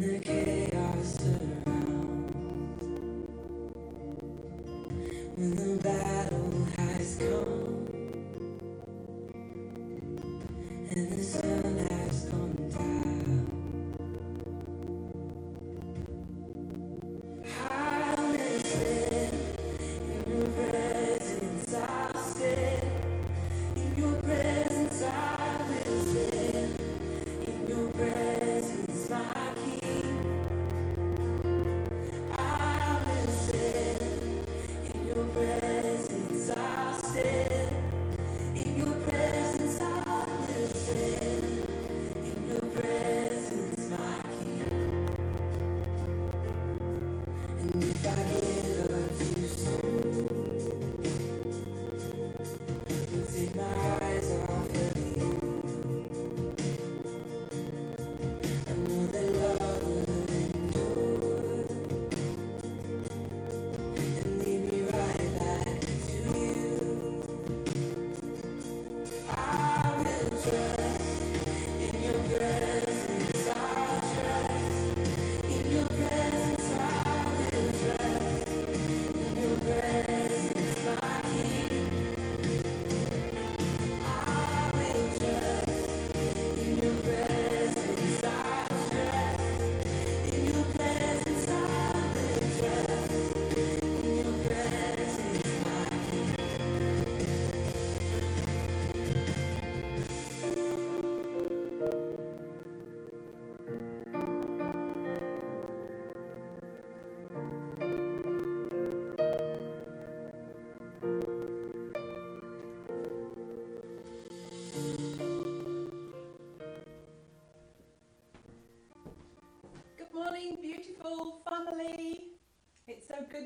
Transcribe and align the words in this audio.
the 0.00 0.39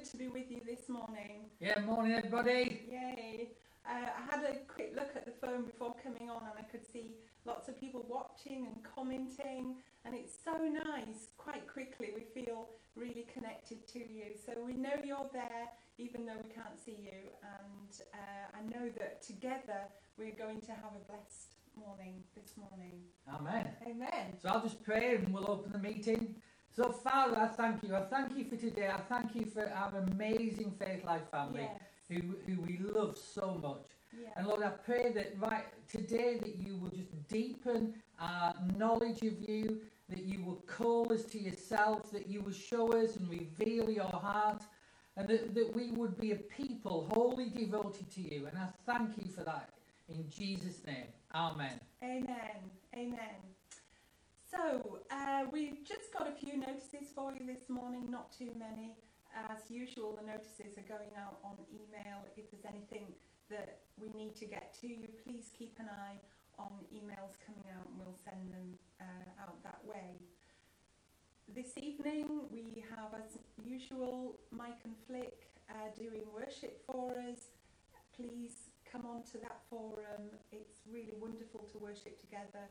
good 0.05 0.11
to 0.11 0.17
be 0.19 0.29
with 0.29 0.51
you 0.51 0.61
this 0.67 0.89
morning. 0.89 1.47
Yeah, 1.61 1.81
morning 1.81 2.13
everybody. 2.13 2.83
Yay. 2.91 3.49
Uh, 3.87 3.91
I 3.91 4.35
had 4.35 4.45
a 4.45 4.59
quick 4.67 4.93
look 4.95 5.11
at 5.17 5.25
the 5.25 5.33
phone 5.33 5.65
before 5.65 5.95
coming 6.03 6.29
on 6.29 6.43
and 6.43 6.53
I 6.59 6.63
could 6.63 6.87
see 6.91 7.13
lots 7.47 7.69
of 7.69 7.79
people 7.79 8.05
watching 8.09 8.67
and 8.67 8.77
commenting, 8.85 9.77
and 10.05 10.15
it's 10.15 10.37
so 10.45 10.53
nice. 10.59 11.29
Quite 11.39 11.67
quickly, 11.67 12.11
we 12.15 12.43
feel 12.43 12.69
really 12.97 13.27
connected 13.33 13.87
to 13.89 13.99
you. 13.99 14.37
So 14.45 14.53
we 14.65 14.75
know 14.75 14.95
you're 15.03 15.31
there 15.33 15.69
even 15.97 16.27
though 16.27 16.37
we 16.43 16.51
can't 16.51 16.79
see 16.85 16.99
you, 17.01 17.31
and 17.43 18.03
uh, 18.13 18.59
I 18.59 18.63
know 18.77 18.91
that 18.99 19.23
together 19.23 19.89
we're 20.19 20.37
going 20.37 20.61
to 20.63 20.73
have 20.73 20.93
a 20.97 21.13
blessed 21.13 21.55
morning 21.77 22.23
this 22.35 22.53
morning. 22.57 23.01
Amen. 23.33 23.69
Amen. 23.87 24.37
So 24.43 24.49
I'll 24.49 24.63
just 24.63 24.83
pray 24.83 25.17
and 25.17 25.33
we'll 25.33 25.51
open 25.51 25.73
the 25.73 25.79
meeting. 25.79 26.37
So 26.75 26.91
Father, 26.91 27.39
I 27.39 27.47
thank 27.49 27.85
you. 27.85 27.95
I 27.95 28.03
thank 28.03 28.37
you 28.37 28.45
for 28.45 28.57
today. 28.57 28.89
I 28.89 28.99
thank 28.99 29.35
you 29.37 29.45
for 29.45 29.71
our 29.71 29.93
amazing 30.11 30.73
Faith 30.73 31.05
Life 31.05 31.23
family 31.31 31.69
Yes. 31.71 31.81
who, 32.09 32.35
who 32.47 32.61
we 32.63 32.79
love 32.79 33.17
so 33.17 33.59
much. 33.63 33.87
Yeah. 34.13 34.31
And 34.37 34.47
Lord, 34.49 34.63
I 34.63 34.71
pray 34.71 35.13
that 35.13 35.35
right 35.39 35.67
today 35.89 36.39
that 36.41 36.57
you 36.57 36.77
will 36.77 36.91
just 36.91 37.29
deepen 37.29 37.95
our 38.21 38.55
knowledge 38.77 39.23
of 39.23 39.41
you, 39.49 39.83
that 40.09 40.25
you 40.25 40.43
will 40.45 40.65
call 40.67 41.13
us 41.13 41.25
to 41.27 41.39
yourself, 41.39 42.11
that 42.11 42.29
you 42.29 42.41
will 42.43 42.53
show 42.53 42.93
us 42.93 43.17
and 43.17 43.29
reveal 43.29 43.89
your 43.89 44.05
heart, 44.07 44.63
and 45.17 45.29
that, 45.29 45.55
that 45.55 45.75
we 45.77 45.93
would 45.93 46.19
be 46.19 46.33
a 46.33 46.37
people 46.37 47.09
wholly 47.13 47.51
devoted 47.51 48.11
to 48.15 48.21
you. 48.21 48.47
And 48.47 48.59
I 48.59 48.67
thank 48.85 49.17
you 49.17 49.31
for 49.31 49.45
that 49.45 49.71
in 50.09 50.29
Jesus' 50.29 50.85
name. 50.85 51.07
Amen. 51.35 51.81
Amen. 52.03 52.71
Amen. 52.97 53.54
So, 54.55 55.01
uh, 55.11 55.47
we've 55.51 55.83
just 55.85 56.13
got 56.17 56.29
a 56.29 56.33
few 56.33 56.57
notices 56.57 57.11
for 57.15 57.33
you 57.33 57.45
this 57.45 57.69
morning, 57.69 58.07
not 58.09 58.31
too 58.31 58.51
many. 58.57 58.95
As 59.35 59.69
usual, 59.69 60.15
the 60.15 60.25
notices 60.25 60.79
are 60.79 60.87
going 60.87 61.11
out 61.19 61.39
on 61.43 61.57
email. 61.75 62.23
If 62.37 62.51
there's 62.51 62.63
anything 62.63 63.15
that 63.51 63.81
we 63.99 64.11
need 64.15 64.37
to 64.37 64.47
get 64.47 64.77
to 64.81 64.87
you, 64.87 65.09
please 65.25 65.51
keep 65.59 65.75
an 65.81 65.89
eye 65.91 66.19
on 66.59 66.71
emails 66.95 67.35
coming 67.45 67.67
out 67.75 67.87
and 67.91 67.99
we'll 67.99 68.19
send 68.23 68.53
them 68.53 68.79
uh, 69.01 69.43
out 69.43 69.61
that 69.65 69.81
way. 69.83 70.23
This 71.53 71.77
evening, 71.77 72.47
we 72.53 72.85
have, 72.95 73.11
as 73.19 73.39
usual, 73.65 74.39
Mike 74.53 74.83
and 74.85 74.95
Flick 75.09 75.51
uh, 75.69 75.91
doing 75.99 76.23
worship 76.33 76.81
for 76.87 77.11
us. 77.19 77.51
Please 78.15 78.71
come 78.91 79.05
on 79.05 79.25
to 79.33 79.39
that 79.39 79.63
forum. 79.69 80.31
It's 80.53 80.79
really 80.89 81.15
wonderful 81.19 81.67
to 81.73 81.79
worship 81.79 82.21
together. 82.21 82.71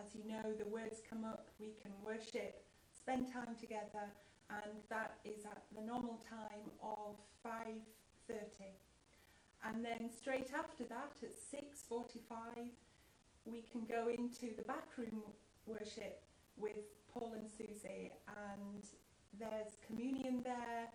As 0.00 0.14
you 0.14 0.24
know, 0.26 0.52
the 0.56 0.68
words 0.70 1.02
come 1.08 1.24
up, 1.24 1.48
we 1.58 1.74
can 1.82 1.92
worship, 2.04 2.64
spend 2.96 3.30
time 3.30 3.54
together, 3.60 4.08
and 4.48 4.80
that 4.88 5.18
is 5.24 5.44
at 5.44 5.62
the 5.76 5.82
normal 5.82 6.22
time 6.28 6.70
of 6.82 7.16
5.30. 7.44 8.36
And 9.64 9.84
then 9.84 10.08
straight 10.10 10.52
after 10.56 10.84
that, 10.84 11.12
at 11.22 11.34
6.45, 11.36 12.70
we 13.44 13.62
can 13.70 13.84
go 13.84 14.08
into 14.08 14.56
the 14.56 14.62
backroom 14.62 15.20
worship 15.66 16.22
with 16.56 16.88
Paul 17.12 17.34
and 17.36 17.50
Susie, 17.50 18.10
and 18.28 18.84
there's 19.38 19.76
communion 19.86 20.40
there. 20.42 20.88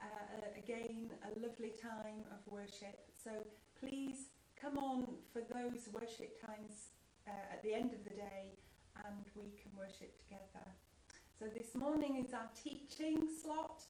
Uh, 0.00 0.58
again, 0.58 1.10
a 1.24 1.40
lovely 1.40 1.72
time 1.82 2.24
of 2.30 2.52
worship. 2.52 3.00
So 3.22 3.30
please 3.80 4.28
come 4.60 4.78
on 4.78 5.06
for 5.32 5.42
those 5.52 5.88
worship 5.92 6.40
times 6.40 6.95
uh, 7.26 7.52
at 7.54 7.62
the 7.62 7.74
end 7.74 7.92
of 7.92 8.02
the 8.04 8.14
day 8.14 8.56
and 9.04 9.24
we 9.34 9.52
can 9.60 9.70
worship 9.76 10.16
together. 10.22 10.64
So 11.38 11.46
this 11.52 11.74
morning 11.74 12.22
is 12.24 12.32
our 12.32 12.48
teaching 12.56 13.28
slot 13.42 13.82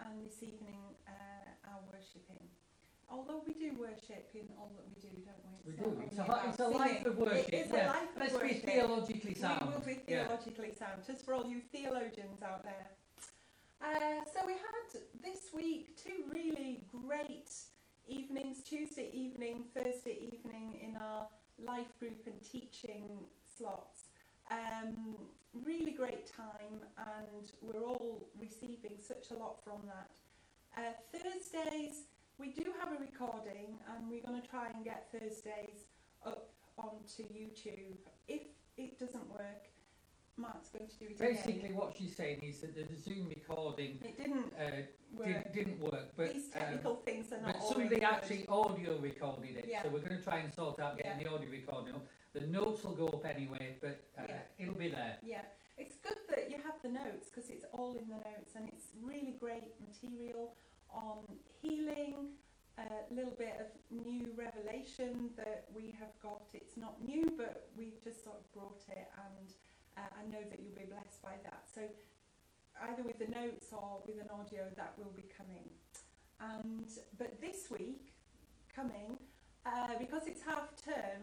and 0.00 0.24
this 0.24 0.42
evening 0.42 0.80
uh, 1.06 1.68
our 1.70 1.80
worshipping. 1.92 2.48
Although 3.10 3.42
we 3.46 3.52
do 3.52 3.76
worship 3.78 4.30
in 4.34 4.48
all 4.58 4.72
that 4.74 4.84
we 4.88 4.96
do, 5.00 5.12
don't 5.28 5.44
we? 5.44 5.54
We 5.66 5.72
It's 6.06 6.16
do. 6.16 6.22
It's 6.22 6.28
a, 6.28 6.48
it's 6.48 6.60
a 6.60 6.68
life 6.68 7.04
of 7.04 7.18
worship. 7.18 7.48
It 7.52 7.66
is 7.66 7.72
yeah. 7.72 7.86
a 7.86 7.92
life 7.92 8.16
of 8.16 8.20
Let's 8.20 8.34
worship. 8.34 8.64
be 8.64 8.70
theologically 8.72 9.34
sound. 9.34 9.68
We 9.68 9.74
will 9.74 9.80
be 9.84 10.00
Yeah. 10.08 10.24
theologically 10.24 10.72
sound, 10.72 11.02
just 11.06 11.24
for 11.24 11.34
all 11.34 11.46
you 11.46 11.60
theologians 11.60 12.42
out 12.42 12.64
there. 12.64 12.86
Uh, 13.82 14.24
so 14.32 14.46
we 14.46 14.54
had 14.54 15.00
this 15.22 15.52
week 15.52 15.96
two 16.02 16.24
really 16.32 16.84
great 16.90 17.52
evenings, 18.08 18.62
Tuesday 18.62 19.10
evening, 19.12 19.64
Thursday 19.74 20.16
evening 20.32 20.78
in 20.82 20.96
our 20.96 21.26
life 21.58 21.98
group 21.98 22.26
and 22.26 22.34
teaching 22.42 23.08
slots. 23.56 24.04
Um, 24.50 25.16
really 25.62 25.92
great 25.92 26.26
time 26.26 26.80
and 26.98 27.52
we're 27.62 27.82
all 27.82 28.28
receiving 28.38 28.96
such 28.98 29.30
a 29.30 29.34
lot 29.34 29.62
from 29.64 29.80
that. 29.86 30.10
Uh, 30.76 30.92
Thursdays, 31.12 32.04
we 32.38 32.50
do 32.50 32.64
have 32.80 32.88
a 32.88 33.00
recording 33.00 33.78
and 33.88 34.08
we're 34.10 34.22
going 34.22 34.40
to 34.40 34.48
try 34.48 34.68
and 34.74 34.84
get 34.84 35.08
Thursdays 35.12 35.86
up 36.26 36.50
onto 36.76 37.22
YouTube. 37.22 37.98
If 38.26 38.42
it 38.76 38.98
doesn't 38.98 39.30
work, 39.30 39.68
Mark's 40.36 40.68
going 40.70 40.86
to 40.88 40.96
do 40.98 41.06
it 41.10 41.18
Basically, 41.18 41.60
again. 41.70 41.76
what 41.76 41.94
she's 41.96 42.16
saying 42.16 42.40
is 42.42 42.60
that 42.60 42.74
the 42.74 42.96
Zoom 42.96 43.28
recording 43.28 43.98
It 44.02 44.16
didn't 44.18 44.52
uh, 44.58 44.82
work. 45.16 45.26
did, 45.26 45.52
didn't 45.54 45.80
work, 45.80 46.08
but 46.16 46.34
These 46.34 46.46
um, 46.54 46.60
technical 46.60 46.96
things 46.96 47.32
are 47.32 47.40
not 47.40 47.52
but 47.54 47.62
somebody 47.62 48.02
actually 48.02 48.46
audio 48.48 48.98
recorded 48.98 49.56
it. 49.58 49.66
Yeah. 49.68 49.82
So 49.82 49.90
we're 49.90 50.00
going 50.00 50.18
to 50.18 50.22
try 50.24 50.38
and 50.38 50.52
sort 50.52 50.80
out 50.80 50.96
getting 50.96 51.22
the 51.24 51.30
audio 51.30 51.48
recording 51.48 51.94
up. 51.94 52.04
The 52.32 52.40
notes 52.40 52.82
will 52.82 52.96
go 52.96 53.06
up 53.08 53.24
anyway, 53.26 53.76
but 53.80 54.02
uh, 54.18 54.22
Yeah. 54.28 54.38
it'll 54.58 54.74
be 54.74 54.88
there. 54.88 55.18
Yeah, 55.22 55.42
it's 55.78 55.94
good 56.02 56.18
that 56.30 56.50
you 56.50 56.56
have 56.64 56.74
the 56.82 56.88
notes 56.88 57.30
because 57.32 57.48
it's 57.50 57.64
all 57.72 57.92
in 57.96 58.08
the 58.08 58.16
notes 58.16 58.52
and 58.56 58.68
it's 58.68 58.86
really 59.00 59.36
great 59.38 59.70
material 59.86 60.54
on 60.90 61.18
healing, 61.62 62.30
a 62.78 63.14
little 63.14 63.34
bit 63.38 63.54
of 63.60 63.66
new 64.04 64.26
revelation 64.36 65.30
that 65.36 65.66
we 65.72 65.94
have 66.00 66.10
got. 66.20 66.42
It's 66.54 66.76
not 66.76 67.00
new, 67.06 67.32
but 67.36 67.68
we've 67.76 68.02
just 68.02 68.24
sort 68.24 68.36
of 68.36 68.52
brought 68.52 68.82
it, 68.90 69.06
and 69.16 69.48
uh, 69.96 70.10
I 70.14 70.30
know 70.30 70.42
that 70.50 70.58
you'll 70.60 70.76
be 70.76 70.90
blessed 70.90 71.22
by 71.22 71.36
that. 71.44 71.64
So, 71.74 71.82
either 72.90 73.02
with 73.02 73.18
the 73.18 73.28
notes 73.28 73.66
or 73.72 74.02
with 74.06 74.16
an 74.20 74.28
audio, 74.30 74.64
that 74.76 74.94
will 74.98 75.12
be 75.14 75.26
coming. 75.36 75.68
And 76.40 76.86
but 77.18 77.40
this 77.40 77.70
week, 77.70 78.12
coming, 78.74 79.18
uh, 79.66 79.98
because 79.98 80.26
it's 80.26 80.42
half 80.42 80.74
term, 80.82 81.22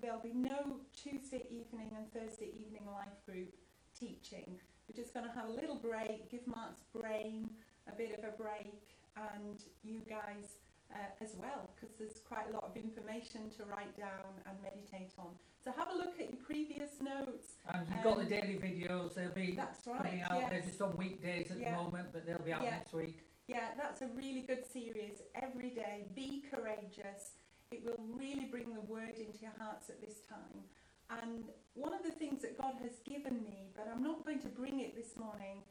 there'll 0.00 0.20
be 0.20 0.32
no 0.34 0.80
Tuesday 0.96 1.44
evening 1.50 1.92
and 1.96 2.10
Thursday 2.12 2.50
evening 2.58 2.86
life 2.86 3.24
group 3.26 3.54
teaching. 3.98 4.58
We're 4.88 5.02
just 5.02 5.14
going 5.14 5.26
to 5.26 5.32
have 5.32 5.48
a 5.48 5.52
little 5.52 5.76
break, 5.76 6.30
give 6.30 6.46
Mark's 6.46 6.82
brain 6.92 7.48
a 7.86 7.94
bit 7.94 8.18
of 8.18 8.24
a 8.24 8.36
break, 8.36 8.96
and 9.16 9.62
you 9.84 10.00
guys 10.08 10.56
uh, 10.94 11.24
as 11.24 11.34
well, 11.38 11.68
because 11.74 11.94
there's 11.98 12.20
quite 12.26 12.48
a 12.50 12.52
lot 12.52 12.64
of 12.64 12.76
information 12.76 13.50
to 13.56 13.64
write 13.64 13.96
down 13.96 14.32
and 14.46 14.56
meditate 14.62 15.12
on. 15.18 15.32
So 15.62 15.72
have 15.76 15.88
a 15.92 15.96
look 15.96 16.18
at 16.18 16.32
your 16.32 16.42
previous 16.42 17.00
notes. 17.00 17.54
And 17.72 17.86
you've 17.88 18.02
got 18.02 18.16
the 18.16 18.22
Um, 18.24 18.28
daily 18.28 18.56
videos, 18.58 19.14
they'll 19.14 19.30
be 19.30 19.52
That's 19.56 19.82
coming 19.84 20.20
right. 20.20 20.30
out. 20.30 20.50
They're 20.50 20.62
just 20.62 20.80
on 20.80 20.96
weekdays 20.96 21.50
at 21.50 21.58
Yeah. 21.58 21.76
the 21.76 21.82
moment, 21.82 22.08
but 22.12 22.26
they'll 22.26 22.38
be 22.42 22.52
out 22.52 22.62
Yeah. 22.62 22.70
next 22.78 22.92
week. 22.92 23.22
Yeah, 23.46 23.74
that's 23.76 24.00
a 24.02 24.08
really 24.08 24.42
good 24.42 24.64
series. 24.64 25.22
Every 25.34 25.70
day, 25.70 26.08
be 26.14 26.42
courageous. 26.50 27.34
It 27.70 27.84
will 27.84 27.98
really 27.98 28.46
bring 28.46 28.72
the 28.72 28.80
word 28.80 29.14
into 29.16 29.38
your 29.38 29.52
hearts 29.58 29.90
at 29.90 30.00
this 30.00 30.20
time. 30.22 30.64
And 31.10 31.50
one 31.74 31.92
of 31.92 32.02
the 32.02 32.12
things 32.12 32.42
that 32.42 32.56
God 32.56 32.76
has 32.82 33.00
given 33.00 33.42
me, 33.42 33.70
but 33.76 33.88
I'm 33.88 34.02
not 34.02 34.24
going 34.24 34.38
to 34.40 34.48
bring 34.48 34.80
it 34.80 34.94
this 34.94 35.16
morning, 35.16 35.64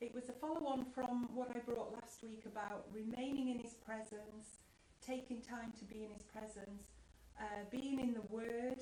it 0.00 0.14
was 0.14 0.28
a 0.28 0.32
follow 0.32 0.66
on 0.66 0.86
from 0.94 1.28
what 1.34 1.52
I 1.54 1.58
brought 1.60 1.92
last 1.92 2.22
week 2.22 2.44
about 2.46 2.86
remaining 2.92 3.50
in 3.50 3.58
His 3.58 3.74
presence, 3.74 4.64
taking 5.04 5.42
time 5.42 5.72
to 5.78 5.84
be 5.84 6.04
in 6.04 6.10
His 6.10 6.24
presence, 6.24 6.88
uh, 7.38 7.68
being 7.70 8.00
in 8.00 8.14
the 8.14 8.24
Word. 8.32 8.80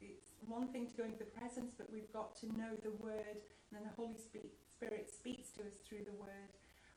It's 0.00 0.32
one 0.48 0.68
thing 0.68 0.86
to 0.88 0.96
go 0.96 1.04
into 1.04 1.18
the 1.18 1.32
presence, 1.36 1.74
but 1.76 1.92
we've 1.92 2.10
got 2.12 2.34
to 2.40 2.46
know 2.56 2.72
the 2.82 2.96
Word, 3.04 3.36
and 3.68 3.72
then 3.72 3.84
the 3.84 3.96
Holy 3.96 4.16
Spirit 4.16 5.12
speaks 5.12 5.50
to 5.60 5.60
us 5.60 5.76
through 5.86 6.08
the 6.08 6.16
Word. 6.16 6.50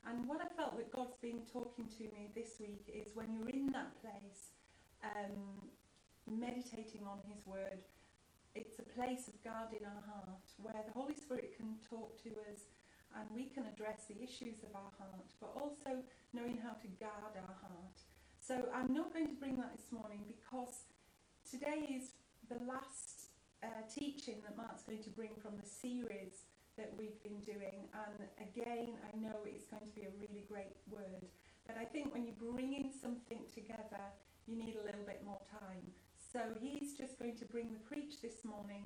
And 0.08 0.26
what 0.26 0.40
I 0.40 0.48
felt 0.56 0.78
that 0.78 0.92
God's 0.96 1.20
been 1.22 1.44
talking 1.52 1.88
to 2.00 2.04
me 2.16 2.32
this 2.34 2.56
week 2.62 2.88
is 2.88 3.12
when 3.14 3.36
you're 3.36 3.52
in 3.52 3.68
that 3.76 3.92
place, 4.00 4.56
um, 5.04 5.68
meditating 6.32 7.04
on 7.04 7.20
His 7.28 7.44
Word, 7.46 7.84
it's 8.56 8.80
a 8.80 8.88
place 8.96 9.28
of 9.28 9.36
guarding 9.44 9.84
our 9.84 10.04
heart 10.08 10.48
where 10.58 10.82
the 10.88 10.94
Holy 10.96 11.14
Spirit 11.14 11.56
can 11.58 11.76
talk 11.88 12.16
to 12.24 12.30
us 12.48 12.72
and 13.18 13.26
we 13.34 13.50
can 13.50 13.66
address 13.66 14.06
the 14.08 14.22
issues 14.22 14.62
of 14.64 14.76
our 14.76 14.92
heart, 14.98 15.30
but 15.42 15.52
also 15.56 16.04
knowing 16.34 16.58
how 16.62 16.74
to 16.78 16.88
guard 17.00 17.34
our 17.36 17.56
heart. 17.62 17.98
So 18.40 18.70
I'm 18.74 18.94
not 18.94 19.14
going 19.14 19.28
to 19.28 19.40
bring 19.40 19.58
that 19.58 19.76
this 19.76 19.92
morning 19.92 20.26
because 20.28 20.86
today 21.50 21.86
is 21.90 22.14
the 22.50 22.64
last 22.66 23.30
uh, 23.64 23.68
teaching 23.94 24.42
that 24.46 24.56
Mark's 24.58 24.84
going 24.84 25.04
to 25.04 25.10
bring 25.10 25.32
from 25.42 25.58
the 25.58 25.68
series 25.68 26.48
that 26.78 26.92
we've 26.98 27.22
been 27.24 27.42
doing. 27.42 27.92
And 27.92 28.30
again, 28.40 28.96
I 29.04 29.12
know 29.20 29.36
it's 29.46 29.68
going 29.68 29.84
to 29.84 29.94
be 29.94 30.08
a 30.08 30.14
really 30.18 30.46
great 30.48 30.78
word. 30.90 31.28
But 31.68 31.78
I 31.78 31.86
think 31.86 32.14
when 32.14 32.26
you're 32.26 32.40
bringing 32.54 32.90
something 32.90 33.44
together, 33.54 34.02
you 34.48 34.56
need 34.56 34.78
a 34.82 34.86
little 34.86 35.06
bit 35.06 35.22
more 35.26 35.42
time. 35.52 35.84
So 36.18 36.40
he's 36.60 36.96
just 36.96 37.20
going 37.20 37.36
to 37.38 37.46
bring 37.46 37.74
the 37.74 37.80
preach 37.80 38.22
this 38.22 38.46
morning. 38.46 38.86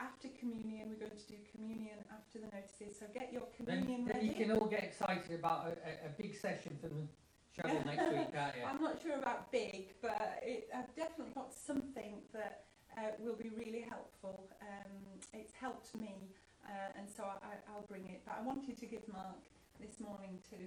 After 0.00 0.28
communion, 0.38 0.90
we're 0.90 1.02
going 1.06 1.18
to 1.18 1.26
do 1.26 1.34
communion 1.50 1.98
after 2.14 2.38
the 2.38 2.46
notices. 2.54 2.98
So 2.98 3.06
get 3.12 3.32
your 3.32 3.42
communion 3.56 4.04
then 4.06 4.14
ready. 4.14 4.26
you 4.28 4.34
can 4.34 4.52
all 4.52 4.66
get 4.66 4.84
excited 4.84 5.34
about 5.34 5.66
a, 5.66 5.70
a, 5.82 5.92
a 6.06 6.10
big 6.16 6.36
session 6.38 6.78
for 6.80 6.86
the 6.86 7.02
Cheryl 7.50 7.84
next 7.90 8.06
week, 8.14 8.30
can't 8.32 8.54
you? 8.54 8.62
I'm 8.62 8.80
not 8.80 9.02
sure 9.02 9.18
about 9.18 9.50
big, 9.50 9.94
but 10.00 10.38
it, 10.42 10.68
I've 10.74 10.94
definitely 10.94 11.34
got 11.34 11.52
something 11.52 12.22
that 12.32 12.64
uh, 12.96 13.10
will 13.18 13.34
be 13.34 13.50
really 13.50 13.84
helpful. 13.88 14.46
Um, 14.62 15.18
it's 15.34 15.52
helped 15.52 15.90
me, 15.98 16.30
uh, 16.64 16.94
and 16.96 17.08
so 17.10 17.24
I, 17.24 17.58
I'll 17.74 17.86
bring 17.88 18.06
it. 18.06 18.22
But 18.24 18.38
I 18.38 18.42
wanted 18.46 18.78
to 18.78 18.86
give 18.86 19.02
Mark 19.12 19.42
this 19.80 19.98
morning 19.98 20.38
to 20.50 20.58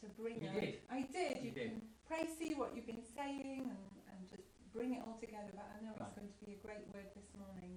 to 0.00 0.08
bring 0.16 0.40
You 0.40 0.48
it. 0.56 0.60
did. 0.60 0.74
I 0.88 1.04
did. 1.12 1.36
You 1.44 1.44
You, 1.44 1.52
did. 1.52 1.68
can 1.76 1.82
pray, 2.08 2.24
see 2.40 2.54
what 2.56 2.72
you've 2.74 2.86
been 2.88 3.04
saying, 3.12 3.68
and, 3.68 3.84
and 4.08 4.20
just 4.32 4.48
bring 4.72 4.94
it 4.96 5.02
all 5.04 5.20
together. 5.20 5.52
But 5.52 5.68
I 5.76 5.84
know 5.84 5.92
it's 6.00 6.16
going 6.16 6.32
to 6.32 6.44
be 6.48 6.56
a 6.56 6.60
great 6.64 6.80
word 6.96 7.12
this 7.12 7.28
morning. 7.36 7.76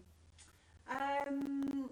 Um, 0.89 1.89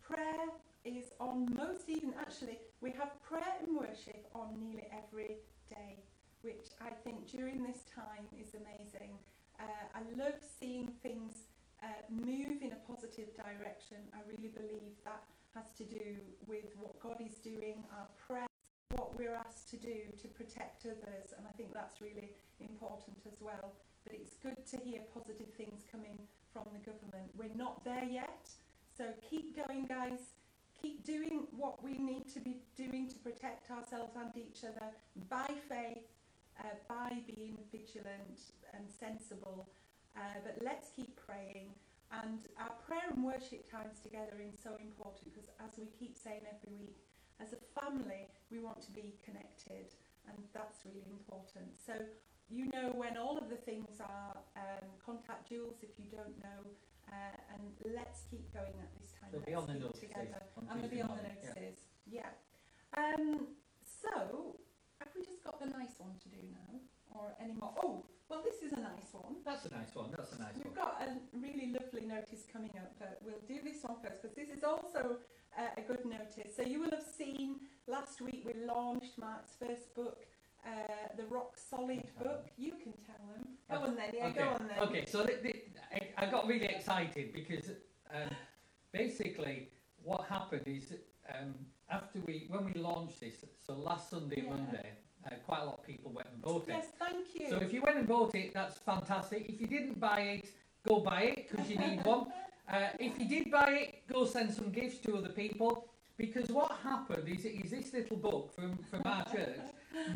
prayer 0.00 0.48
is 0.84 1.12
on 1.20 1.54
most 1.54 1.88
even. 1.88 2.14
Actually, 2.20 2.58
we 2.80 2.90
have 2.92 3.20
prayer 3.22 3.54
and 3.62 3.76
worship 3.76 4.26
on 4.34 4.58
nearly 4.60 4.88
every 4.92 5.36
day 5.68 6.02
which 6.42 6.74
I 6.82 6.90
think 6.90 7.30
during 7.30 7.62
this 7.62 7.86
time 7.94 8.26
is 8.34 8.54
amazing. 8.54 9.14
Uh, 9.58 9.86
I 9.94 10.02
love 10.18 10.34
seeing 10.42 10.90
things 11.02 11.46
uh, 11.82 11.86
move 12.10 12.62
in 12.62 12.74
a 12.74 12.80
positive 12.86 13.30
direction. 13.34 13.98
I 14.12 14.26
really 14.26 14.50
believe 14.50 14.98
that 15.04 15.22
has 15.54 15.70
to 15.78 15.84
do 15.84 16.18
with 16.46 16.74
what 16.78 16.98
God 16.98 17.22
is 17.22 17.38
doing, 17.38 17.84
our 17.94 18.06
prayer, 18.18 18.46
what 18.96 19.16
we're 19.16 19.34
asked 19.34 19.70
to 19.70 19.76
do 19.76 20.10
to 20.20 20.28
protect 20.28 20.84
others, 20.86 21.30
and 21.36 21.46
I 21.46 21.52
think 21.52 21.72
that's 21.72 22.00
really 22.00 22.34
important 22.60 23.18
as 23.26 23.38
well. 23.40 23.74
But 24.04 24.14
it's 24.14 24.34
good 24.42 24.66
to 24.66 24.76
hear 24.82 25.00
positive 25.14 25.54
things 25.56 25.86
coming 25.90 26.18
from 26.52 26.64
the 26.72 26.78
government. 26.78 27.30
We're 27.36 27.56
not 27.56 27.84
there 27.84 28.04
yet, 28.04 28.48
so 28.96 29.04
keep 29.28 29.56
going, 29.56 29.86
guys. 29.86 30.34
Keep 30.80 31.04
doing 31.04 31.46
what 31.56 31.82
we 31.82 31.92
need 31.98 32.28
to 32.34 32.40
be 32.40 32.56
doing 32.76 33.08
to 33.08 33.16
protect 33.18 33.70
ourselves 33.70 34.12
and 34.16 34.30
each 34.36 34.64
other 34.64 34.90
by 35.30 35.46
faith, 35.68 36.10
uh, 36.58 36.74
by 36.88 37.22
being 37.26 37.56
vigilant 37.70 38.52
and 38.74 38.84
sensible. 38.90 39.68
Uh, 40.16 40.42
but 40.44 40.58
let's 40.62 40.90
keep 40.90 41.16
praying. 41.16 41.70
And 42.12 42.40
our 42.58 42.74
prayer 42.84 43.08
and 43.14 43.24
worship 43.24 43.70
times 43.70 44.00
together 44.02 44.36
is 44.36 44.60
so 44.60 44.76
important 44.76 45.24
because, 45.32 45.48
as 45.64 45.78
we 45.78 45.86
keep 45.98 46.18
saying 46.18 46.44
every 46.44 46.76
week, 46.76 47.00
as 47.40 47.54
a 47.54 47.80
family, 47.80 48.28
we 48.50 48.58
want 48.58 48.82
to 48.82 48.92
be 48.92 49.14
connected, 49.24 49.96
and 50.28 50.36
that's 50.52 50.84
really 50.84 51.08
important. 51.08 51.72
So, 51.80 51.94
you 52.52 52.68
know, 52.68 52.92
when 52.92 53.16
all 53.16 53.38
of 53.38 53.48
the 53.48 53.56
things 53.56 53.96
are, 54.00 54.36
um, 54.56 54.86
contact 55.04 55.48
Jules 55.48 55.80
if 55.80 55.96
you 55.96 56.04
don't 56.12 56.36
know, 56.44 56.60
uh, 57.08 57.56
and 57.56 57.96
let's 57.96 58.28
keep 58.30 58.52
going 58.52 58.76
at 58.76 58.92
this 59.00 59.12
time. 59.16 59.32
They'll 59.32 59.40
let's 59.40 59.56
on 59.56 59.66
the 59.66 59.80
notices 59.80 60.08
together. 60.08 60.44
on 60.56 60.68
And 60.68 60.84
they'll 60.84 60.92
Tuesday 60.92 60.96
be 60.96 61.02
on 61.02 61.08
the 61.08 61.24
morning, 61.24 61.36
yeah. 61.40 61.48
notices. 61.48 61.78
Yeah. 62.04 62.32
Um, 62.96 63.56
so, 63.80 64.56
have 65.00 65.08
we 65.16 65.24
just 65.24 65.42
got 65.42 65.56
the 65.60 65.72
nice 65.72 65.96
one 65.96 66.12
to 66.20 66.28
do 66.28 66.44
now? 66.52 66.72
Or 67.16 67.32
any 67.40 67.52
more? 67.56 67.72
Oh, 67.82 68.04
well, 68.28 68.40
this 68.44 68.64
is 68.64 68.72
a 68.72 68.80
nice 68.80 69.12
one. 69.12 69.40
That's 69.44 69.64
a 69.66 69.72
nice 69.72 69.92
one. 69.92 70.08
That's 70.16 70.32
a 70.32 70.40
nice 70.40 70.56
one. 70.56 70.64
We've 70.64 70.76
got 70.76 71.00
a 71.04 71.16
really 71.36 71.72
lovely 71.72 72.04
notice 72.08 72.44
coming 72.52 72.72
up, 72.76 72.92
but 72.98 73.20
we'll 73.24 73.44
do 73.48 73.60
this 73.64 73.82
one 73.84 73.96
first 74.00 74.22
because 74.22 74.36
this 74.36 74.48
is 74.48 74.64
also 74.64 75.16
uh, 75.56 75.76
a 75.76 75.82
good 75.82 76.04
notice. 76.04 76.56
So, 76.56 76.62
you 76.62 76.80
will 76.80 76.92
have 76.92 77.04
seen 77.04 77.60
last 77.88 78.20
week 78.20 78.44
we 78.44 78.54
launched 78.64 79.16
Mark's 79.18 79.56
first 79.60 79.94
book, 79.94 80.24
uh, 80.66 80.70
the 81.16 81.24
Rock 81.26 81.56
Solid 81.56 82.02
book. 82.22 82.46
You 82.56 82.72
can 82.72 82.92
tell 83.06 83.24
them. 83.34 83.46
Go 83.70 83.86
on 83.86 83.96
then, 83.96 84.10
yeah, 84.14 84.26
okay. 84.26 84.38
go 84.38 84.48
on 84.48 84.68
then. 84.68 84.78
Okay, 84.88 85.04
so 85.06 85.24
th- 85.24 85.42
th- 85.42 85.64
I, 85.92 86.24
I 86.24 86.30
got 86.30 86.46
really 86.46 86.66
excited 86.66 87.32
because 87.32 87.70
um, 88.14 88.30
basically 88.92 89.68
what 90.02 90.24
happened 90.28 90.62
is 90.66 90.92
um, 91.34 91.54
after 91.90 92.20
we 92.26 92.46
when 92.48 92.64
we 92.64 92.80
launched 92.80 93.20
this, 93.20 93.44
so 93.66 93.74
last 93.74 94.10
Sunday, 94.10 94.42
Yeah. 94.44 94.50
Monday, 94.50 94.90
uh, 95.26 95.30
quite 95.46 95.60
a 95.60 95.64
lot 95.64 95.78
of 95.78 95.86
people 95.86 96.12
went 96.12 96.28
and 96.32 96.42
bought 96.42 96.68
it. 96.68 96.74
Yes, 96.74 96.86
thank 96.98 97.26
you. 97.34 97.50
So 97.50 97.56
if 97.56 97.72
you 97.72 97.82
went 97.82 97.98
and 97.98 98.08
bought 98.08 98.34
it, 98.34 98.52
that's 98.54 98.78
fantastic. 98.78 99.48
If 99.48 99.60
you 99.60 99.66
didn't 99.66 99.98
buy 100.00 100.20
it, 100.20 100.46
go 100.86 101.00
buy 101.00 101.22
it 101.22 101.48
because 101.50 101.68
you 101.70 101.78
need 101.78 102.04
one. 102.04 102.26
Uh, 102.72 102.88
if 103.00 103.18
you 103.18 103.28
did 103.28 103.50
buy 103.50 103.70
it, 103.70 104.02
go 104.10 104.24
send 104.24 104.50
some 104.54 104.70
gifts 104.70 104.98
to 104.98 105.16
other 105.16 105.28
people. 105.28 105.88
Because 106.16 106.48
what 106.48 106.70
happened 106.82 107.28
is, 107.28 107.44
is 107.44 107.70
this 107.72 107.92
little 107.92 108.16
book 108.16 108.54
from, 108.54 108.78
from 108.88 109.02
our 109.04 109.24
church 109.24 109.58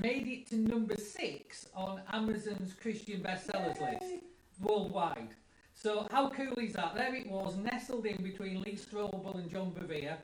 made 0.01 0.27
it 0.27 0.47
to 0.49 0.57
number 0.57 0.97
six 0.97 1.69
on 1.75 2.01
Amazon's 2.13 2.73
Christian 2.75 3.21
bestsellers 3.21 3.81
list 3.81 4.15
worldwide. 4.61 5.29
So 5.75 6.07
how 6.11 6.31
cool 6.31 6.55
is 6.59 6.73
that? 6.75 6.95
There 6.95 7.15
it 7.15 7.31
was, 7.31 7.57
nestled 7.57 8.07
in 8.07 8.23
between 8.23 8.63
Lee 8.63 8.77
Strobel 8.77 9.35
and 9.35 9.51
John 9.51 9.73
Bevere. 9.73 10.17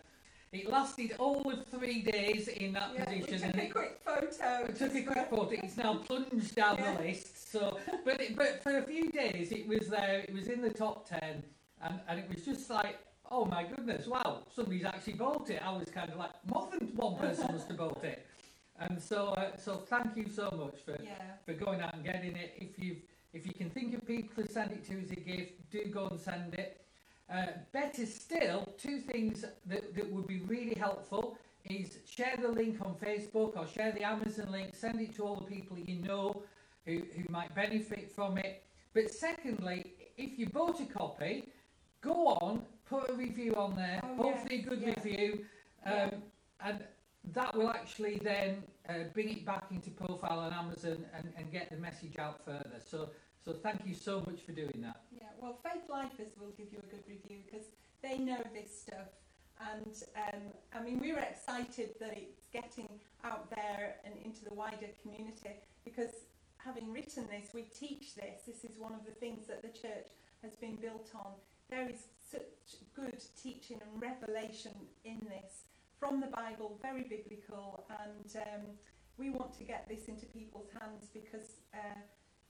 It 0.53 0.69
lasted 0.69 1.15
all 1.19 1.51
of 1.51 1.67
three 1.67 2.03
days 2.03 2.49
in 2.49 2.73
that 2.75 2.91
Yeah, 2.95 3.11
we 3.11 3.21
position, 3.21 3.39
took 3.41 3.51
and 3.55 3.61
a 3.61 3.65
it, 3.65 3.73
quick 3.73 4.01
photo. 4.05 4.65
I 4.69 4.73
took 4.73 4.95
a 4.95 5.03
quick 5.03 5.31
photo. 5.31 5.51
It's 5.51 5.77
now 5.79 5.95
plunged 5.97 6.55
down 6.55 6.77
Yeah. 6.77 6.95
the 6.97 7.03
list. 7.03 7.51
So, 7.51 7.79
but 8.05 8.21
it, 8.21 8.37
but 8.37 8.63
for 8.63 8.77
a 8.79 8.83
few 8.83 9.11
days 9.11 9.51
it 9.53 9.67
was 9.67 9.89
there. 9.89 10.21
It 10.29 10.35
was 10.35 10.49
in 10.49 10.61
the 10.61 10.71
top 10.71 11.09
ten, 11.09 11.43
and 11.83 12.01
and 12.07 12.19
it 12.19 12.29
was 12.29 12.45
just 12.45 12.69
like, 12.69 12.99
oh 13.31 13.47
my 13.47 13.65
goodness, 13.65 14.07
wow, 14.07 14.43
somebody's 14.55 14.85
actually 14.85 15.15
bought 15.15 15.49
it. 15.49 15.63
I 15.65 15.73
was 15.73 15.89
kind 15.89 16.11
of 16.11 16.19
like, 16.19 16.33
more 16.47 16.69
than 16.71 16.89
one 16.97 17.17
person 17.17 17.51
must 17.53 17.69
have 17.69 17.79
bought 17.79 18.05
it. 18.05 18.27
And 18.89 19.01
so, 19.01 19.29
uh, 19.29 19.57
so 19.57 19.77
thank 19.77 20.17
you 20.17 20.29
so 20.29 20.51
much 20.51 20.81
for 20.85 20.97
Yeah. 21.03 21.37
for 21.47 21.55
going 21.55 21.81
out 21.81 21.95
and 21.95 22.05
getting 22.05 22.37
it. 22.37 22.55
If 22.59 22.79
you 22.79 22.97
if 23.33 23.47
you 23.47 23.55
can 23.55 23.71
think 23.71 23.95
of 23.95 24.05
people 24.07 24.43
to 24.45 24.49
send 24.53 24.73
it 24.73 24.85
to 24.89 25.01
as 25.01 25.11
a 25.11 25.17
gift, 25.17 25.71
do 25.71 25.85
go 25.87 26.09
and 26.09 26.21
send 26.21 26.55
it. 26.55 26.85
Uh, 27.31 27.47
better 27.73 28.05
still, 28.05 28.61
two 28.77 28.99
things 29.01 29.43
that, 29.67 29.95
that 29.95 30.13
would 30.13 30.27
be 30.27 30.41
really 30.41 30.75
helpful 30.75 31.39
is 31.65 31.99
share 32.05 32.37
the 32.37 32.49
link 32.49 32.77
on 32.85 32.95
Facebook 32.97 33.57
or 33.57 33.67
share 33.67 33.93
the 33.93 34.03
Amazon 34.03 34.51
link, 34.53 34.75
send 34.75 35.01
it 35.01 35.15
to 35.15 35.23
all 35.25 35.37
the 35.37 35.47
people 35.57 35.79
you 35.79 36.03
know 36.03 36.43
who, 36.85 36.99
who 37.17 37.23
might 37.31 37.55
benefit 37.55 38.11
from 38.11 38.37
it. 38.37 38.65
But 38.93 39.11
secondly, 39.11 39.95
if 40.19 40.39
you 40.39 40.47
bought 40.51 40.79
a 40.81 40.85
copy, 40.85 41.49
go 42.03 42.27
on, 42.43 42.63
put 42.85 43.09
a 43.09 43.15
review 43.15 43.55
on 43.55 43.77
there, 43.77 44.01
Oh, 44.05 44.25
hopefully 44.25 44.57
yes, 44.57 44.67
a 44.67 44.69
good 44.69 44.83
yeah. 44.83 44.95
review, 44.97 45.45
um, 45.87 45.93
Yeah. 45.95 46.11
and 46.67 46.85
that 47.33 47.57
will 47.57 47.71
actually 47.71 48.21
then 48.23 48.63
uh, 48.89 49.05
bring 49.15 49.31
it 49.31 49.47
back 49.47 49.65
into 49.71 49.91
profile 49.91 50.41
on 50.41 50.53
Amazon 50.53 51.05
and, 51.17 51.33
and 51.37 51.53
get 51.53 51.71
the 51.71 51.77
message 51.77 52.19
out 52.19 52.45
further. 52.45 52.81
So, 52.85 53.11
so 53.45 53.53
thank 53.53 53.81
you 53.87 53.95
so 53.95 54.21
much 54.27 54.41
for 54.41 54.53
doing 54.53 54.81
that. 54.83 55.03
Yeah, 55.15 55.29
well, 55.41 55.59
Faith 55.63 55.83
Lifers 55.89 56.33
will 56.39 56.53
give 56.57 56.67
you 56.73 56.79
a 56.79 56.91
good 56.91 57.05
review 57.09 57.39
because 57.47 57.67
they 58.03 58.19
know 58.19 58.43
this 58.53 58.81
stuff. 58.83 59.09
And 59.61 59.95
um, 60.17 60.43
I 60.75 60.83
mean, 60.83 60.99
we 60.99 61.13
were 61.13 61.21
excited 61.21 61.91
that 62.01 62.17
it's 62.17 62.47
getting 62.53 62.89
out 63.25 63.49
there 63.51 63.97
and 64.05 64.15
into 64.25 64.45
the 64.45 64.55
wider 64.55 64.89
community 65.03 65.61
because 65.85 66.11
having 66.59 66.93
written 66.93 67.27
this, 67.31 67.51
we 67.55 67.63
teach 67.63 68.15
this. 68.17 68.43
This 68.47 68.65
is 68.65 68.79
one 68.79 68.93
of 68.93 69.05
the 69.07 69.13
things 69.13 69.47
that 69.47 69.63
the 69.63 69.69
church 69.69 70.09
has 70.43 70.57
been 70.57 70.77
built 70.77 71.11
on. 71.15 71.33
There 71.71 71.89
is 71.89 72.07
such 72.31 72.43
good 72.95 73.23
teaching 73.41 73.81
and 73.81 74.03
revelation 74.03 74.73
in 75.05 75.21
this 75.29 75.63
from 76.03 76.19
the 76.19 76.35
Bible, 76.35 76.83
very 76.83 77.07
biblical, 77.07 77.87
and 78.03 78.27
um, 78.43 78.75
we 79.23 79.31
want 79.31 79.55
to 79.55 79.63
get 79.63 79.87
this 79.87 80.11
into 80.11 80.27
people's 80.27 80.67
hands 80.75 81.07
because 81.15 81.63
uh, 81.71 82.03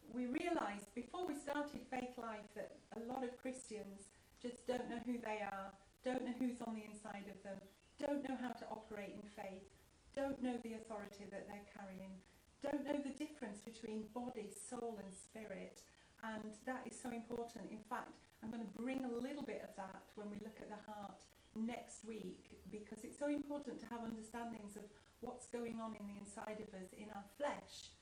we 0.09 0.25
realised 0.25 0.89
before 0.97 1.29
we 1.29 1.37
started 1.37 1.85
Faith 1.93 2.17
Life 2.17 2.49
that 2.57 2.81
a 2.97 3.05
lot 3.05 3.21
of 3.21 3.37
Christians 3.37 4.09
just 4.41 4.65
don't 4.65 4.89
know 4.89 5.05
who 5.05 5.21
they 5.21 5.45
are, 5.45 5.69
don't 6.01 6.25
know 6.25 6.33
who's 6.41 6.65
on 6.65 6.73
the 6.73 6.89
inside 6.89 7.29
of 7.29 7.37
them, 7.45 7.61
don't 8.01 8.25
know 8.25 8.41
how 8.41 8.57
to 8.57 8.65
operate 8.73 9.21
in 9.21 9.29
faith, 9.37 9.69
don't 10.17 10.41
know 10.41 10.57
the 10.65 10.81
authority 10.81 11.29
that 11.29 11.45
they're 11.45 11.69
carrying, 11.77 12.17
don't 12.65 12.89
know 12.89 13.05
the 13.05 13.13
difference 13.21 13.61
between 13.61 14.09
body, 14.17 14.49
soul, 14.49 14.97
and 14.97 15.13
spirit. 15.13 15.85
And 16.25 16.57
that 16.65 16.89
is 16.89 16.97
so 16.97 17.13
important. 17.13 17.69
In 17.69 17.85
fact, 17.85 18.17
I'm 18.41 18.49
going 18.49 18.65
to 18.65 18.81
bring 18.81 19.05
a 19.05 19.13
little 19.13 19.45
bit 19.45 19.61
of 19.61 19.77
that 19.77 20.09
when 20.17 20.33
we 20.33 20.41
look 20.41 20.57
at 20.57 20.73
the 20.73 20.81
heart 20.89 21.21
next 21.67 22.05
week 22.05 22.59
because 22.71 23.05
it's 23.05 23.19
so 23.19 23.29
important 23.29 23.79
to 23.81 23.87
have 23.87 24.01
understandings 24.05 24.77
of 24.77 24.85
what's 25.21 25.47
going 25.47 25.79
on 25.81 25.95
in 25.99 26.07
the 26.09 26.19
inside 26.19 26.59
of 26.59 26.69
us, 26.75 26.91
in 26.97 27.07
our 27.15 27.25
flesh, 27.39 27.95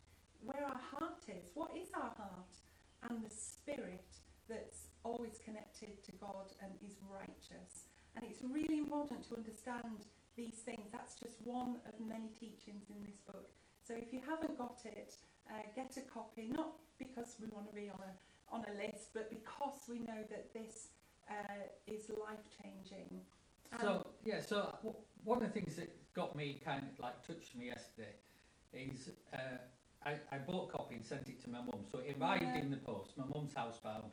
where 0.43 0.65
our 0.65 0.81
heart 0.81 1.21
is. 1.29 1.51
What 1.55 1.71
is 1.77 1.89
our 1.95 2.13
heart? 2.17 2.55
And 3.09 3.25
the 3.25 3.33
spirit 3.33 4.09
that's 4.49 4.89
always 5.05 5.39
connected 5.45 6.03
to 6.05 6.13
God 6.21 6.53
and 6.63 6.73
is 6.85 6.97
righteous. 7.09 7.89
And 8.17 8.25
it's 8.25 8.43
really 8.43 8.79
important 8.79 9.29
to 9.29 9.37
understand 9.37 10.09
these 10.37 10.65
things. 10.65 10.89
That's 10.93 11.15
just 11.17 11.37
one 11.45 11.77
of 11.87 11.95
many 12.01 12.33
teachings 12.39 12.89
in 12.91 13.03
this 13.05 13.21
book. 13.27 13.51
So 13.87 13.95
if 13.95 14.13
you 14.13 14.21
haven't 14.27 14.59
got 14.59 14.81
it, 14.85 15.15
uh, 15.49 15.63
get 15.75 15.97
a 15.97 16.05
copy, 16.09 16.51
not 16.53 16.73
because 16.99 17.37
we 17.41 17.49
want 17.49 17.69
to 17.69 17.75
be 17.75 17.91
on 17.91 18.01
a, 18.01 18.13
on 18.55 18.65
a 18.71 18.75
list, 18.79 19.11
but 19.15 19.31
because 19.31 19.87
we 19.89 20.01
know 20.01 20.23
that 20.31 20.53
this 20.53 20.89
uh, 21.31 21.67
is 21.87 22.11
life 22.11 22.45
changing. 22.63 23.23
So 23.79 24.07
yeah, 24.25 24.41
so 24.41 24.75
w- 24.83 24.97
one 25.25 25.43
of 25.43 25.53
the 25.53 25.61
things 25.61 25.77
that 25.77 25.91
got 26.15 26.35
me 26.35 26.61
kind 26.65 26.83
of 26.93 26.99
like 26.99 27.25
touched 27.27 27.55
me 27.57 27.67
yesterday 27.67 28.15
is 28.73 29.11
uh, 29.33 29.37
I, 30.05 30.13
I 30.33 30.39
bought 30.39 30.71
a 30.71 30.73
copy 30.79 30.97
and 30.97 31.05
sent 31.05 31.29
it 31.29 31.43
to 31.45 31.51
my 31.51 31.59
mum. 31.61 31.85
So 31.91 31.99
it 31.99 32.17
arrived 32.21 32.43
Yeah. 32.43 32.63
in 32.63 32.71
the 32.71 32.79
post. 32.79 33.17
My 33.17 33.25
mum's 33.33 33.53
housebound, 33.55 34.11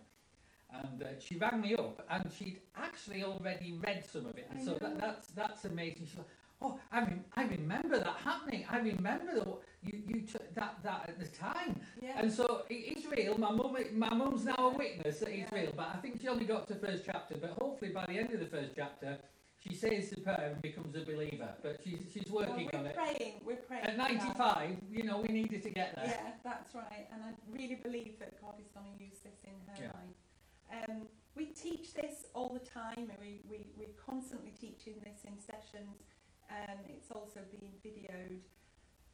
and 0.72 1.02
uh, 1.02 1.08
she 1.20 1.38
rang 1.38 1.62
me 1.62 1.76
up 1.76 2.06
and 2.10 2.30
she'd 2.38 2.60
actually 2.76 3.24
already 3.24 3.74
read 3.86 4.04
some 4.06 4.26
of 4.26 4.38
it. 4.38 4.48
And 4.52 4.60
I 4.60 4.64
so 4.64 4.72
know. 4.74 4.78
that, 4.82 5.00
that's 5.00 5.28
that's 5.30 5.66
amazing. 5.66 6.06
She's 6.08 6.18
like, 6.18 6.28
oh, 6.62 6.80
I 6.92 7.00
rem- 7.00 7.26
I 7.36 7.44
remember 7.46 7.98
that 8.00 8.18
happening. 8.24 8.66
I 8.70 8.78
remember 8.80 9.34
the, 9.34 9.46
you 9.84 10.02
you 10.08 10.22
took 10.22 10.54
that 10.56 10.76
that 10.84 11.06
at 11.10 11.20
the 11.20 11.28
time. 11.28 11.80
yeah. 12.02 12.20
And 12.20 12.32
so 12.32 12.64
it 12.70 12.98
is 12.98 13.06
real. 13.08 13.38
My 13.38 13.52
mum, 13.52 13.76
my 13.94 14.14
mum's 14.14 14.46
now 14.46 14.56
a 14.60 14.78
witness 14.78 15.20
that 15.20 15.30
it's 15.30 15.52
Yeah. 15.52 15.60
real. 15.60 15.74
But 15.76 15.90
I 15.96 15.98
think 15.98 16.22
she 16.22 16.28
only 16.28 16.46
got 16.46 16.68
to 16.68 16.74
the 16.76 16.86
first 16.88 17.04
chapter. 17.06 17.36
But 17.40 17.52
hopefully 17.52 17.92
by 17.92 18.06
the 18.06 18.18
end 18.20 18.34
of 18.34 18.40
the 18.40 18.46
first 18.48 18.72
chapter, 18.76 19.18
she 19.60 19.74
says 19.74 20.10
the 20.12 20.22
prayer 20.22 20.52
and 20.54 20.62
becomes 20.62 20.96
a 20.96 21.02
believer. 21.06 21.50
But 21.62 21.80
she's 21.84 22.00
she's 22.14 22.30
working 22.32 22.56
well, 22.56 22.70
we're 22.74 22.80
on 22.80 22.86
it. 22.88 22.96
praying, 22.96 23.34
we're 23.46 23.56
praying. 23.58 23.84
At 23.86 23.92
for 23.92 23.98
that. 23.98 24.12
95, 24.12 24.78
you 24.92 25.04
know, 25.04 25.20
we 25.20 25.30
needed 25.34 25.64
to 25.64 25.70
get 25.70 25.96
there. 25.96 26.06
Yeah, 26.08 26.32
that's 26.44 26.74
right. 26.76 27.08
And 27.12 27.22
I 27.24 27.32
really 27.52 27.76
believe 27.76 28.20
that 28.20 28.40
God 28.42 28.56
is 28.60 28.68
going 28.74 28.88
to 28.98 29.04
use 29.04 29.20
this 29.24 29.40
in 29.44 29.54
her 29.68 29.84
Yeah. 29.84 29.92
life. 29.94 30.90
Um, 30.90 31.08
we 31.36 31.48
teach 31.48 31.94
this 31.94 32.26
all 32.34 32.50
the 32.50 32.68
time, 32.70 32.98
and 33.10 33.18
we, 33.22 33.42
we, 33.50 33.68
we're 33.78 33.94
constantly 34.06 34.52
teaching 34.60 34.96
this 35.04 35.24
in 35.24 35.40
sessions, 35.40 36.04
and 36.50 36.80
it's 36.90 37.12
also 37.12 37.40
being 37.52 37.72
videoed. 37.86 38.40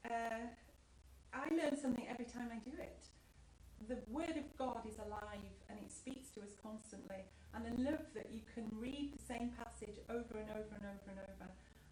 Uh, 0.10 0.48
I 1.34 1.50
learn 1.56 1.78
something 1.80 2.06
every 2.10 2.26
time 2.26 2.50
I 2.52 2.58
do 2.70 2.76
it. 2.80 3.06
The 3.88 3.98
Word 4.10 4.38
of 4.38 4.48
God 4.58 4.82
is 4.88 4.98
alive 5.00 5.52
and 5.70 5.78
it 5.80 5.92
speaks 5.92 6.30
to 6.32 6.42
us 6.42 6.54
constantly. 6.62 7.26
And 7.54 7.66
I 7.68 7.72
love 7.92 8.06
that 8.16 8.32
you 8.32 8.42
can 8.54 8.66
read 8.72 9.14
the 9.18 9.24
same 9.24 9.52
passage 9.58 10.00
over 10.10 10.40
and 10.40 10.50
over 10.50 10.74
and 10.78 10.86
over 10.86 11.08
and 11.10 11.20
over, 11.20 11.48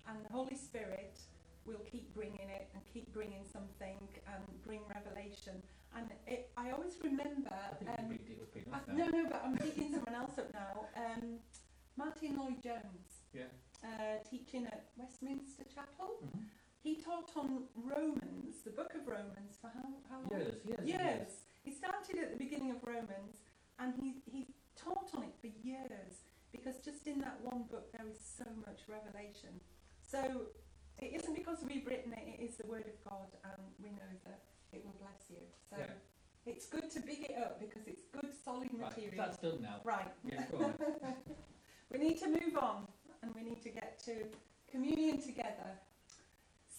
and 0.08 0.26
the 0.26 0.32
Holy 0.34 0.56
Spirit 0.56 1.20
will 1.66 1.82
keep 1.92 2.14
bringing 2.16 2.50
it 2.50 2.70
and 2.74 2.82
keep 2.92 3.12
bringing 3.14 3.44
something 3.52 3.98
and 4.26 4.44
bring 4.66 4.80
revelation. 4.94 5.62
And 5.96 6.08
it, 6.26 6.50
I 6.58 6.72
always 6.72 6.96
remember. 7.04 7.52
I 7.54 8.02
um, 8.02 8.10
we 8.10 8.16
it 8.16 8.66
up 8.74 8.84
uh, 8.90 8.94
no, 8.94 9.06
no, 9.08 9.26
but 9.30 9.42
I'm 9.46 9.58
picking 9.58 9.92
someone 9.92 10.16
else 10.16 10.38
up 10.40 10.52
now. 10.54 10.86
Um, 10.96 11.38
Martyn 11.98 12.38
Lloyd-Jones, 12.38 13.22
Yeah. 13.34 13.44
uh, 13.84 14.24
teaching 14.28 14.66
at 14.66 14.86
Westminster 14.98 15.66
Chapel. 15.66 16.24
Mhm. 16.24 16.46
He 16.82 16.96
taught 16.96 17.30
on 17.36 17.66
Romans, 17.76 18.64
the 18.64 18.72
book 18.72 18.96
of 18.96 19.06
Romans, 19.08 19.60
for 19.62 19.68
how, 19.68 19.90
how 20.10 20.20
long? 20.22 20.32
Years, 20.32 20.56
years, 20.66 20.88
Years. 20.88 21.32
He 21.64 21.72
started 21.72 22.18
at 22.20 22.32
the 22.32 22.38
beginning 22.38 22.72
of 22.72 22.78
Romans 22.84 23.42
and 23.80 23.94
he, 24.02 24.16
he 24.26 24.48
taught 24.76 25.10
on 25.16 25.24
it 25.24 25.36
for 25.40 25.48
years 25.68 26.26
because 26.52 26.78
just 26.80 27.08
in 27.08 27.20
that 27.22 27.38
one 27.44 27.64
book 27.70 27.92
there 27.94 28.08
is 28.10 28.20
so 28.20 28.46
much 28.66 28.82
revelation. 28.88 29.60
So 30.04 30.48
it 31.00 31.14
isn't 31.16 31.36
because 31.36 31.60
we've 31.68 31.86
written 31.86 32.14
it, 32.14 32.40
it 32.40 32.44
is 32.44 32.56
the 32.58 32.68
Word 32.68 32.86
of 32.86 32.98
God 33.10 33.30
and 33.44 33.62
we 33.82 33.90
know 33.92 34.12
that 34.26 34.42
it 34.74 34.84
will 34.84 34.96
bless 35.00 35.30
you. 35.30 35.42
So 35.70 35.78
Yeah. 35.78 35.94
it's 36.46 36.66
good 36.66 36.90
to 36.92 37.00
big 37.00 37.22
it 37.30 37.38
up 37.38 37.60
because 37.60 37.88
it's 37.88 38.04
good 38.12 38.32
solid 38.44 38.70
Right, 38.74 38.90
material. 38.90 39.14
that's 39.18 39.38
done 39.38 39.62
now. 39.62 39.82
Right. 39.84 40.12
Yeah, 40.24 40.46
go 40.52 40.66
on. 40.66 40.74
We 41.92 41.98
need 42.00 42.20
to 42.20 42.28
move 42.30 42.56
on 42.58 42.88
and 43.22 43.36
we 43.36 43.44
need 43.44 43.62
to 43.64 43.70
get 43.70 44.00
to 44.06 44.24
communion 44.72 45.22
together. 45.22 45.78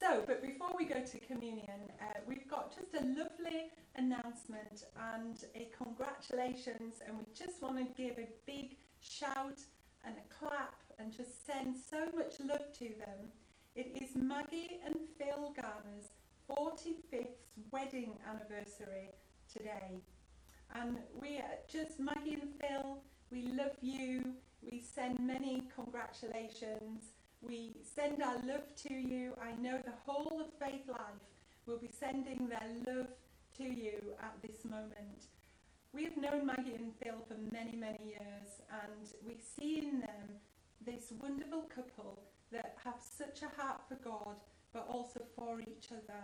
So, 0.02 0.24
but 0.26 0.42
before 0.42 0.70
we 0.76 0.84
go 0.84 1.00
to 1.00 1.18
communion, 1.20 1.78
uh, 2.00 2.18
we've 2.26 2.48
got 2.48 2.74
just 2.74 2.92
a 3.00 3.06
lovely 3.06 3.70
announcement 3.94 4.82
and 5.14 5.38
a 5.54 5.68
congratulations, 5.80 6.94
and 7.06 7.16
we 7.16 7.24
just 7.32 7.62
want 7.62 7.78
to 7.78 8.02
give 8.02 8.18
a 8.18 8.26
big 8.44 8.78
shout 9.00 9.60
and 10.04 10.16
a 10.16 10.34
clap 10.34 10.74
and 10.98 11.16
just 11.16 11.46
send 11.46 11.76
so 11.76 12.06
much 12.16 12.40
love 12.40 12.72
to 12.80 12.88
them. 12.98 13.30
It 13.76 13.96
is 14.02 14.16
Maggie 14.16 14.80
and 14.84 14.96
Phil 15.18 15.54
Garner's 15.54 16.10
45th 16.50 17.38
wedding 17.70 18.18
anniversary 18.28 19.10
today. 19.52 20.00
And 20.74 20.98
we 21.14 21.36
are 21.36 21.58
just, 21.70 22.00
Maggie 22.00 22.40
and 22.42 22.50
Phil, 22.60 22.98
we 23.30 23.42
love 23.56 23.76
you. 23.80 24.34
We 24.68 24.80
send 24.80 25.20
many 25.20 25.62
congratulations. 25.76 27.12
We 27.42 27.72
send 27.82 28.22
our 28.22 28.36
love 28.46 28.74
to 28.88 28.94
you. 28.94 29.32
I 29.42 29.60
know 29.60 29.78
the 29.84 29.92
whole 30.06 30.40
of 30.40 30.46
Faith 30.64 30.88
Life 30.88 31.26
will 31.66 31.78
be 31.78 31.90
sending 31.90 32.48
their 32.48 32.68
love 32.86 33.08
to 33.58 33.64
you 33.64 33.98
at 34.20 34.34
this 34.42 34.64
moment. 34.64 35.26
We 35.92 36.04
have 36.04 36.16
known 36.16 36.46
Maggie 36.46 36.74
and 36.76 36.92
Phil 37.02 37.16
for 37.26 37.36
many, 37.52 37.76
many 37.76 37.98
years, 38.04 38.62
and 38.70 39.08
we 39.26 39.36
see 39.56 39.78
in 39.78 40.00
them 40.00 40.38
this 40.86 41.12
wonderful 41.20 41.62
couple 41.62 42.22
that 42.52 42.76
have 42.84 43.00
such 43.00 43.42
a 43.42 43.60
heart 43.60 43.80
for 43.88 43.96
God, 43.96 44.36
but 44.72 44.86
also 44.88 45.20
for 45.36 45.60
each 45.60 45.88
other. 45.90 46.22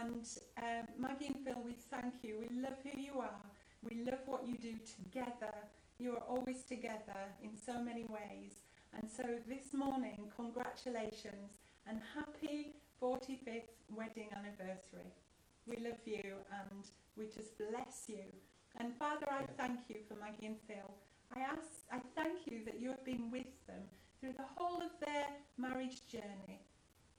And 0.00 0.26
um, 0.58 0.86
Maggie 0.98 1.26
and 1.26 1.44
Phil, 1.44 1.62
we 1.64 1.74
thank 1.90 2.14
you. 2.22 2.36
We 2.40 2.60
love 2.60 2.78
who 2.82 3.00
you 3.00 3.20
are. 3.20 3.42
We 3.82 4.04
love 4.04 4.20
what 4.26 4.46
you 4.46 4.56
do 4.56 4.74
together. 5.02 5.52
You 5.98 6.12
are 6.12 6.22
always 6.28 6.62
together 6.62 7.28
in 7.42 7.50
so 7.56 7.80
many 7.82 8.04
ways. 8.04 8.63
And 8.96 9.10
so 9.10 9.24
this 9.48 9.74
morning, 9.74 10.30
congratulations 10.36 11.58
and 11.88 12.00
happy 12.14 12.74
45th 13.02 13.74
wedding 13.90 14.28
anniversary. 14.36 15.12
We 15.66 15.76
love 15.76 16.00
you 16.04 16.36
and 16.62 16.86
we 17.16 17.26
just 17.26 17.58
bless 17.58 18.04
you. 18.06 18.24
And 18.78 18.94
Father, 18.96 19.26
I 19.30 19.44
thank 19.56 19.80
you 19.88 19.96
for 20.08 20.14
Maggie 20.14 20.46
and 20.46 20.56
Phil. 20.66 20.90
I 21.34 21.40
ask, 21.40 21.84
I 21.92 22.00
thank 22.14 22.46
you 22.46 22.64
that 22.64 22.80
you 22.80 22.90
have 22.90 23.04
been 23.04 23.30
with 23.30 23.66
them 23.66 23.82
through 24.20 24.34
the 24.34 24.48
whole 24.56 24.80
of 24.80 24.92
their 25.04 25.26
marriage 25.58 26.06
journey. 26.08 26.60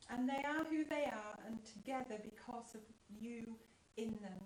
And 0.09 0.29
they 0.29 0.43
are 0.47 0.63
who 0.69 0.85
they 0.85 1.05
are 1.05 1.37
and 1.47 1.57
together 1.65 2.17
because 2.23 2.75
of 2.75 2.81
you 3.19 3.55
in 3.97 4.11
them. 4.21 4.39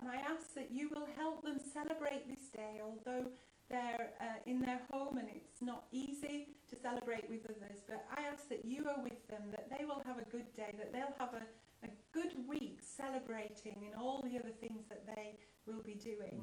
And 0.00 0.10
I 0.10 0.16
ask 0.16 0.54
that 0.54 0.70
you 0.70 0.90
will 0.94 1.08
help 1.16 1.42
them 1.42 1.58
celebrate 1.58 2.28
this 2.28 2.48
day, 2.54 2.80
although 2.82 3.26
they're 3.70 4.10
uh, 4.20 4.24
in 4.46 4.60
their 4.60 4.80
home 4.90 5.18
and 5.18 5.28
it's 5.28 5.60
not 5.60 5.84
easy 5.92 6.48
to 6.68 6.76
celebrate 6.76 7.28
with 7.28 7.44
others. 7.44 7.80
But 7.86 8.06
I 8.16 8.22
ask 8.22 8.48
that 8.48 8.64
you 8.64 8.86
are 8.88 9.02
with 9.02 9.26
them, 9.28 9.42
that 9.50 9.68
they 9.70 9.84
will 9.84 10.02
have 10.06 10.18
a 10.18 10.30
good 10.30 10.54
day, 10.56 10.74
that 10.78 10.92
they'll 10.92 11.14
have 11.18 11.34
a, 11.34 11.86
a 11.86 11.90
good 12.12 12.32
week 12.48 12.80
celebrating 12.80 13.76
in 13.86 13.98
all 13.98 14.22
the 14.22 14.38
other 14.38 14.52
things 14.60 14.84
that 14.88 15.06
they 15.06 15.38
will 15.66 15.82
be 15.82 15.94
doing. 15.94 16.42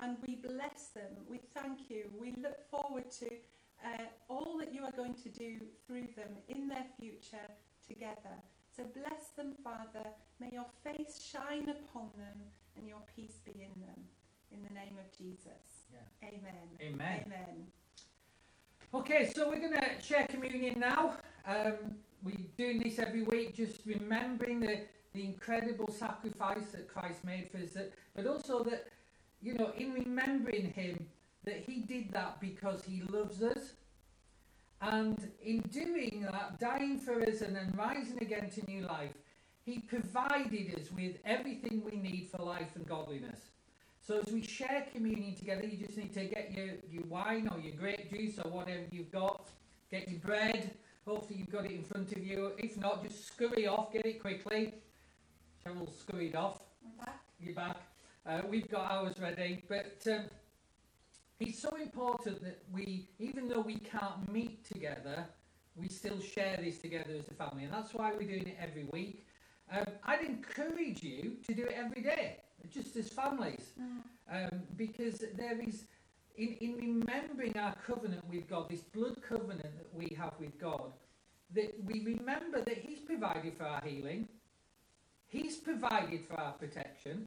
And 0.00 0.16
we 0.26 0.36
bless 0.36 0.88
them. 0.94 1.12
We 1.28 1.40
thank 1.54 1.90
you. 1.90 2.04
We 2.18 2.34
look 2.40 2.58
forward 2.70 3.10
to 3.18 3.26
uh, 3.84 4.04
all 4.28 4.56
that 4.58 4.72
you 4.72 4.82
are 4.84 4.92
going 4.92 5.14
to 5.14 5.28
do 5.28 5.56
through 5.86 6.08
them 6.16 6.36
in 6.48 6.68
their 6.68 6.86
future 6.98 7.48
together. 7.86 8.36
So 8.76 8.84
bless 8.94 9.30
them, 9.36 9.54
Father. 9.64 10.08
May 10.38 10.50
your 10.52 10.66
face 10.84 11.20
shine 11.20 11.68
upon 11.68 12.10
them 12.16 12.38
and 12.76 12.88
your 12.88 13.02
peace 13.14 13.38
be 13.44 13.52
in 13.52 13.80
them. 13.80 14.00
In 14.52 14.62
the 14.62 14.74
name 14.74 14.96
of 14.98 15.16
Jesus. 15.16 15.79
Yeah. 15.92 16.28
Amen. 16.28 16.52
Amen. 16.80 17.24
Amen. 17.26 17.66
Okay, 18.92 19.30
so 19.34 19.48
we're 19.48 19.60
going 19.60 19.74
to 19.74 20.02
share 20.02 20.26
communion 20.26 20.80
now. 20.80 21.14
Um, 21.46 21.94
we're 22.22 22.34
doing 22.56 22.80
this 22.80 22.98
every 22.98 23.22
week, 23.22 23.54
just 23.54 23.86
remembering 23.86 24.60
the, 24.60 24.80
the 25.14 25.24
incredible 25.24 25.90
sacrifice 25.92 26.70
that 26.72 26.88
Christ 26.88 27.24
made 27.24 27.50
for 27.50 27.58
us, 27.58 27.70
that, 27.70 27.92
but 28.14 28.26
also 28.26 28.64
that, 28.64 28.88
you 29.40 29.54
know, 29.54 29.72
in 29.78 29.92
remembering 29.92 30.72
Him, 30.72 31.06
that 31.44 31.62
He 31.66 31.80
did 31.80 32.12
that 32.12 32.40
because 32.40 32.84
He 32.84 33.02
loves 33.10 33.42
us. 33.42 33.72
And 34.82 35.30
in 35.42 35.60
doing 35.70 36.26
that, 36.30 36.58
dying 36.58 36.98
for 36.98 37.22
us 37.22 37.42
and 37.42 37.54
then 37.54 37.72
rising 37.76 38.18
again 38.20 38.50
to 38.50 38.66
new 38.66 38.82
life, 38.86 39.12
He 39.64 39.78
provided 39.78 40.74
us 40.78 40.90
with 40.90 41.16
everything 41.24 41.82
we 41.84 41.96
need 41.98 42.28
for 42.30 42.42
life 42.42 42.74
and 42.74 42.86
godliness. 42.86 43.40
So 44.00 44.18
as 44.18 44.32
we 44.32 44.42
share 44.42 44.86
communion 44.92 45.34
together, 45.34 45.66
you 45.66 45.76
just 45.76 45.96
need 45.96 46.12
to 46.14 46.24
get 46.24 46.52
your, 46.52 46.68
your 46.90 47.04
wine 47.04 47.48
or 47.52 47.60
your 47.60 47.74
grape 47.74 48.10
juice 48.10 48.38
or 48.38 48.50
whatever 48.50 48.82
you've 48.90 49.12
got. 49.12 49.48
Get 49.90 50.08
your 50.08 50.20
bread. 50.20 50.70
Hopefully 51.06 51.38
you've 51.38 51.50
got 51.50 51.64
it 51.64 51.72
in 51.72 51.82
front 51.84 52.12
of 52.12 52.24
you. 52.24 52.52
If 52.58 52.76
not, 52.76 53.02
just 53.02 53.26
scurry 53.26 53.66
off. 53.66 53.92
Get 53.92 54.06
it 54.06 54.20
quickly. 54.20 54.74
Cheryl 55.64 55.88
scurried 55.98 56.34
off. 56.34 56.60
We're 56.82 57.04
back. 57.04 57.20
You're 57.40 57.54
back. 57.54 57.76
Uh, 58.26 58.40
we've 58.48 58.68
got 58.68 58.90
ours 58.90 59.14
ready. 59.20 59.62
But 59.68 60.02
um, 60.10 60.24
it's 61.38 61.60
so 61.60 61.74
important 61.76 62.42
that 62.42 62.62
we, 62.72 63.08
even 63.18 63.48
though 63.48 63.60
we 63.60 63.76
can't 63.76 64.30
meet 64.32 64.64
together, 64.64 65.26
we 65.76 65.88
still 65.88 66.20
share 66.20 66.58
this 66.62 66.78
together 66.78 67.12
as 67.18 67.28
a 67.28 67.34
family. 67.34 67.64
And 67.64 67.72
that's 67.72 67.94
why 67.94 68.12
we're 68.12 68.28
doing 68.28 68.48
it 68.48 68.56
every 68.60 68.84
week. 68.92 69.26
Um, 69.72 69.86
I'd 70.04 70.22
encourage 70.22 71.02
you 71.02 71.36
to 71.46 71.54
do 71.54 71.64
it 71.64 71.74
every 71.76 72.02
day, 72.02 72.38
just 72.68 72.96
as 72.96 73.08
families 73.08 73.72
um, 74.30 74.62
because 74.76 75.24
there 75.36 75.58
is 75.60 75.84
in, 76.36 76.56
in 76.60 76.74
remembering 76.76 77.56
our 77.58 77.74
covenant 77.86 78.22
with 78.30 78.48
God, 78.48 78.68
this 78.68 78.80
blood 78.80 79.16
covenant 79.22 79.76
that 79.76 79.92
we 79.92 80.16
have 80.18 80.32
with 80.38 80.58
God, 80.58 80.92
that 81.54 81.74
we 81.84 82.00
remember 82.04 82.62
that 82.62 82.78
He's 82.78 83.00
provided 83.00 83.54
for 83.56 83.64
our 83.64 83.82
healing, 83.84 84.28
He's 85.28 85.56
provided 85.56 86.24
for 86.24 86.40
our 86.40 86.52
protection, 86.52 87.26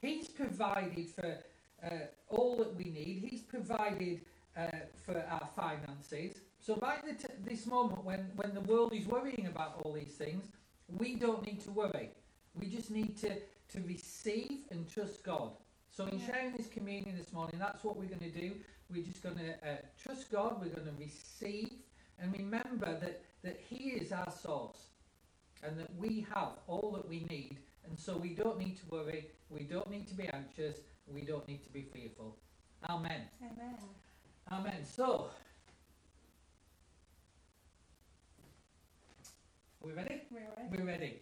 He's 0.00 0.28
provided 0.28 1.08
for 1.08 1.38
uh, 1.84 1.88
all 2.28 2.56
that 2.56 2.74
we 2.76 2.84
need, 2.84 3.26
He's 3.28 3.42
provided 3.42 4.20
uh, 4.56 4.66
for 5.04 5.24
our 5.28 5.48
finances. 5.56 6.36
So, 6.60 6.76
by 6.76 6.98
the 7.04 7.14
t- 7.14 7.34
this 7.44 7.66
moment, 7.66 8.04
when, 8.04 8.30
when 8.36 8.54
the 8.54 8.60
world 8.60 8.92
is 8.94 9.06
worrying 9.06 9.48
about 9.48 9.80
all 9.82 9.92
these 9.92 10.14
things, 10.14 10.44
we 10.88 11.16
don't 11.16 11.44
need 11.44 11.60
to 11.62 11.70
worry. 11.70 12.10
We 12.54 12.66
just 12.66 12.90
need 12.90 13.16
to, 13.22 13.30
to 13.72 13.80
receive 13.82 14.60
and 14.70 14.88
trust 14.88 15.24
God. 15.24 15.50
So 15.90 16.06
in 16.06 16.20
sharing 16.20 16.52
this 16.56 16.68
communion 16.68 17.16
this 17.18 17.32
morning, 17.32 17.56
that's 17.58 17.84
what 17.84 17.96
we're 17.96 18.06
going 18.06 18.30
to 18.32 18.40
do. 18.40 18.52
We're 18.90 19.04
just 19.04 19.22
going 19.22 19.36
to 19.36 19.52
uh, 19.52 19.76
trust 20.02 20.30
God. 20.30 20.56
We're 20.60 20.74
going 20.74 20.86
to 20.86 20.94
receive 20.98 21.70
and 22.18 22.32
remember 22.32 22.98
that, 23.00 23.22
that 23.42 23.60
He 23.68 23.90
is 23.90 24.12
our 24.12 24.30
source 24.30 24.86
and 25.62 25.78
that 25.78 25.88
we 25.98 26.26
have 26.34 26.52
all 26.66 26.92
that 26.96 27.08
we 27.08 27.26
need. 27.30 27.58
And 27.88 27.98
so 27.98 28.16
we 28.16 28.30
don't 28.30 28.58
need 28.58 28.76
to 28.78 28.82
worry. 28.90 29.26
We 29.50 29.64
don't 29.64 29.90
need 29.90 30.08
to 30.08 30.14
be 30.14 30.28
anxious. 30.28 30.78
We 31.06 31.22
don't 31.22 31.46
need 31.48 31.62
to 31.64 31.70
be 31.70 31.82
fearful. 31.82 32.36
Amen. 32.88 33.22
Amen. 33.42 33.76
Amen. 34.50 34.84
So, 34.84 35.30
are 39.82 39.86
we 39.86 39.92
ready? 39.92 40.22
We're 40.30 40.40
ready. 40.40 40.82
We're 40.82 40.86
ready. 40.86 41.20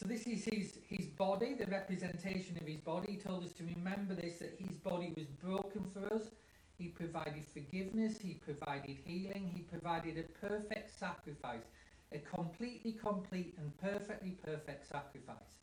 So 0.00 0.06
this 0.06 0.28
is 0.28 0.44
his, 0.44 0.78
his 0.88 1.06
body, 1.06 1.54
the 1.54 1.66
representation 1.66 2.56
of 2.60 2.66
his 2.68 2.76
body. 2.78 3.12
He 3.12 3.16
told 3.18 3.44
us 3.44 3.52
to 3.54 3.64
remember 3.64 4.14
this, 4.14 4.38
that 4.38 4.54
his 4.56 4.76
body 4.76 5.12
was 5.16 5.26
broken 5.26 5.84
for 5.92 6.14
us. 6.14 6.30
He 6.78 6.86
provided 6.86 7.44
forgiveness, 7.52 8.18
he 8.18 8.34
provided 8.34 8.96
healing, 9.04 9.50
he 9.52 9.62
provided 9.62 10.16
a 10.18 10.22
perfect 10.46 10.96
sacrifice, 10.96 11.64
a 12.12 12.18
completely 12.18 12.92
complete 12.92 13.56
and 13.58 13.76
perfectly 13.78 14.38
perfect 14.44 14.88
sacrifice. 14.88 15.58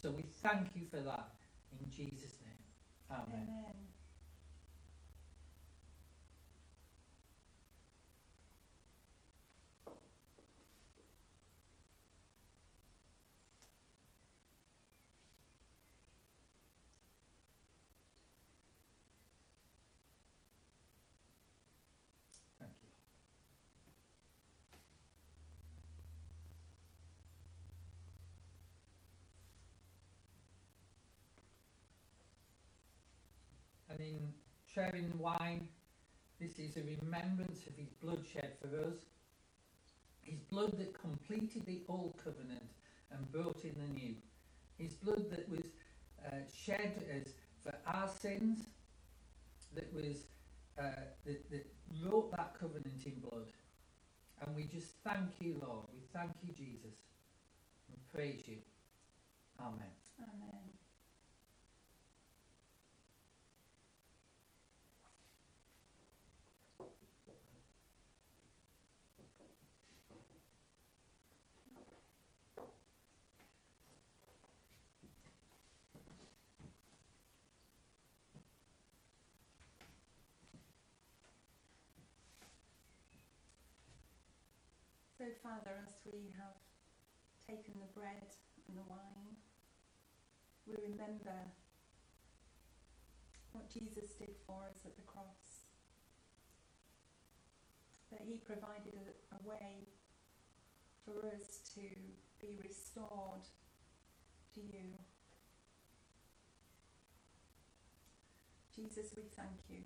So 0.00 0.12
we 0.12 0.22
thank 0.22 0.68
you 0.76 0.82
for 0.88 1.00
that 1.00 1.30
in 1.80 1.90
Jesus' 1.90 2.36
name. 2.44 2.52
Amen. 3.10 3.48
Amen. 3.48 3.74
Thank 22.58 22.72
you. 22.82 22.88
And 33.98 34.06
in 34.06 34.32
sharing 34.74 35.10
wine, 35.18 35.68
this 36.40 36.58
is 36.58 36.76
a 36.76 36.82
remembrance 36.82 37.66
of 37.66 37.76
his 37.76 37.92
blood 38.02 38.24
shed 38.30 38.52
for 38.60 38.68
us. 38.88 38.96
His 40.22 40.40
blood 40.40 40.76
that 40.78 40.92
completed 41.00 41.64
the 41.66 41.82
old 41.88 42.14
covenant 42.22 42.70
and 43.10 43.30
brought 43.32 43.64
in 43.64 43.74
the 43.80 44.00
new. 44.00 44.14
His 44.76 44.94
blood 44.94 45.30
that 45.30 45.48
was 45.48 45.64
uh, 46.26 46.36
shed 46.52 47.04
as 47.10 47.32
for 47.62 47.74
our 47.86 48.08
sins, 48.08 48.66
that 49.74 49.92
was 49.94 50.24
uh, 50.78 50.82
that, 51.24 51.50
that 51.50 51.66
wrote 52.04 52.30
that 52.32 52.54
covenant 52.58 53.06
in 53.06 53.14
blood. 53.20 53.46
And 54.42 54.54
we 54.54 54.64
just 54.64 54.92
thank 55.04 55.40
you, 55.40 55.60
Lord. 55.62 55.86
We 55.94 56.00
thank 56.12 56.32
you, 56.42 56.52
Jesus. 56.52 56.96
We 57.88 57.96
praise 58.12 58.46
you. 58.46 58.58
Amen. 59.58 59.88
Amen. 60.20 60.75
So, 85.26 85.32
Father, 85.42 85.82
as 85.82 85.94
we 86.06 86.30
have 86.38 86.54
taken 87.50 87.74
the 87.82 87.90
bread 87.98 88.30
and 88.68 88.78
the 88.78 88.86
wine, 88.86 89.34
we 90.68 90.78
remember 90.78 91.50
what 93.50 93.66
Jesus 93.66 94.14
did 94.20 94.38
for 94.46 94.70
us 94.70 94.86
at 94.86 94.94
the 94.94 95.02
cross. 95.02 95.66
That 98.12 98.22
he 98.22 98.38
provided 98.38 98.94
a, 98.94 99.34
a 99.34 99.40
way 99.42 99.90
for 101.04 101.26
us 101.26 101.58
to 101.74 101.82
be 102.40 102.54
restored 102.62 103.50
to 104.54 104.60
you. 104.60 104.94
Jesus, 108.76 109.10
we 109.16 109.24
thank 109.34 109.58
you. 109.68 109.82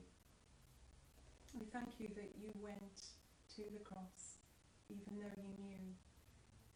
We 1.59 1.65
thank 1.73 1.97
you 1.99 2.09
that 2.15 2.37
you 2.37 2.53
went 2.61 3.17
to 3.57 3.63
the 3.73 3.83
cross 3.83 4.20
even 4.91 5.23
though 5.23 5.37
you 5.39 5.55
knew 5.63 5.95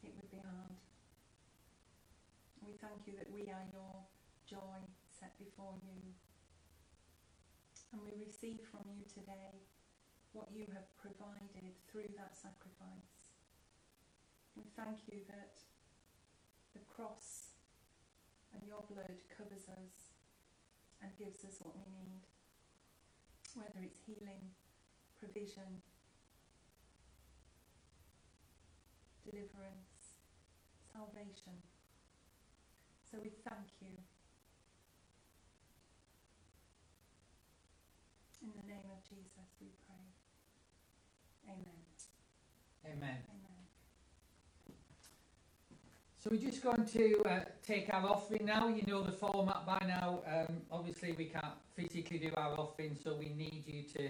it 0.03 0.15
would 0.17 0.31
be 0.31 0.39
hard. 0.39 0.79
We 2.63 2.73
thank 2.81 3.05
you 3.07 3.15
that 3.19 3.29
we 3.31 3.51
are 3.51 3.67
your 3.75 4.07
joy 4.49 4.81
set 5.11 5.37
before 5.39 5.75
you. 5.83 6.15
And 7.93 8.01
we 8.03 8.15
receive 8.25 8.61
from 8.71 8.87
you 8.91 9.05
today 9.07 9.63
what 10.33 10.49
you 10.55 10.67
have 10.75 10.89
provided 10.99 11.75
through 11.91 12.11
that 12.17 12.35
sacrifice. 12.35 13.31
We 14.57 14.65
thank 14.75 14.99
you 15.11 15.23
that 15.29 15.59
the 16.75 16.83
cross 16.91 17.55
and 18.53 18.63
your 18.67 18.83
blood 18.91 19.19
covers 19.31 19.67
us 19.71 20.15
and 21.03 21.11
gives 21.19 21.45
us 21.45 21.59
what 21.63 21.75
we 21.77 21.87
need. 21.91 22.23
whether 23.55 23.87
it's 23.87 24.03
healing, 24.03 24.51
provision, 25.19 25.79
deliverance, 29.25 30.21
salvation. 30.93 31.57
So 33.11 33.19
we 33.23 33.31
thank 33.49 33.69
you. 33.81 33.97
In 38.43 38.53
the 38.61 38.67
name 38.69 38.85
of 38.93 39.01
Jesus 39.09 39.49
we 39.61 39.69
pray. 39.87 40.05
Amen. 41.49 41.81
Amen. 42.85 43.19
Amen. 43.31 43.45
So 46.19 46.31
we're 46.31 46.41
just 46.41 46.63
going 46.63 46.87
to 46.87 47.23
uh, 47.25 47.41
take 47.63 47.93
our 47.93 48.07
offering 48.09 48.47
now. 48.47 48.69
You 48.69 48.83
know 48.87 49.03
the 49.03 49.13
format 49.13 49.67
by 49.67 49.83
now. 49.87 50.21
Um, 50.27 50.63
obviously, 50.71 51.13
we 51.13 51.27
can't 51.27 51.55
physically 51.75 52.19
do 52.19 52.31
our 52.37 52.59
offering, 52.59 52.97
so 53.03 53.15
we 53.15 53.29
need 53.29 53.65
you 53.67 53.83
to 53.95 54.09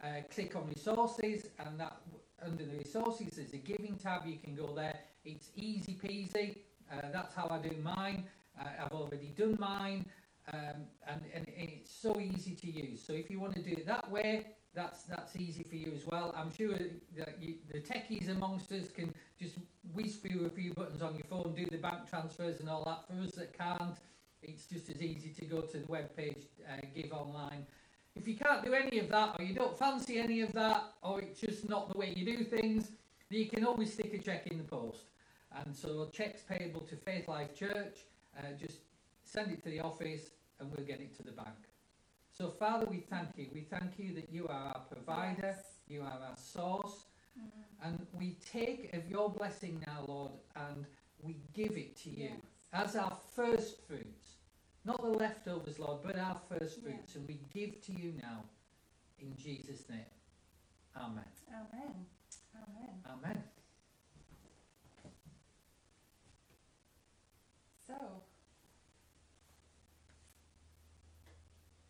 uh, 0.04 0.22
click 0.32 0.54
on 0.56 0.66
resources, 0.68 1.48
and 1.58 1.80
that 1.80 1.96
under 2.44 2.64
the 2.64 2.76
resources 2.76 3.36
there's 3.36 3.54
a 3.54 3.58
giving 3.58 3.96
tab. 3.96 4.22
You 4.26 4.38
can 4.42 4.54
go 4.54 4.74
there. 4.74 4.98
It's 5.24 5.50
easy 5.56 5.98
peasy. 6.02 6.56
Uh, 6.92 7.08
that's 7.12 7.34
how 7.34 7.48
I 7.50 7.58
do 7.58 7.74
mine. 7.82 8.24
Uh, 8.60 8.84
I've 8.84 8.92
already 8.92 9.32
done 9.36 9.56
mine, 9.58 10.04
um, 10.52 10.86
and, 11.08 11.20
and, 11.34 11.46
it's 11.56 11.92
so 11.92 12.20
easy 12.20 12.54
to 12.54 12.70
use. 12.70 13.02
So 13.04 13.12
if 13.14 13.30
you 13.30 13.40
want 13.40 13.54
to 13.54 13.62
do 13.62 13.72
it 13.72 13.86
that 13.86 14.08
way, 14.10 14.46
that's 14.74 15.02
that's 15.04 15.34
easy 15.36 15.64
for 15.64 15.76
you 15.76 15.92
as 15.94 16.06
well. 16.06 16.34
I'm 16.36 16.52
sure 16.52 16.76
that 17.16 17.38
you, 17.40 17.54
the 17.72 17.80
techies 17.80 18.28
amongst 18.28 18.70
us 18.72 18.90
can 18.90 19.12
just 19.40 19.56
whiz 19.92 20.16
through 20.16 20.46
a 20.46 20.50
few 20.50 20.74
buttons 20.74 21.02
on 21.02 21.14
your 21.14 21.24
phone, 21.28 21.54
do 21.56 21.64
the 21.66 21.78
bank 21.78 22.08
transfers 22.08 22.60
and 22.60 22.68
all 22.68 22.84
that. 22.84 23.06
For 23.08 23.22
us 23.24 23.32
that 23.32 23.56
can't, 23.56 23.96
it's 24.42 24.66
just 24.66 24.90
as 24.90 25.02
easy 25.02 25.30
to 25.30 25.44
go 25.46 25.62
to 25.62 25.78
the 25.78 25.86
web 25.86 26.14
page, 26.16 26.46
uh, 26.68 26.80
give 26.94 27.12
online. 27.12 27.66
If 28.16 28.28
you 28.28 28.36
can't 28.36 28.64
do 28.64 28.72
any 28.74 28.98
of 29.00 29.08
that, 29.10 29.36
or 29.38 29.44
you 29.44 29.54
don't 29.54 29.76
fancy 29.76 30.18
any 30.18 30.40
of 30.40 30.52
that, 30.52 30.84
or 31.02 31.20
it's 31.20 31.40
just 31.40 31.68
not 31.68 31.92
the 31.92 31.98
way 31.98 32.12
you 32.16 32.24
do 32.24 32.44
things, 32.44 32.90
then 33.30 33.40
you 33.40 33.46
can 33.46 33.64
always 33.64 33.92
stick 33.92 34.14
a 34.14 34.18
check 34.18 34.46
in 34.46 34.58
the 34.58 34.64
post. 34.64 35.06
And 35.64 35.74
so 35.74 36.08
checks 36.12 36.42
payable 36.48 36.80
to 36.82 36.96
Faith 36.96 37.28
Life 37.28 37.54
Church, 37.54 37.98
uh, 38.38 38.42
just 38.58 38.78
send 39.24 39.50
it 39.52 39.62
to 39.64 39.70
the 39.70 39.80
office 39.80 40.30
and 40.60 40.70
we'll 40.70 40.86
get 40.86 41.00
it 41.00 41.14
to 41.16 41.22
the 41.22 41.32
bank. 41.32 41.56
So 42.36 42.48
Father, 42.50 42.86
we 42.86 42.98
thank 42.98 43.28
you. 43.36 43.46
We 43.52 43.62
thank 43.62 43.98
you 43.98 44.14
that 44.14 44.32
you 44.32 44.46
are 44.48 44.72
our 44.74 44.80
provider, 44.90 45.54
Yes. 45.56 45.78
you 45.88 46.02
are 46.02 46.18
our 46.28 46.36
source, 46.36 47.06
Mm. 47.38 47.50
and 47.82 48.06
we 48.12 48.36
take 48.52 48.92
of 48.94 49.08
your 49.08 49.28
blessing 49.28 49.82
now, 49.86 50.04
Lord, 50.06 50.32
and 50.54 50.86
we 51.20 51.36
give 51.52 51.76
it 51.76 51.96
to 52.02 52.10
you 52.10 52.30
Yes. 52.30 52.40
as 52.72 52.96
our 52.96 53.16
first 53.34 53.80
fruits. 53.86 54.23
Not 54.84 55.00
the 55.00 55.08
leftovers, 55.08 55.78
Lord, 55.78 56.02
but 56.02 56.18
our 56.18 56.40
first 56.48 56.78
Yeah. 56.78 56.82
fruits. 56.84 57.14
And 57.16 57.26
we 57.26 57.34
give 57.52 57.80
to 57.82 57.92
you 57.92 58.12
now 58.12 58.44
in 59.18 59.34
Jesus' 59.36 59.88
name. 59.88 60.04
Amen. 60.96 61.24
Amen. 61.48 62.06
Amen. 62.54 63.02
Amen. 63.06 63.44
So, 67.86 67.94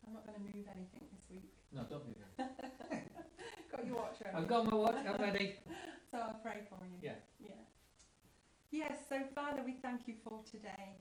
I'm 0.06 0.12
not 0.14 0.26
going 0.26 0.38
to 0.38 0.56
move 0.56 0.66
anything 0.68 1.08
this 1.12 1.28
week. 1.30 1.52
No, 1.72 1.84
don't 1.84 2.06
move 2.06 2.16
it. 2.16 2.38
Got 3.70 3.86
your 3.86 3.96
watch 3.96 4.20
ready. 4.24 4.36
I've 4.36 4.48
got 4.48 4.66
my 4.66 4.74
watch, 4.76 5.06
I'm 5.06 5.20
ready. 5.20 5.56
So 6.10 6.20
I'll 6.20 6.34
pray 6.34 6.60
for 6.70 6.78
you. 6.86 6.96
Yeah. 7.02 7.14
Yeah. 7.40 7.54
Yes, 8.70 8.98
so 9.08 9.20
Father, 9.34 9.62
we 9.64 9.72
thank 9.72 10.06
you 10.06 10.14
for 10.22 10.42
today. 10.48 10.94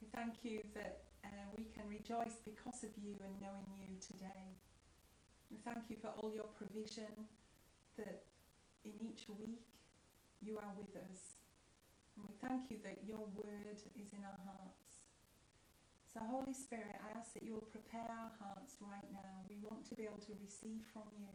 We 0.00 0.06
thank 0.14 0.44
you 0.44 0.62
that 0.74 1.07
uh, 1.24 1.48
we 1.56 1.64
can 1.74 1.88
rejoice 1.88 2.38
because 2.44 2.84
of 2.84 2.92
you 2.98 3.16
and 3.24 3.34
knowing 3.40 3.66
you 3.78 3.96
today. 3.98 4.58
We 5.50 5.58
thank 5.64 5.88
you 5.88 5.96
for 5.96 6.12
all 6.20 6.30
your 6.34 6.50
provision, 6.54 7.28
that 7.96 8.22
in 8.84 8.94
each 9.00 9.26
week 9.28 9.66
you 10.40 10.58
are 10.58 10.74
with 10.78 10.94
us. 10.94 11.40
And 12.14 12.26
we 12.26 12.34
thank 12.38 12.70
you 12.70 12.78
that 12.84 13.02
your 13.06 13.26
word 13.34 13.78
is 13.96 14.10
in 14.12 14.22
our 14.22 14.40
hearts. 14.44 15.02
So, 16.08 16.20
Holy 16.24 16.54
Spirit, 16.54 16.98
I 16.98 17.18
ask 17.18 17.34
that 17.34 17.42
you 17.44 17.54
will 17.54 17.68
prepare 17.68 18.08
our 18.08 18.32
hearts 18.40 18.80
right 18.80 19.06
now. 19.12 19.44
We 19.48 19.60
want 19.60 19.84
to 19.90 19.94
be 19.94 20.04
able 20.04 20.22
to 20.24 20.34
receive 20.40 20.82
from 20.92 21.06
you, 21.20 21.30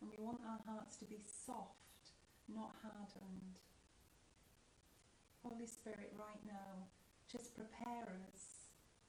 and 0.00 0.10
we 0.10 0.20
want 0.22 0.40
our 0.44 0.60
hearts 0.68 0.96
to 1.00 1.06
be 1.06 1.24
soft, 1.24 2.12
not 2.46 2.76
hardened. 2.84 3.58
Holy 5.42 5.66
Spirit, 5.66 6.12
right 6.20 6.42
now, 6.44 6.84
just 7.32 7.56
prepare 7.56 8.20
us 8.28 8.59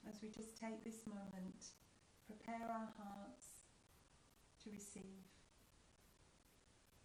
as 0.07 0.21
we 0.21 0.29
just 0.29 0.57
take 0.57 0.83
this 0.83 1.05
moment. 1.07 1.73
Prepare 2.25 2.67
our 2.69 2.89
hearts 2.97 3.61
to 4.63 4.71
receive. 4.71 5.25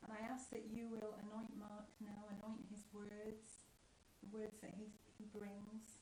And 0.03 0.13
I 0.15 0.23
ask 0.31 0.51
that 0.51 0.71
you 0.71 0.87
will 0.87 1.19
anoint 1.19 1.59
Mark 1.59 1.91
now, 1.99 2.31
anoint 2.31 2.63
his 2.71 2.87
words, 2.95 3.67
the 4.23 4.31
words 4.31 4.63
that 4.63 4.71
he, 4.79 4.87
he 5.19 5.27
brings, 5.35 5.99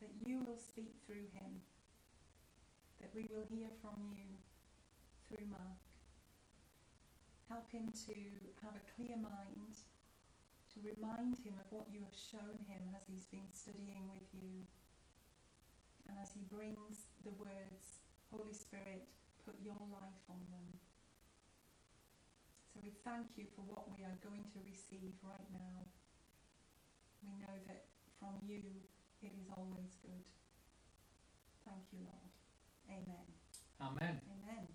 that 0.00 0.12
you 0.20 0.44
will 0.44 0.60
speak 0.60 0.92
through 1.06 1.32
him, 1.32 1.64
that 3.00 3.08
we 3.14 3.24
will 3.32 3.48
hear 3.48 3.72
from 3.80 4.12
you 4.12 4.36
through 5.24 5.48
Mark. 5.48 5.80
Help 7.48 7.70
him 7.72 7.88
to 8.04 8.16
have 8.60 8.76
a 8.76 8.88
clear 8.92 9.16
mind, 9.16 9.80
to 10.74 10.84
remind 10.84 11.38
him 11.40 11.54
of 11.56 11.70
what 11.70 11.88
you 11.88 12.04
have 12.04 12.18
shown 12.18 12.58
him 12.68 12.92
as 12.92 13.08
he's 13.08 13.30
been 13.32 13.48
studying 13.52 14.10
with 14.10 14.28
you. 14.34 14.68
And 16.08 16.18
as 16.20 16.30
he 16.32 16.42
brings 16.50 17.08
the 17.24 17.32
words, 17.36 18.00
Holy 18.30 18.52
Spirit, 18.52 19.08
put 19.44 19.56
your 19.64 19.78
life 19.92 20.22
on 20.28 20.40
them. 20.50 20.68
So 22.72 22.80
we 22.82 22.90
thank 23.04 23.26
you 23.36 23.46
for 23.54 23.62
what 23.62 23.86
we 23.96 24.04
are 24.04 24.18
going 24.22 24.44
to 24.52 24.58
receive 24.66 25.14
right 25.22 25.48
now. 25.52 25.86
We 27.22 27.30
know 27.40 27.56
that 27.68 27.86
from 28.18 28.36
you 28.46 28.60
it 29.22 29.32
is 29.40 29.48
always 29.56 29.96
good. 30.02 30.24
Thank 31.64 31.80
you, 31.92 32.00
Lord. 32.04 32.28
Amen. 32.90 33.24
Amen. 33.80 34.20
Amen. 34.28 34.68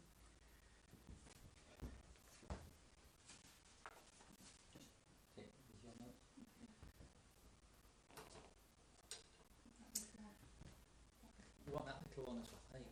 You 11.67 11.73
want 11.75 11.85
that 11.85 12.01
little 12.09 12.33
one 12.33 12.41
as 12.41 12.49
well? 12.49 12.61
There 12.71 12.81
you 12.81 12.89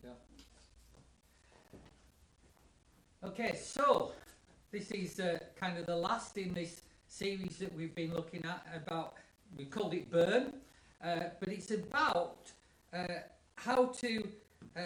go. 3.23 3.27
Okay, 3.39 3.56
so 3.56 4.13
this 4.71 4.89
is 4.89 5.19
uh, 5.19 5.38
kind 5.60 5.78
of 5.78 5.86
the 5.86 5.95
last 5.95 6.39
in 6.39 6.56
this 6.56 6.82
series 7.08 7.58
that 7.58 7.71
we've 7.76 7.93
been 7.93 8.12
looking 8.12 8.43
at 8.43 8.65
about. 8.76 9.13
We 9.56 9.65
called 9.65 9.93
it 9.93 10.10
burn, 10.10 10.54
uh, 11.04 11.19
but 11.39 11.50
it's 11.50 11.69
about 11.69 12.52
uh, 12.91 13.06
how 13.54 13.86
to 14.02 14.28
uh, 14.76 14.82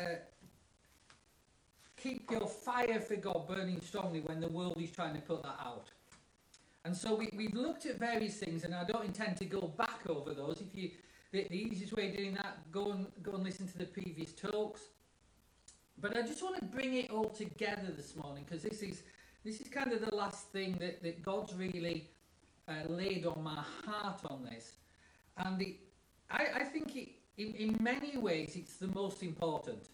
keep 1.95 2.29
your 2.29 2.45
fire 2.45 2.99
for 2.99 3.15
God 3.15 3.47
burning 3.47 3.79
strongly 3.79 4.19
when 4.19 4.41
the 4.41 4.49
world 4.49 4.75
is 4.81 4.91
trying 4.91 5.15
to 5.15 5.21
put 5.21 5.43
that 5.43 5.57
out. 5.63 5.87
And 6.83 6.93
so 6.93 7.15
we, 7.15 7.29
we've 7.33 7.55
looked 7.55 7.85
at 7.85 7.99
various 7.99 8.35
things, 8.35 8.65
and 8.65 8.75
I 8.75 8.83
don't 8.83 9.05
intend 9.05 9.37
to 9.37 9.45
go 9.45 9.61
back 9.77 10.01
over 10.09 10.33
those. 10.33 10.59
If 10.59 10.77
you 10.77 10.91
the, 11.31 11.47
the 11.49 11.55
easiest 11.55 11.93
way 11.93 12.09
of 12.09 12.17
doing 12.17 12.33
that, 12.33 12.69
go 12.69 12.91
and 12.91 13.07
go 13.23 13.31
and 13.31 13.45
listen 13.45 13.65
to 13.69 13.77
the 13.77 13.85
previous 13.85 14.33
talks. 14.33 14.81
But 15.99 16.17
I 16.17 16.21
just 16.21 16.41
want 16.41 16.57
to 16.59 16.65
bring 16.65 16.95
it 16.95 17.11
all 17.11 17.29
together 17.29 17.91
this 17.95 18.15
morning 18.15 18.43
because 18.47 18.63
this 18.63 18.81
is 18.81 19.03
this 19.43 19.59
is 19.59 19.67
kind 19.67 19.91
of 19.91 20.05
the 20.05 20.15
last 20.15 20.51
thing 20.51 20.77
that, 20.79 21.01
that 21.01 21.23
God's 21.23 21.53
really 21.55 22.09
uh, 22.67 22.87
laid 22.87 23.25
on 23.25 23.41
my 23.41 23.63
heart 23.85 24.21
on 24.29 24.43
this. 24.43 24.73
And 25.37 25.59
it, 25.61 25.75
I, 26.29 26.47
I 26.55 26.63
think 26.63 26.95
it, 26.95 27.09
in, 27.37 27.53
in 27.55 27.77
many 27.81 28.17
ways 28.17 28.55
it's 28.55 28.75
the 28.75 28.87
most 28.87 29.23
important. 29.23 29.87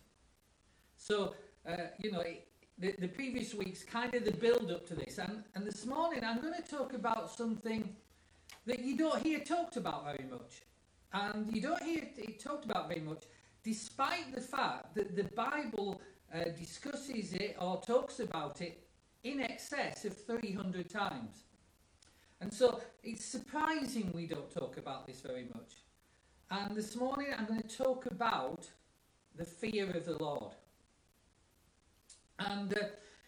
So, 0.98 1.34
uh, 1.68 1.76
you 2.00 2.12
know, 2.12 2.22
it, 2.22 2.48
the, 2.78 2.94
the 3.00 3.08
previous 3.08 3.54
week's 3.54 3.84
kind 3.84 4.14
of 4.14 4.26
the 4.26 4.32
build 4.32 4.70
up 4.70 4.86
to 4.88 4.96
this. 4.96 5.18
And, 5.18 5.44
and 5.56 5.66
this 5.66 5.86
morning 5.86 6.24
I'm 6.26 6.42
going 6.42 6.54
to 6.54 6.70
talk 6.70 6.94
about 6.94 7.32
something 7.32 7.96
that 8.66 8.80
you 8.80 8.98
don't 8.98 9.22
hear 9.24 9.40
talked 9.40 9.78
about 9.78 10.04
very 10.06 10.30
much. 10.30 10.64
And 11.14 11.56
you 11.56 11.62
don't 11.62 11.82
hear 11.82 12.04
it 12.18 12.44
talked 12.44 12.66
about 12.66 12.90
very 12.90 13.02
much, 13.02 13.24
despite 13.68 14.34
the 14.34 14.40
fact 14.40 14.96
that 14.96 15.14
the 15.14 15.26
Bible 15.36 16.02
uh, 16.34 16.46
discusses 16.58 17.34
it 17.34 17.58
or 17.60 17.82
talks 17.86 18.22
about 18.22 18.62
it 18.62 18.88
in 19.26 19.42
excess 19.42 20.06
of 20.06 20.16
300 20.16 20.90
times. 20.90 21.44
And 22.40 22.54
so 22.54 22.80
it's 23.04 23.26
surprising 23.26 24.10
we 24.14 24.26
don't 24.26 24.50
talk 24.50 24.78
about 24.78 25.06
this 25.06 25.20
very 25.20 25.48
much. 25.54 25.74
And 26.50 26.78
this 26.78 26.96
morning 26.96 27.28
I'm 27.38 27.46
going 27.46 27.62
to 27.62 27.78
talk 27.78 28.06
about 28.06 28.70
the 29.36 29.44
fear 29.44 29.92
of 29.92 30.06
the 30.06 30.18
Lord. 30.24 30.54
And, 32.40 32.74
uh, 32.74 32.86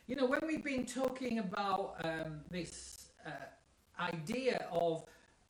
you 0.08 0.16
know, 0.16 0.26
when 0.26 0.40
we've 0.48 0.64
been 0.64 0.86
talking 0.86 1.40
about 1.40 1.96
um, 2.06 2.40
this 2.50 3.08
uh, 3.26 3.32
idea 4.02 4.68
of, 4.72 5.04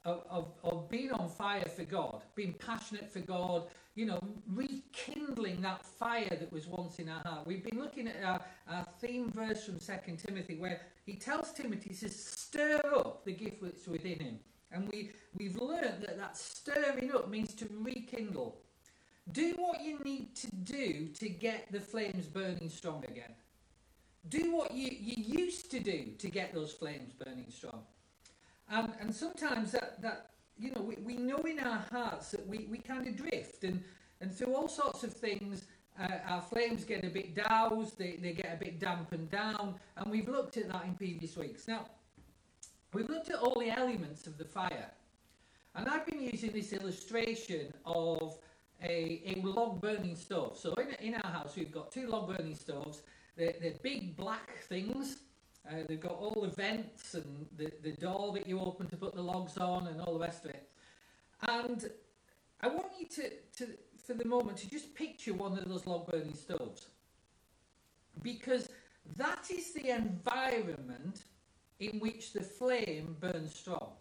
of, 0.04 0.48
of 0.64 0.90
being 0.90 1.12
on 1.12 1.30
fire 1.30 1.70
for 1.76 1.84
God, 1.84 2.24
being 2.34 2.54
passionate 2.54 3.08
for 3.12 3.20
God, 3.20 3.68
you 4.00 4.06
know, 4.06 4.22
rekindling 4.48 5.60
that 5.60 5.86
fire 5.86 6.30
that 6.30 6.50
was 6.54 6.68
once 6.68 7.00
in 7.00 7.10
our 7.10 7.22
heart. 7.26 7.46
We've 7.46 7.62
been 7.62 7.78
looking 7.78 8.08
at 8.08 8.24
our, 8.24 8.40
our 8.70 8.86
theme 9.02 9.30
verse 9.30 9.66
from 9.66 9.78
Second 9.82 10.20
Timothy 10.20 10.56
where 10.56 10.80
he 11.06 11.16
tells 11.16 11.52
Timothy 11.52 11.94
to 11.96 12.08
stir 12.08 12.80
up 12.96 13.26
the 13.26 13.34
gift 13.34 13.62
that's 13.62 13.90
within 13.90 14.20
him. 14.20 14.40
And 14.72 14.88
we, 14.90 15.12
we've 15.38 15.58
learned 15.58 16.02
that 16.04 16.18
that 16.18 16.38
stirring 16.38 17.12
up 17.14 17.30
means 17.30 17.54
to 17.56 17.68
rekindle. 17.74 18.62
Do 19.34 19.54
what 19.58 19.84
you 19.84 20.00
need 20.06 20.34
to 20.38 20.48
do 20.56 21.10
to 21.20 21.28
get 21.28 21.70
the 21.70 21.82
flames 21.82 22.26
burning 22.26 22.70
strong 22.70 23.04
again. 23.06 23.34
Do 24.30 24.56
what 24.56 24.74
you, 24.74 24.92
you 24.98 25.44
used 25.44 25.70
to 25.72 25.80
do 25.82 26.14
to 26.20 26.30
get 26.30 26.54
those 26.54 26.72
flames 26.72 27.12
burning 27.12 27.48
strong. 27.50 27.82
Um, 28.72 28.94
and 29.02 29.14
sometimes 29.14 29.74
that, 29.74 30.02
that 30.02 30.30
you 30.60 30.72
know, 30.72 30.82
we, 30.82 30.96
we 31.04 31.16
know 31.16 31.40
in 31.40 31.60
our 31.60 31.84
hearts 31.92 32.32
that 32.32 32.46
we, 32.46 32.68
we 32.70 32.78
kind 32.80 33.08
of 33.08 33.16
drift 33.16 33.64
and, 33.64 33.82
and 34.22 34.32
through 34.34 34.54
all 34.54 34.68
sorts 34.68 35.04
of 35.04 35.14
things, 35.14 35.66
uh, 36.00 36.08
our 36.28 36.42
flames 36.42 36.84
get 36.84 37.04
a 37.04 37.10
bit 37.10 37.34
doused, 37.36 37.98
they, 37.98 38.18
they 38.22 38.34
get 38.34 38.54
a 38.54 38.64
bit 38.64 38.80
dampened 38.80 39.30
down, 39.30 39.76
and 39.98 40.12
we've 40.12 40.28
looked 40.28 40.58
at 40.58 40.70
that 40.70 40.86
in 40.86 40.94
previous 40.94 41.38
weeks. 41.38 41.68
Now, 41.68 41.86
we've 42.94 43.10
looked 43.10 43.30
at 43.30 43.40
all 43.40 43.60
the 43.60 43.70
elements 43.70 44.28
of 44.28 44.38
the 44.38 44.46
fire, 44.46 44.92
and 45.76 45.88
I've 45.88 46.06
been 46.06 46.22
using 46.22 46.52
this 46.52 46.74
illustration 46.74 47.74
of 47.86 48.38
a, 48.84 49.22
a 49.26 49.42
log 49.46 49.82
burning 49.82 50.16
stove. 50.16 50.58
So 50.58 50.74
in, 50.76 51.08
in 51.08 51.16
our 51.16 51.32
house, 51.32 51.56
we've 51.56 51.72
got 51.72 51.92
two 51.92 52.08
log 52.08 52.36
burning 52.36 52.56
stoves, 52.56 53.02
they're, 53.38 53.56
they're 53.62 53.74
big 53.82 54.16
black 54.18 54.64
things, 54.68 55.18
uh, 55.70 55.84
they've 55.88 56.00
got 56.00 56.14
all 56.14 56.42
the 56.42 56.56
vents 56.56 57.14
and 57.14 57.46
the, 57.58 57.72
the 57.84 57.92
door 57.92 58.32
that 58.34 58.48
you 58.48 58.60
open 58.60 58.88
to 58.88 58.98
put 58.98 59.14
the 59.14 59.22
logs 59.22 59.58
on 59.58 59.88
and 59.88 60.02
all 60.02 60.14
the 60.14 60.20
rest 60.20 60.46
of 60.46 60.52
it. 60.52 60.70
And 61.48 61.90
I 62.62 62.68
want 62.68 62.88
you 63.00 63.08
to, 63.08 63.30
to, 63.58 63.72
for 64.06 64.14
the 64.14 64.26
moment, 64.26 64.58
to 64.60 64.70
just 64.70 64.94
picture 64.96 65.34
one 65.34 65.58
of 65.58 65.68
those 65.68 65.86
log 65.86 66.10
burning 66.12 66.34
stoves. 66.34 66.88
Because 68.22 68.70
that 69.16 69.50
is 69.50 69.74
the 69.74 69.96
environment 69.96 71.24
in 71.80 72.00
which 72.00 72.34
the 72.34 72.42
flame 72.42 73.16
burns 73.20 73.56
strong. 73.56 73.92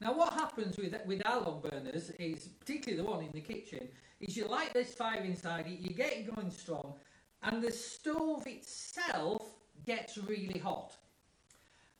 Now, 0.00 0.14
what 0.14 0.32
happens 0.32 0.76
with, 0.76 0.94
with 1.06 1.22
our 1.24 1.40
log 1.40 1.70
burners 1.70 2.10
is, 2.18 2.48
particularly 2.48 3.02
the 3.02 3.08
one 3.08 3.24
in 3.24 3.30
the 3.32 3.40
kitchen, 3.40 3.88
is 4.20 4.36
you 4.36 4.46
light 4.46 4.74
this 4.74 4.94
fire 4.94 5.22
inside 5.22 5.66
it, 5.66 5.78
you 5.78 5.94
get 5.94 6.12
it 6.12 6.34
going 6.34 6.50
strong, 6.50 6.94
and 7.42 7.62
the 7.62 7.70
stove 7.70 8.46
itself 8.46 9.53
gets 9.84 10.18
really 10.18 10.58
hot. 10.58 10.94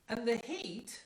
And 0.08 0.26
the 0.26 0.36
heat, 0.36 1.02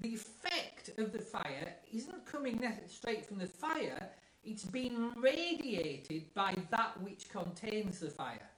the 0.00 0.14
effect 0.14 0.90
of 0.98 1.12
the 1.12 1.18
fire, 1.18 1.74
isn't 1.92 2.26
coming 2.26 2.60
straight 2.88 3.24
from 3.24 3.38
the 3.38 3.46
fire, 3.46 4.10
it's 4.44 4.64
being 4.64 5.12
radiated 5.16 6.32
by 6.34 6.54
that 6.70 7.00
which 7.02 7.28
contains 7.28 8.00
the 8.00 8.08
fire. 8.08 8.48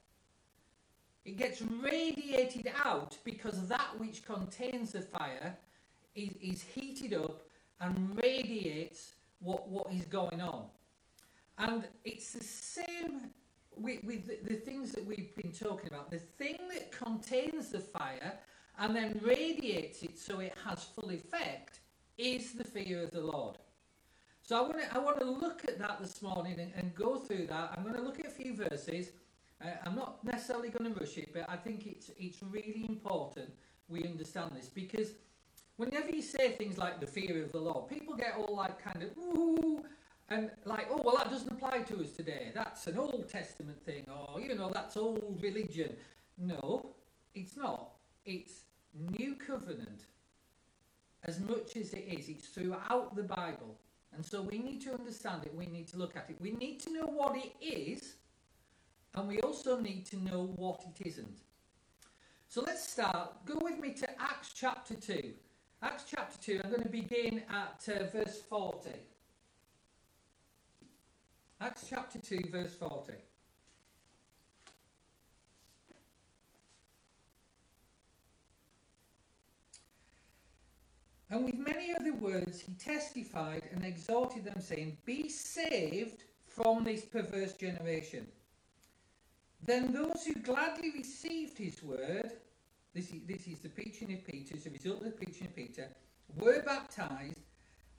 It 1.24 1.36
gets 1.36 1.62
radiated 1.62 2.72
out 2.84 3.16
because 3.24 3.68
that 3.68 3.98
which 3.98 4.24
contains 4.24 4.92
the 4.92 5.02
fire 5.02 5.56
is, 6.14 6.30
is 6.40 6.62
heated 6.62 7.14
up 7.14 7.42
and 7.80 8.16
radiates 8.16 9.12
what, 9.40 9.68
what 9.68 9.92
is 9.92 10.04
going 10.04 10.40
on. 10.40 10.64
And 11.58 11.84
it's 12.04 12.32
the 12.32 12.44
same 12.44 13.30
with 13.76 14.26
the, 14.26 14.38
the 14.48 14.60
things 14.60 14.92
that 14.92 15.04
we've 15.04 15.34
been 15.36 15.52
talking 15.52 15.88
about. 15.88 16.10
The 16.10 16.18
thing 16.18 16.56
that 16.72 16.92
contains 16.92 17.70
the 17.70 17.80
fire 17.80 18.34
and 18.78 18.94
then 18.94 19.20
radiates 19.22 20.02
it 20.02 20.18
so 20.18 20.40
it 20.40 20.54
has 20.64 20.84
full 20.84 21.10
effect 21.10 21.80
is 22.18 22.52
the 22.52 22.64
fear 22.64 23.02
of 23.02 23.10
the 23.10 23.20
Lord. 23.20 23.58
So 24.42 24.58
I 24.58 24.62
want 24.62 24.80
to 24.80 24.94
I 24.94 24.98
want 24.98 25.18
to 25.20 25.24
look 25.24 25.64
at 25.68 25.78
that 25.78 26.00
this 26.00 26.20
morning 26.20 26.58
and, 26.58 26.72
and 26.76 26.94
go 26.94 27.16
through 27.16 27.46
that. 27.46 27.74
I'm 27.76 27.84
going 27.84 27.94
to 27.94 28.02
look 28.02 28.18
at 28.20 28.26
a 28.26 28.30
few 28.30 28.56
verses. 28.56 29.10
Uh, 29.64 29.68
I'm 29.86 29.94
not 29.94 30.24
necessarily 30.24 30.68
going 30.68 30.92
to 30.92 30.98
rush 30.98 31.16
it, 31.16 31.32
but 31.32 31.48
I 31.48 31.56
think 31.56 31.86
it's 31.86 32.10
it's 32.18 32.42
really 32.42 32.86
important 32.88 33.50
we 33.88 34.04
understand 34.04 34.50
this 34.56 34.68
because 34.68 35.12
whenever 35.76 36.10
you 36.10 36.22
say 36.22 36.52
things 36.52 36.78
like 36.78 37.00
the 37.00 37.06
fear 37.06 37.42
of 37.42 37.52
the 37.52 37.60
Lord, 37.60 37.88
people 37.88 38.14
get 38.16 38.34
all 38.36 38.56
like 38.56 38.82
kind 38.82 39.02
of 39.02 39.10
ooh 39.18 39.84
and 40.28 40.50
like 40.64 40.88
oh 40.90 41.00
well 41.04 41.16
that 41.16 41.30
doesn't 41.30 41.50
apply 41.52 41.80
to 41.80 42.00
us 42.00 42.10
today. 42.12 42.50
That's 42.54 42.86
an 42.86 42.98
Old 42.98 43.28
Testament 43.28 43.84
thing, 43.84 44.06
or 44.08 44.40
you 44.40 44.54
know 44.54 44.70
that's 44.72 44.96
old 44.96 45.38
religion. 45.42 45.94
No, 46.38 46.94
it's 47.34 47.56
not. 47.56 47.92
It's 48.24 48.62
new 48.94 49.34
covenant. 49.34 50.06
As 51.24 51.38
much 51.38 51.76
as 51.76 51.92
it 51.92 52.06
is, 52.08 52.28
it's 52.28 52.48
throughout 52.48 53.14
the 53.14 53.22
Bible. 53.22 53.76
And 54.14 54.24
so 54.24 54.42
we 54.42 54.58
need 54.58 54.82
to 54.82 54.92
understand 54.92 55.44
it, 55.44 55.54
we 55.54 55.66
need 55.66 55.88
to 55.88 55.96
look 55.96 56.16
at 56.16 56.28
it. 56.28 56.36
We 56.40 56.50
need 56.52 56.80
to 56.80 56.92
know 56.92 57.06
what 57.06 57.36
it 57.36 57.52
is, 57.60 58.16
and 59.14 59.28
we 59.28 59.40
also 59.40 59.80
need 59.80 60.04
to 60.06 60.16
know 60.22 60.52
what 60.56 60.84
it 60.84 61.06
isn't. 61.06 61.38
So 62.48 62.60
let's 62.60 62.86
start. 62.86 63.46
Go 63.46 63.58
with 63.62 63.78
me 63.78 63.92
to 63.94 64.20
Acts 64.20 64.52
chapter 64.54 64.94
2. 64.94 65.32
Acts 65.82 66.04
chapter 66.08 66.38
2, 66.40 66.60
I'm 66.62 66.70
going 66.70 66.82
to 66.82 66.88
begin 66.88 67.42
at 67.48 67.88
uh, 67.88 68.04
verse 68.12 68.42
40. 68.48 68.90
Acts 71.62 71.86
chapter 71.88 72.18
2, 72.18 72.48
verse 72.50 72.74
40. 72.74 73.12
And 81.30 81.44
with 81.44 81.54
many 81.54 81.94
other 81.94 82.14
words 82.14 82.60
he 82.60 82.72
testified 82.72 83.62
and 83.72 83.84
exhorted 83.84 84.44
them, 84.44 84.60
saying, 84.60 84.98
Be 85.04 85.28
saved 85.28 86.24
from 86.48 86.82
this 86.82 87.04
perverse 87.04 87.52
generation. 87.52 88.26
Then 89.64 89.92
those 89.92 90.24
who 90.26 90.34
gladly 90.34 90.90
received 90.90 91.56
his 91.56 91.80
word, 91.80 92.32
this 92.92 93.12
is, 93.12 93.20
this 93.28 93.46
is 93.46 93.60
the 93.60 93.68
preaching 93.68 94.12
of 94.12 94.26
Peter, 94.26 94.56
as 94.56 94.66
a 94.66 94.70
result 94.70 94.98
of 94.98 95.04
the 95.04 95.10
preaching 95.12 95.46
of 95.46 95.54
Peter, 95.54 95.88
were 96.34 96.60
baptized, 96.64 97.38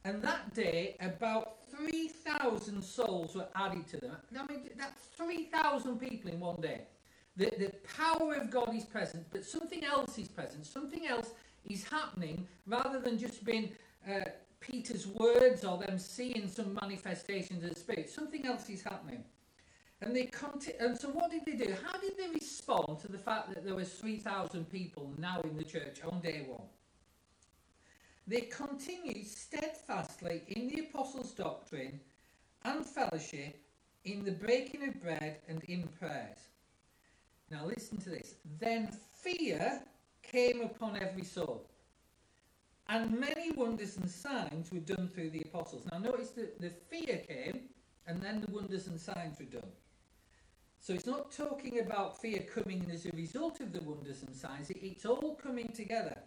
and 0.05 0.21
that 0.21 0.53
day 0.53 0.95
about 0.99 1.57
3,000 1.75 2.83
souls 2.83 3.35
were 3.35 3.47
added 3.55 3.87
to 3.87 3.97
them. 3.97 4.15
I 4.37 4.51
mean, 4.51 4.69
that's 4.77 5.05
3,000 5.17 5.99
people 5.99 6.31
in 6.31 6.39
one 6.39 6.61
day. 6.61 6.81
The, 7.35 7.51
the 7.57 7.73
power 7.97 8.35
of 8.35 8.51
God 8.51 8.75
is 8.75 8.85
present, 8.85 9.25
but 9.31 9.43
something 9.43 9.83
else 9.83 10.17
is 10.19 10.27
present. 10.27 10.65
Something 10.65 11.07
else 11.07 11.31
is 11.65 11.83
happening 11.83 12.47
rather 12.67 12.99
than 12.99 13.17
just 13.17 13.43
being 13.43 13.71
uh, 14.07 14.25
Peter's 14.59 15.07
words 15.07 15.63
or 15.65 15.77
them 15.77 15.97
seeing 15.97 16.47
some 16.47 16.77
manifestations 16.81 17.63
of 17.63 17.73
the 17.73 17.79
Spirit. 17.79 18.09
Something 18.09 18.45
else 18.45 18.69
is 18.69 18.83
happening. 18.83 19.23
And 20.01 20.15
they 20.15 20.25
conti- 20.25 20.73
and 20.79 20.99
so 20.99 21.09
what 21.09 21.31
did 21.31 21.45
they 21.45 21.53
do? 21.65 21.73
How 21.85 21.97
did 21.97 22.17
they 22.17 22.27
respond 22.33 22.99
to 23.01 23.11
the 23.11 23.17
fact 23.17 23.53
that 23.53 23.65
there 23.65 23.75
was 23.75 23.91
3,000 23.93 24.69
people 24.69 25.13
now 25.17 25.41
in 25.41 25.57
the 25.57 25.63
church 25.63 26.01
on 26.03 26.19
day 26.19 26.45
one? 26.47 26.67
They 28.27 28.41
continued 28.41 29.27
steadfastly 29.27 30.43
in 30.47 30.67
the 30.69 30.81
apostles' 30.81 31.31
doctrine 31.33 31.99
and 32.63 32.85
fellowship, 32.85 33.59
in 34.05 34.23
the 34.25 34.31
breaking 34.31 34.87
of 34.87 35.01
bread 35.01 35.39
and 35.47 35.63
in 35.65 35.87
prayers. 35.99 36.37
Now 37.51 37.65
listen 37.65 37.97
to 37.99 38.09
this. 38.09 38.35
Then 38.59 38.89
fear 39.21 39.81
came 40.23 40.61
upon 40.61 40.97
every 41.01 41.23
soul. 41.25 41.67
and 42.89 43.19
many 43.19 43.51
wonders 43.51 43.97
and 43.97 44.09
signs 44.09 44.71
were 44.71 44.79
done 44.79 45.07
through 45.07 45.29
the 45.29 45.41
apostles. 45.41 45.83
Now, 45.91 45.99
notice 45.99 46.31
that 46.31 46.59
the 46.59 46.69
fear 46.69 47.17
came, 47.27 47.61
and 48.07 48.21
then 48.21 48.41
the 48.41 48.51
wonders 48.51 48.87
and 48.87 48.99
signs 48.99 49.39
were 49.39 49.45
done. 49.45 49.71
So 50.79 50.93
it's 50.93 51.05
not 51.05 51.31
talking 51.31 51.79
about 51.79 52.19
fear 52.21 52.41
coming 52.53 52.85
as 52.91 53.05
a 53.05 53.11
result 53.15 53.61
of 53.61 53.71
the 53.71 53.81
wonders 53.81 54.23
and 54.23 54.35
signs, 54.35 54.69
it's 54.69 55.05
all 55.05 55.35
coming 55.41 55.69
together. 55.69 56.17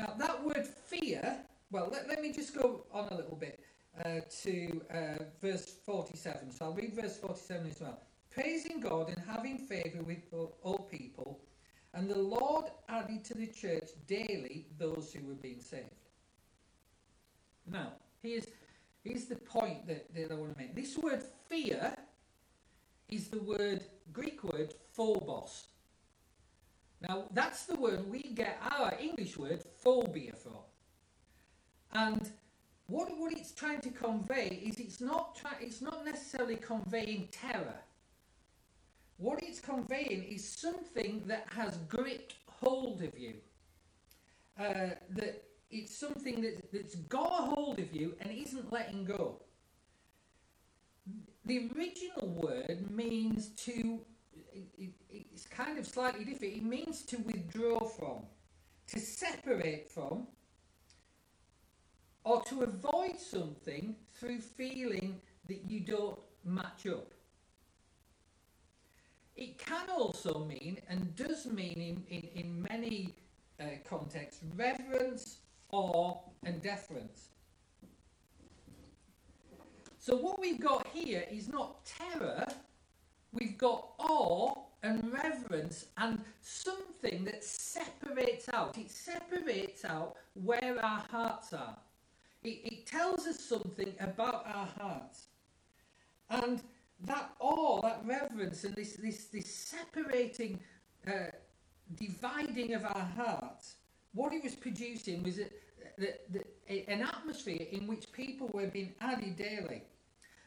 Now, 0.00 0.14
that 0.16 0.42
word 0.42 0.66
fear, 0.66 1.36
well, 1.70 1.90
let, 1.92 2.08
let 2.08 2.22
me 2.22 2.32
just 2.32 2.54
go 2.54 2.86
on 2.90 3.08
a 3.10 3.14
little 3.14 3.36
bit 3.36 3.60
uh, 4.02 4.20
to 4.44 4.80
uh, 4.90 5.24
verse 5.42 5.74
47. 5.84 6.50
So 6.52 6.64
I'll 6.64 6.72
read 6.72 6.94
verse 6.94 7.18
47 7.18 7.66
as 7.66 7.80
well. 7.82 8.00
Praising 8.30 8.80
God 8.80 9.10
and 9.10 9.18
having 9.28 9.58
favour 9.58 10.02
with 10.02 10.22
all 10.62 10.88
people, 10.90 11.38
and 11.92 12.08
the 12.08 12.18
Lord 12.18 12.64
added 12.88 13.24
to 13.26 13.34
the 13.34 13.48
church 13.48 13.90
daily 14.06 14.68
those 14.78 15.12
who 15.12 15.26
were 15.26 15.34
being 15.34 15.60
saved. 15.60 15.90
Now, 17.70 17.92
here's, 18.22 18.46
here's 19.04 19.26
the 19.26 19.36
point 19.36 19.86
that, 19.86 20.14
that 20.14 20.32
I 20.32 20.34
want 20.34 20.54
to 20.54 20.58
make. 20.58 20.74
This 20.74 20.96
word 20.96 21.22
fear 21.46 21.94
is 23.10 23.28
the 23.28 23.42
word 23.42 23.84
Greek 24.14 24.42
word 24.44 24.72
phobos. 24.94 25.66
Now, 27.08 27.24
that's 27.32 27.64
the 27.64 27.76
word 27.76 28.10
we 28.10 28.22
get 28.22 28.58
our 28.62 28.94
English 29.00 29.36
word 29.36 29.62
phobia 29.78 30.34
from. 30.34 30.58
And 31.92 32.30
what, 32.86 33.16
what 33.18 33.32
it's 33.32 33.52
trying 33.52 33.80
to 33.82 33.90
convey 33.90 34.60
is 34.64 34.78
it's 34.78 35.00
not, 35.00 35.36
try, 35.36 35.52
it's 35.60 35.80
not 35.80 36.04
necessarily 36.04 36.56
conveying 36.56 37.28
terror. 37.32 37.80
What 39.16 39.42
it's 39.42 39.60
conveying 39.60 40.24
is 40.24 40.46
something 40.46 41.22
that 41.26 41.46
has 41.54 41.78
gripped 41.88 42.34
hold 42.48 43.02
of 43.02 43.18
you. 43.18 43.34
Uh, 44.58 44.90
that 45.10 45.42
it's 45.70 45.96
something 45.96 46.42
that, 46.42 46.72
that's 46.72 46.96
got 46.96 47.30
a 47.30 47.54
hold 47.54 47.78
of 47.78 47.94
you 47.94 48.14
and 48.20 48.30
isn't 48.30 48.72
letting 48.72 49.04
go. 49.04 49.36
The 51.46 51.70
original 51.74 52.28
word 52.28 52.90
means 52.90 53.48
to, 53.64 54.00
it, 54.78 54.90
it's 55.12 55.46
kind 55.46 55.78
of 55.78 55.86
slightly 55.86 56.24
different. 56.24 56.54
It 56.54 56.64
means 56.64 57.02
to 57.02 57.18
withdraw 57.18 57.80
from, 57.80 58.18
to 58.88 58.98
separate 58.98 59.88
from, 59.88 60.26
or 62.24 62.42
to 62.42 62.62
avoid 62.62 63.18
something 63.18 63.96
through 64.14 64.40
feeling 64.40 65.20
that 65.48 65.62
you 65.68 65.80
don't 65.80 66.18
match 66.44 66.86
up. 66.86 67.12
It 69.36 69.58
can 69.58 69.88
also 69.88 70.44
mean, 70.44 70.78
and 70.88 71.16
does 71.16 71.46
mean 71.46 72.04
in, 72.10 72.18
in, 72.18 72.28
in 72.34 72.66
many 72.70 73.14
uh, 73.58 73.64
contexts, 73.88 74.42
reverence, 74.54 75.38
awe, 75.72 76.18
and 76.44 76.60
deference. 76.62 77.28
So 79.98 80.16
what 80.16 80.40
we've 80.40 80.60
got 80.60 80.86
here 80.92 81.24
is 81.30 81.48
not 81.48 81.84
terror, 81.84 82.44
we've 83.32 83.56
got 83.56 83.92
awe 83.98 84.69
and 84.82 85.12
reverence 85.12 85.86
and 85.98 86.20
something 86.40 87.24
that 87.24 87.44
separates 87.44 88.48
out. 88.52 88.78
It 88.78 88.90
separates 88.90 89.84
out 89.84 90.16
where 90.34 90.78
our 90.82 91.04
hearts 91.10 91.52
are. 91.52 91.76
It, 92.42 92.60
it 92.64 92.86
tells 92.86 93.26
us 93.26 93.40
something 93.40 93.92
about 94.00 94.46
our 94.46 94.68
hearts. 94.78 95.26
And 96.30 96.62
that 97.04 97.32
awe, 97.40 97.80
that 97.82 98.02
reverence, 98.04 98.64
and 98.64 98.74
this, 98.74 98.94
this, 98.94 99.24
this 99.26 99.54
separating, 99.54 100.60
uh, 101.06 101.30
dividing 101.96 102.74
of 102.74 102.84
our 102.84 103.08
hearts, 103.16 103.76
what 104.12 104.32
it 104.32 104.42
was 104.42 104.54
producing 104.54 105.22
was 105.22 105.38
a, 105.38 106.90
an 106.90 107.02
atmosphere 107.02 107.66
in 107.70 107.86
which 107.86 108.10
people 108.12 108.50
were 108.52 108.66
being 108.66 108.94
added 109.00 109.36
daily. 109.36 109.82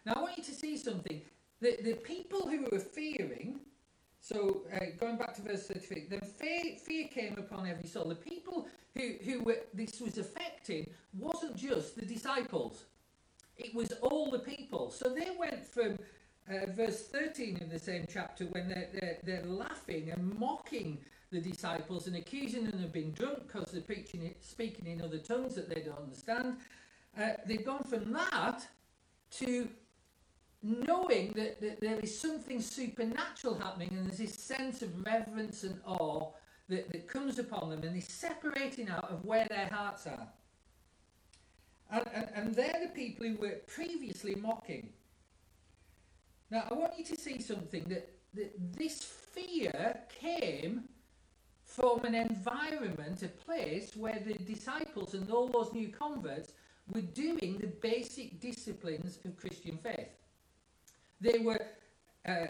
Now, 0.05 0.13
I 0.17 0.21
want 0.21 0.37
you 0.37 0.43
to 0.43 0.51
see 0.51 0.77
something. 0.77 1.21
The, 1.61 1.77
the 1.83 1.93
people 1.93 2.47
who 2.47 2.67
were 2.71 2.79
fearing, 2.79 3.59
so 4.23 4.61
uh, 4.73 4.85
going 4.97 5.17
back 5.17 5.33
to 5.35 5.41
verse 5.41 5.67
33, 5.67 6.05
then 6.09 6.21
fear, 6.21 6.77
fear 6.77 7.09
came 7.09 7.37
upon 7.37 7.67
every 7.67 7.89
soul. 7.89 8.05
The 8.05 8.15
people 8.15 8.69
who, 8.95 9.15
who 9.21 9.43
were, 9.43 9.57
this 9.73 9.99
was 9.99 10.17
affecting 10.17 10.89
wasn't 11.19 11.57
just 11.57 11.99
the 11.99 12.05
disciples, 12.05 12.85
it 13.57 13.75
was 13.75 13.91
all 14.01 14.31
the 14.31 14.39
people. 14.39 14.91
So 14.91 15.09
they 15.09 15.27
went 15.37 15.67
from 15.67 15.99
uh, 16.49 16.71
verse 16.71 17.01
13 17.07 17.63
of 17.63 17.69
the 17.69 17.77
same 17.77 18.05
chapter 18.09 18.45
when 18.45 18.69
they're, 18.69 18.87
they're, 18.93 19.17
they're 19.23 19.45
laughing 19.45 20.11
and 20.11 20.39
mocking 20.39 20.99
the 21.29 21.41
disciples 21.41 22.07
and 22.07 22.15
accusing 22.15 22.65
them 22.65 22.81
of 22.81 22.93
being 22.93 23.11
drunk 23.11 23.39
because 23.47 23.71
they're 23.73 23.81
preaching 23.81 24.23
it, 24.23 24.37
speaking 24.39 24.87
in 24.87 25.01
other 25.01 25.17
tongues 25.17 25.53
that 25.55 25.67
they 25.67 25.81
don't 25.81 25.99
understand. 25.99 26.55
Uh, 27.19 27.31
they've 27.45 27.65
gone 27.65 27.83
from 27.83 28.13
that 28.13 28.65
to 29.31 29.67
knowing 30.63 31.33
that, 31.33 31.59
that 31.59 31.81
there 31.81 31.99
is 31.99 32.17
something 32.17 32.61
supernatural 32.61 33.55
happening 33.55 33.89
and 33.91 34.07
there's 34.07 34.17
this 34.17 34.35
sense 34.35 34.81
of 34.81 35.05
reverence 35.05 35.63
and 35.63 35.77
awe 35.85 36.31
that, 36.69 36.89
that 36.91 37.07
comes 37.07 37.37
upon 37.37 37.69
them 37.69 37.83
and 37.83 37.95
this 37.95 38.07
separating 38.07 38.89
out 38.89 39.11
of 39.11 39.25
where 39.25 39.45
their 39.49 39.67
hearts 39.67 40.07
are. 40.07 40.27
And, 41.91 42.05
and, 42.13 42.27
and 42.33 42.55
they're 42.55 42.79
the 42.81 42.93
people 42.93 43.27
who 43.27 43.35
were 43.35 43.59
previously 43.67 44.35
mocking. 44.35 44.89
Now, 46.49 46.65
I 46.71 46.73
want 46.73 46.93
you 46.97 47.03
to 47.05 47.17
see 47.17 47.41
something 47.41 47.83
that, 47.89 48.09
that 48.33 48.53
this 48.77 49.03
fear 49.03 49.99
came 50.19 50.83
from 51.65 52.05
an 52.05 52.15
environment, 52.15 53.21
a 53.23 53.27
place 53.27 53.95
where 53.95 54.19
the 54.25 54.35
disciples 54.35 55.13
and 55.13 55.29
all 55.29 55.47
those 55.47 55.73
new 55.73 55.89
converts 55.89 56.53
were 56.93 57.01
doing 57.01 57.57
the 57.57 57.67
basic 57.67 58.39
disciplines 58.39 59.19
of 59.25 59.35
Christian 59.35 59.77
faith. 59.77 60.09
They 61.23 61.39
were 61.39 61.65
uh, 62.27 62.47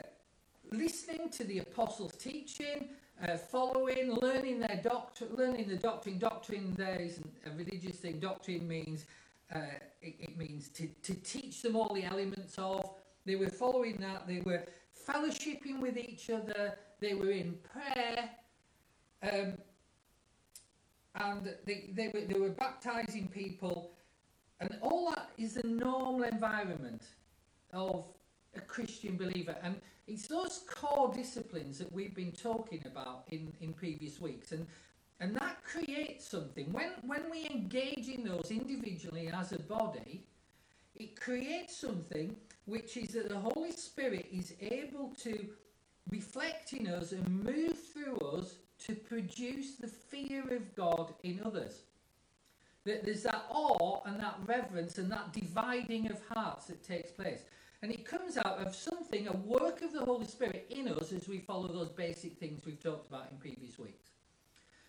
listening 0.72 1.30
to 1.30 1.44
the 1.44 1.60
apostles' 1.60 2.16
teaching, 2.16 2.90
uh, 3.22 3.38
following, 3.38 4.14
learning 4.14 4.62
their 4.62 4.82
doctrine, 4.84 5.30
learning 5.36 5.68
the 5.70 5.76
doctrine. 5.76 6.18
Doctrine 6.18 6.74
there 6.76 7.00
isn't 7.00 7.34
a 7.46 7.52
religious 7.52 7.98
thing. 7.98 8.20
Doctrine 8.20 8.68
means 8.68 9.06
uh, 9.54 9.60
it, 10.02 10.16
it, 10.20 10.38
means 10.40 10.70
to, 10.70 10.88
to 11.04 11.14
teach 11.14 11.62
them 11.62 11.76
all 11.76 11.94
the 11.94 12.04
elements 12.04 12.58
of. 12.58 12.96
They 13.26 13.36
were 13.36 13.52
following 13.52 13.98
that. 13.98 14.28
They 14.28 14.42
were 14.42 14.64
fellowshipping 15.08 15.80
with 15.80 15.96
each 15.96 16.32
other. 16.32 16.76
They 17.00 17.14
were 17.14 17.30
in 17.30 17.60
prayer. 17.72 18.32
Um, 19.22 19.54
and 21.14 21.54
they, 21.68 21.92
they, 21.94 22.08
were, 22.08 22.22
they 22.22 22.40
were 22.40 22.50
baptizing 22.50 23.28
people. 23.28 23.92
And 24.60 24.80
all 24.82 25.12
that 25.12 25.30
is 25.38 25.54
the 25.54 25.68
normal 25.68 26.24
environment 26.24 27.04
of 27.72 28.08
a 28.56 28.62
Christian 28.62 29.18
believer. 29.18 29.56
And 29.64 29.80
it's 30.08 30.28
those 30.28 30.64
core 30.68 31.12
disciplines 31.14 31.78
that 31.80 31.92
we've 31.92 32.16
been 32.16 32.32
talking 32.32 32.84
about 32.86 33.24
in, 33.30 33.52
in 33.62 33.74
previous 33.74 34.20
weeks. 34.20 34.52
And 34.52 34.66
and 35.20 35.36
that 35.36 35.64
creates 35.64 36.28
something. 36.28 36.72
When 36.74 36.90
when 37.04 37.30
we 37.32 37.48
engage 37.50 38.10
in 38.10 38.24
those 38.26 38.52
individually 38.52 39.30
as 39.34 39.54
a 39.54 39.60
body, 39.60 40.26
it 40.96 41.20
creates 41.20 41.78
something 41.78 42.36
which 42.66 42.98
is 42.98 43.10
that 43.14 43.30
the 43.30 43.40
Holy 43.40 43.72
Spirit 43.72 44.28
is 44.32 44.54
able 44.60 45.14
to 45.22 45.48
reflect 46.10 46.74
in 46.74 46.88
us 46.88 47.12
and 47.14 47.44
move 47.44 47.78
through 47.94 48.18
us 48.18 48.56
to 48.86 48.96
produce 48.96 49.76
the 49.76 49.88
fear 49.88 50.42
of 50.54 50.76
God 50.76 51.14
in 51.24 51.42
others. 51.46 51.84
That 52.86 53.06
there's 53.06 53.24
that 53.24 53.46
awe 53.50 54.02
and 54.06 54.20
that 54.20 54.36
reverence 54.46 54.98
and 54.98 55.10
that 55.12 55.32
dividing 55.32 56.12
of 56.12 56.20
hearts 56.30 56.66
that 56.66 56.84
takes 56.84 57.12
place. 57.12 57.44
And 57.84 57.92
it 57.92 58.06
comes 58.06 58.38
out 58.38 58.66
of 58.66 58.74
something, 58.74 59.28
a 59.28 59.36
work 59.36 59.82
of 59.82 59.92
the 59.92 60.06
Holy 60.06 60.26
Spirit 60.26 60.68
in 60.70 60.88
us 60.88 61.12
as 61.12 61.28
we 61.28 61.40
follow 61.40 61.68
those 61.68 61.90
basic 61.90 62.38
things 62.38 62.66
we've 62.66 62.82
talked 62.82 63.10
about 63.10 63.28
in 63.30 63.38
previous 63.38 63.78
weeks. 63.78 64.12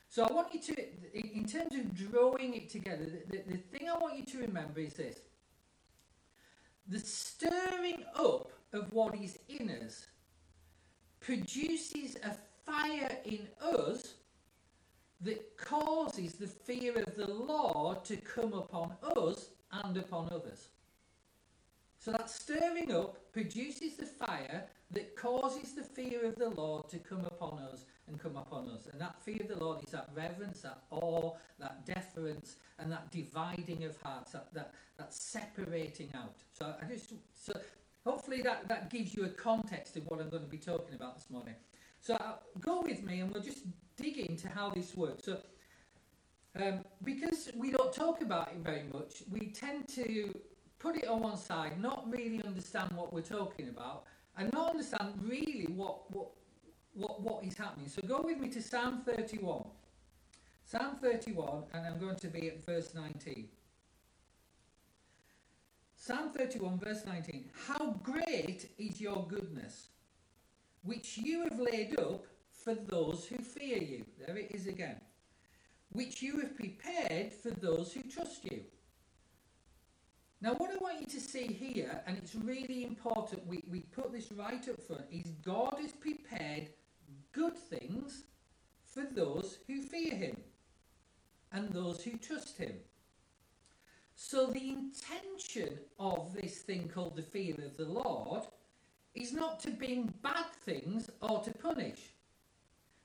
So 0.08 0.22
I 0.22 0.32
want 0.32 0.54
you 0.54 0.60
to, 0.60 0.80
in 1.12 1.44
terms 1.44 1.74
of 1.74 1.92
drawing 2.12 2.54
it 2.54 2.70
together, 2.70 3.04
the, 3.04 3.36
the, 3.36 3.42
the 3.50 3.56
thing 3.56 3.88
I 3.88 3.98
want 3.98 4.16
you 4.16 4.24
to 4.26 4.38
remember 4.46 4.78
is 4.78 4.94
this. 4.94 5.18
The 6.86 7.00
stirring 7.00 8.04
up 8.14 8.52
of 8.72 8.92
what 8.92 9.16
is 9.16 9.40
in 9.48 9.70
us 9.70 10.06
produces 11.18 12.14
a 12.22 12.36
fire 12.64 13.18
in 13.24 13.48
us 13.60 14.14
that 15.22 15.56
causes 15.56 16.34
the 16.34 16.46
fear 16.46 16.96
of 17.02 17.16
the 17.16 17.26
Lord 17.26 18.04
to 18.04 18.16
come 18.18 18.52
upon 18.52 18.92
us 19.16 19.48
and 19.82 19.96
upon 19.96 20.28
others. 20.30 20.68
So 22.04 22.12
that 22.12 22.28
stirring 22.28 22.92
up 22.92 23.32
produces 23.32 23.96
the 23.96 24.04
fire 24.04 24.64
that 24.90 25.16
causes 25.16 25.72
the 25.72 25.82
fear 25.82 26.26
of 26.26 26.36
the 26.36 26.50
Lord 26.50 26.86
to 26.90 26.98
come 26.98 27.24
upon 27.24 27.58
us 27.60 27.86
and 28.06 28.20
come 28.20 28.36
upon 28.36 28.68
us. 28.68 28.88
And 28.92 29.00
that 29.00 29.22
fear 29.22 29.38
of 29.40 29.48
the 29.48 29.56
Lord 29.64 29.82
is 29.82 29.90
that 29.92 30.10
reverence, 30.14 30.60
that 30.60 30.82
awe, 30.90 31.32
that 31.58 31.86
deference, 31.86 32.56
and 32.78 32.92
that 32.92 33.10
dividing 33.10 33.84
of 33.84 33.96
hearts, 34.02 34.32
that, 34.32 34.52
that, 34.52 34.74
that 34.98 35.14
separating 35.14 36.10
out. 36.14 36.34
So 36.52 36.74
I 36.82 36.84
just 36.92 37.14
so 37.34 37.54
hopefully 38.04 38.42
that, 38.42 38.68
that 38.68 38.90
gives 38.90 39.14
you 39.14 39.24
a 39.24 39.30
context 39.30 39.96
of 39.96 40.02
what 40.08 40.20
I'm 40.20 40.28
going 40.28 40.42
to 40.42 40.48
be 40.50 40.58
talking 40.58 40.94
about 40.94 41.16
this 41.16 41.30
morning. 41.30 41.54
So 42.02 42.16
uh, 42.16 42.34
go 42.60 42.82
with 42.82 43.02
me 43.02 43.20
and 43.20 43.32
we'll 43.32 43.42
just 43.42 43.64
dig 43.96 44.18
into 44.18 44.48
how 44.50 44.68
this 44.68 44.94
works. 44.94 45.24
So 45.24 45.38
Um, 46.56 46.84
because 47.02 47.50
we 47.56 47.68
don't 47.76 47.92
talk 47.92 48.20
about 48.20 48.48
it 48.52 48.58
very 48.62 48.84
much, 48.92 49.12
we 49.36 49.42
tend 49.62 49.88
to 50.00 50.06
put 50.84 50.96
it 50.96 51.08
on 51.08 51.22
one 51.22 51.38
side, 51.38 51.80
not 51.80 52.04
really 52.10 52.42
understand 52.44 52.90
what 52.94 53.10
we're 53.10 53.22
talking 53.22 53.70
about, 53.70 54.04
and 54.36 54.52
not 54.52 54.72
understand 54.72 55.14
really 55.26 55.66
what, 55.74 56.14
what, 56.14 56.28
what, 56.92 57.22
what 57.22 57.42
is 57.42 57.56
happening. 57.56 57.88
So 57.88 58.02
go 58.06 58.20
with 58.20 58.38
me 58.38 58.50
to 58.50 58.60
Psalm 58.60 59.00
31. 59.06 59.64
Psalm 60.66 60.96
31, 61.00 61.64
and 61.72 61.86
I'm 61.86 61.98
going 61.98 62.16
to 62.16 62.26
be 62.26 62.48
at 62.48 62.64
verse 62.66 62.94
19. 62.94 63.48
Psalm 65.96 66.30
31, 66.36 66.78
verse 66.78 67.04
19. 67.06 67.48
How 67.66 67.98
great 68.02 68.68
is 68.76 69.00
your 69.00 69.26
goodness, 69.26 69.88
which 70.82 71.16
you 71.16 71.44
have 71.44 71.58
laid 71.58 71.98
up 71.98 72.26
for 72.52 72.74
those 72.74 73.26
who 73.26 73.42
fear 73.42 73.78
you. 73.78 74.04
There 74.26 74.36
it 74.36 74.50
is 74.50 74.66
again. 74.66 75.00
Which 75.92 76.20
you 76.20 76.40
have 76.40 76.54
prepared 76.56 77.32
for 77.32 77.50
those 77.50 77.94
who 77.94 78.02
trust 78.02 78.44
you. 78.50 78.64
Now, 80.44 80.52
what 80.52 80.70
I 80.70 80.76
want 80.76 81.00
you 81.00 81.06
to 81.06 81.20
see 81.20 81.46
here, 81.46 82.02
and 82.06 82.18
it's 82.18 82.34
really 82.34 82.84
important 82.84 83.46
we, 83.46 83.64
we 83.70 83.80
put 83.80 84.12
this 84.12 84.30
right 84.30 84.68
up 84.68 84.78
front, 84.82 85.06
is 85.10 85.32
God 85.42 85.76
has 85.80 85.92
prepared 85.92 86.68
good 87.32 87.56
things 87.56 88.24
for 88.84 89.04
those 89.14 89.56
who 89.66 89.80
fear 89.80 90.14
Him 90.14 90.36
and 91.50 91.70
those 91.70 92.04
who 92.04 92.18
trust 92.18 92.58
Him. 92.58 92.74
So, 94.16 94.48
the 94.48 94.68
intention 94.68 95.78
of 95.98 96.34
this 96.34 96.58
thing 96.58 96.90
called 96.94 97.16
the 97.16 97.22
fear 97.22 97.54
of 97.64 97.78
the 97.78 97.86
Lord 97.86 98.42
is 99.14 99.32
not 99.32 99.60
to 99.60 99.70
bring 99.70 100.12
bad 100.22 100.52
things 100.66 101.08
or 101.22 101.40
to 101.40 101.52
punish. 101.52 102.12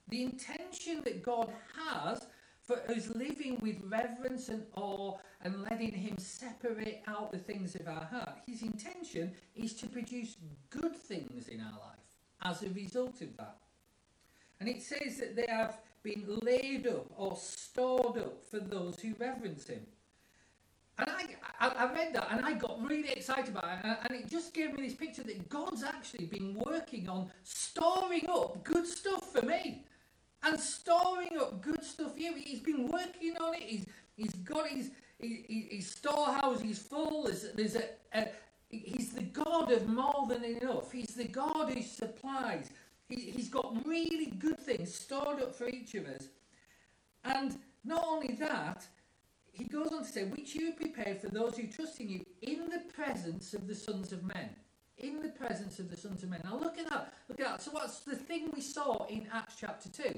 The 0.10 0.24
intention 0.24 1.04
that 1.06 1.24
God 1.24 1.50
has 1.78 2.28
for 2.64 2.82
us 2.92 3.08
living 3.16 3.60
with 3.62 3.78
reverence 3.88 4.50
and 4.50 4.66
awe 4.76 5.18
and 5.42 5.64
letting 5.64 5.94
Him 5.94 6.18
separate 6.18 7.02
out 7.08 7.32
the 7.32 7.38
things 7.38 7.76
of 7.76 7.88
our 7.88 8.06
heart, 8.06 8.38
His 8.46 8.62
intention 8.62 9.32
is 9.56 9.74
to 9.76 9.88
produce 9.88 10.36
good 10.70 10.96
things 10.96 11.48
in 11.48 11.62
our 11.62 11.80
life 11.80 12.00
as 12.44 12.64
a 12.64 12.70
result 12.70 13.22
of 13.22 13.36
that. 13.38 13.58
And 14.60 14.68
it 14.68 14.82
says 14.82 15.18
that 15.18 15.36
they 15.36 15.48
have 15.48 15.80
been 16.04 16.24
laid 16.42 16.88
up 16.88 17.06
or 17.18 17.36
stored 17.36 18.18
up 18.18 18.44
for 18.50 18.60
those 18.60 19.00
who 19.00 19.14
reverence 19.20 19.68
Him. 19.68 19.86
And 21.00 21.10
I, 21.10 21.70
I, 21.70 21.94
read 21.94 22.14
that 22.14 22.28
and 22.30 22.46
I 22.46 22.54
got 22.54 22.82
really 22.86 23.10
excited 23.10 23.50
about 23.50 23.86
it. 23.86 23.98
And 24.04 24.20
it 24.20 24.30
just 24.30 24.54
gave 24.54 24.74
me 24.74 24.86
this 24.86 24.96
picture 24.96 25.24
that 25.24 25.48
God's 25.48 25.84
actually 25.84 26.26
been 26.26 26.54
working 26.56 27.08
on 27.08 27.32
storing 27.44 28.28
up 28.30 28.62
good 28.66 28.86
stuff 28.86 29.32
for 29.32 29.42
me 29.46 29.86
and 30.44 30.60
storing 30.60 31.38
up 31.40 31.62
good 31.62 31.84
stuff 31.86 32.18
here. 32.18 32.34
He's 32.36 32.60
been 32.60 32.88
working 32.88 33.38
on 33.38 33.56
it. 33.56 33.62
He's 33.62 33.86
he's 34.18 34.34
got 34.34 34.68
his 34.68 34.92
his, 35.20 35.88
storehouse. 35.88 36.62
He's 36.62 36.80
full. 36.80 37.24
There's 37.24 37.52
there's 37.54 37.76
a, 37.76 37.84
a 38.14 38.28
he's 38.70 39.14
the 39.14 39.24
God 39.24 39.72
of 39.72 39.88
more 39.88 40.28
than 40.28 40.44
enough. 40.44 40.92
He's 40.92 41.16
the 41.16 41.28
God 41.28 41.74
who 41.74 41.82
supplies. 41.82 42.70
He, 43.08 43.32
he's 43.32 43.50
got 43.50 43.86
really 43.86 44.28
good 44.28 44.60
things 44.60 44.94
stored 44.94 45.42
up 45.42 45.56
for 45.56 45.68
each 45.68 45.96
of 45.96 46.06
us. 46.06 46.30
And 47.24 47.58
not 47.84 48.06
only 48.08 48.36
that, 48.36 48.86
he 49.52 49.66
goes 49.66 49.88
on 49.92 50.04
to 50.04 50.10
say, 50.10 50.26
which 50.26 50.56
you 50.56 50.74
prepared 50.74 51.20
for 51.20 51.28
those 51.28 51.58
who 51.58 51.68
trust 51.68 52.00
in 52.00 52.10
you 52.10 52.26
in 52.42 52.70
the 52.70 52.84
presence 52.94 53.54
of 53.54 53.68
the 53.68 53.76
sons 53.76 54.12
of 54.12 54.24
men 54.24 54.50
in 55.00 55.22
the 55.22 55.30
presence 55.30 55.80
of 55.80 55.90
the 55.90 55.98
sons 55.98 56.24
of 56.24 56.30
men. 56.30 56.42
Now 56.44 56.58
look 56.58 56.78
at 56.78 56.90
that. 56.90 57.14
Look 57.28 57.40
at 57.40 57.46
that. 57.46 57.62
So 57.62 57.72
what's 57.72 58.00
the 58.02 58.16
thing 58.16 58.50
we 58.54 58.62
saw 58.62 59.06
in 59.08 59.28
Acts 59.34 59.56
chapter 59.60 59.90
2? 59.90 60.18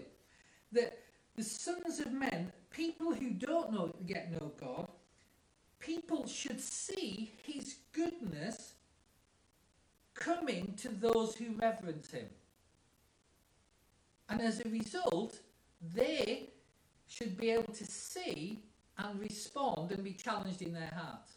That 0.74 0.98
the 1.36 1.44
sons 1.44 2.00
of 2.00 2.12
men, 2.12 2.52
people 2.70 3.14
who 3.14 3.32
don't 3.32 3.72
know 3.72 3.94
yet 4.06 4.32
know 4.32 4.52
God, 4.60 4.88
people 5.80 6.28
should 6.28 6.60
see 6.60 7.32
his 7.44 7.76
goodness 7.94 8.74
coming 10.14 10.74
to 10.78 10.90
those 10.90 11.36
who 11.36 11.54
reverence 11.58 12.12
him. 12.12 12.28
And 14.30 14.42
as 14.42 14.62
a 14.64 14.70
result, 14.70 15.40
they 15.94 16.50
should 17.08 17.38
be 17.38 17.50
able 17.50 17.74
to 17.74 17.86
see 17.86 18.60
and 18.98 19.20
respond 19.20 19.92
and 19.92 20.04
be 20.04 20.14
challenged 20.14 20.62
in 20.62 20.74
their 20.74 20.92
hearts. 20.96 21.34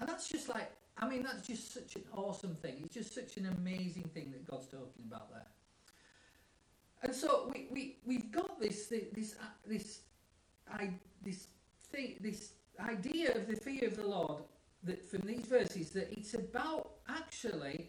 And 0.00 0.08
that's 0.08 0.28
just 0.28 0.48
like 0.48 0.70
I 0.98 1.08
mean, 1.08 1.22
that's 1.22 1.46
just 1.46 1.72
such 1.72 1.96
an 1.96 2.04
awesome 2.14 2.54
thing. 2.54 2.82
It's 2.84 2.94
just 2.94 3.14
such 3.14 3.36
an 3.36 3.46
amazing 3.46 4.10
thing 4.14 4.30
that 4.32 4.46
God's 4.48 4.66
talking 4.66 5.04
about 5.06 5.30
there. 5.32 5.46
And 7.02 7.14
so 7.14 7.50
we, 7.52 7.66
we, 7.70 7.96
we've 8.04 8.30
got 8.30 8.60
this, 8.60 8.92
this, 9.12 9.34
uh, 9.40 9.46
this, 9.66 10.00
I, 10.72 10.90
this 11.24 11.48
thing, 11.90 12.16
this 12.20 12.52
idea 12.80 13.34
of 13.34 13.48
the 13.48 13.56
fear 13.56 13.88
of 13.88 13.96
the 13.96 14.06
Lord 14.06 14.42
that 14.84 15.04
from 15.08 15.22
these 15.26 15.46
verses 15.46 15.90
that 15.90 16.12
it's 16.12 16.34
about 16.34 16.90
actually 17.08 17.88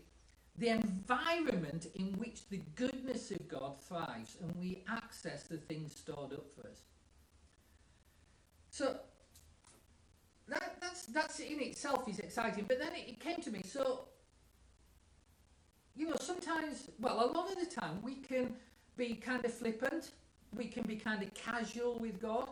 the 0.58 0.70
environment 0.70 1.88
in 1.96 2.14
which 2.14 2.48
the 2.50 2.62
goodness 2.76 3.32
of 3.32 3.48
God 3.48 3.82
thrives 3.82 4.38
and 4.42 4.54
we 4.60 4.84
access 4.88 5.44
the 5.44 5.58
things 5.58 5.96
stored 5.96 6.34
up 6.34 6.46
for 6.56 6.68
us. 6.68 6.78
So 8.70 8.98
that, 10.48 10.78
that's 10.82 11.06
that's 11.06 11.40
in 11.40 11.60
itself 11.62 12.08
is 12.08 12.20
exciting. 12.20 12.66
But 12.68 12.80
then 12.80 12.94
it, 12.94 13.08
it 13.08 13.20
came 13.20 13.42
to 13.42 13.52
me. 13.52 13.62
So 13.64 14.06
you 15.96 16.10
know, 16.10 16.16
sometimes, 16.20 16.90
well, 17.00 17.24
a 17.24 17.30
lot 17.38 17.52
of 17.52 17.60
the 17.60 17.76
time 17.76 18.02
we 18.02 18.16
can 18.16 18.56
be 18.98 19.16
kind 19.16 19.44
of 19.46 19.54
flippant. 19.54 20.12
We 20.56 20.66
can 20.66 20.84
be 20.84 20.96
kind 20.96 21.24
of 21.24 21.34
casual 21.34 21.98
with 22.00 22.22
God. 22.22 22.50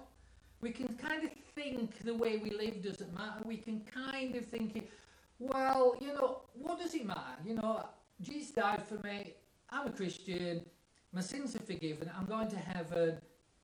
We 0.62 0.72
can 0.72 0.89
kind 0.96 1.24
of 1.24 1.32
think 1.56 2.04
the 2.04 2.14
way 2.14 2.38
we 2.38 2.52
live 2.52 2.84
doesn't 2.84 3.14
matter. 3.14 3.42
We 3.46 3.58
can 3.58 3.82
kind 3.82 4.36
of 4.36 4.46
think, 4.46 4.89
well, 5.39 5.96
you 6.00 6.14
know, 6.14 6.42
what 6.54 6.80
does 6.80 6.94
it 6.94 7.06
matter? 7.06 7.38
You 7.46 7.56
know, 7.56 7.86
Jesus 8.22 8.52
died 8.52 8.84
for 8.88 8.96
me. 9.06 9.34
I'm 9.70 9.88
a 9.88 9.92
Christian. 9.92 10.66
My 11.14 11.22
sins 11.22 11.56
are 11.56 11.64
forgiven. 11.64 12.10
I'm 12.18 12.26
going 12.26 12.50
to 12.50 12.58
heaven. 12.58 13.18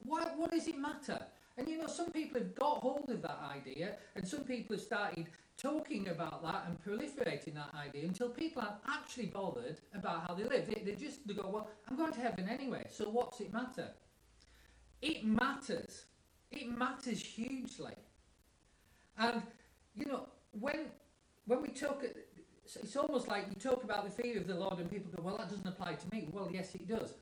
What, 0.04 0.38
what 0.38 0.52
does 0.52 0.68
it 0.68 0.78
matter? 0.78 1.20
And 1.58 1.68
you 1.68 1.78
know, 1.80 1.88
some 1.88 2.12
people 2.12 2.40
have 2.40 2.54
got 2.56 2.78
hold 2.78 3.10
of 3.10 3.22
that 3.24 3.40
idea, 3.52 3.96
and 4.16 4.28
some 4.28 4.42
people 4.42 4.76
have 4.76 4.84
started 4.84 5.28
talking 5.58 6.10
about 6.10 6.44
that 6.44 6.66
and 6.68 6.78
proliferating 6.84 7.56
that 7.56 7.74
idea 7.76 8.06
until 8.06 8.30
people 8.30 8.62
aren't 8.62 8.76
actually 8.88 9.26
bothered 9.26 9.80
about 9.96 10.28
how 10.28 10.36
they 10.36 10.44
live. 10.44 10.68
They, 10.68 10.82
they 10.84 10.96
just 10.96 11.28
they 11.28 11.34
go, 11.34 11.50
well, 11.50 11.70
I'm 11.90 11.98
going 11.98 12.14
to 12.14 12.20
heaven 12.20 12.48
anyway, 12.48 12.86
so 12.90 13.06
what's 13.10 13.40
it 13.42 13.52
matter? 13.52 13.90
It 15.02 15.26
matters. 15.26 16.06
It 16.52 16.70
matters 16.78 17.22
hugely. 17.22 17.96
And 19.18 19.42
you 19.96 20.06
know, 20.06 20.28
when 20.52 20.86
when 21.46 21.62
we 21.62 21.70
talk, 21.70 22.04
it's 22.66 22.96
almost 22.96 23.28
like 23.28 23.46
you 23.50 23.56
talk 23.60 23.84
about 23.84 24.06
the 24.06 24.22
fear 24.22 24.38
of 24.38 24.48
the 24.48 24.56
Lord, 24.56 24.80
and 24.80 24.90
people 24.90 25.12
go, 25.16 25.24
well, 25.24 25.38
that 25.38 25.50
doesn't 25.50 25.68
apply 25.68 25.94
to 25.94 26.08
me. 26.12 26.28
Well, 26.32 26.50
yes, 26.52 26.76
it 26.76 26.88
does, 26.88 27.16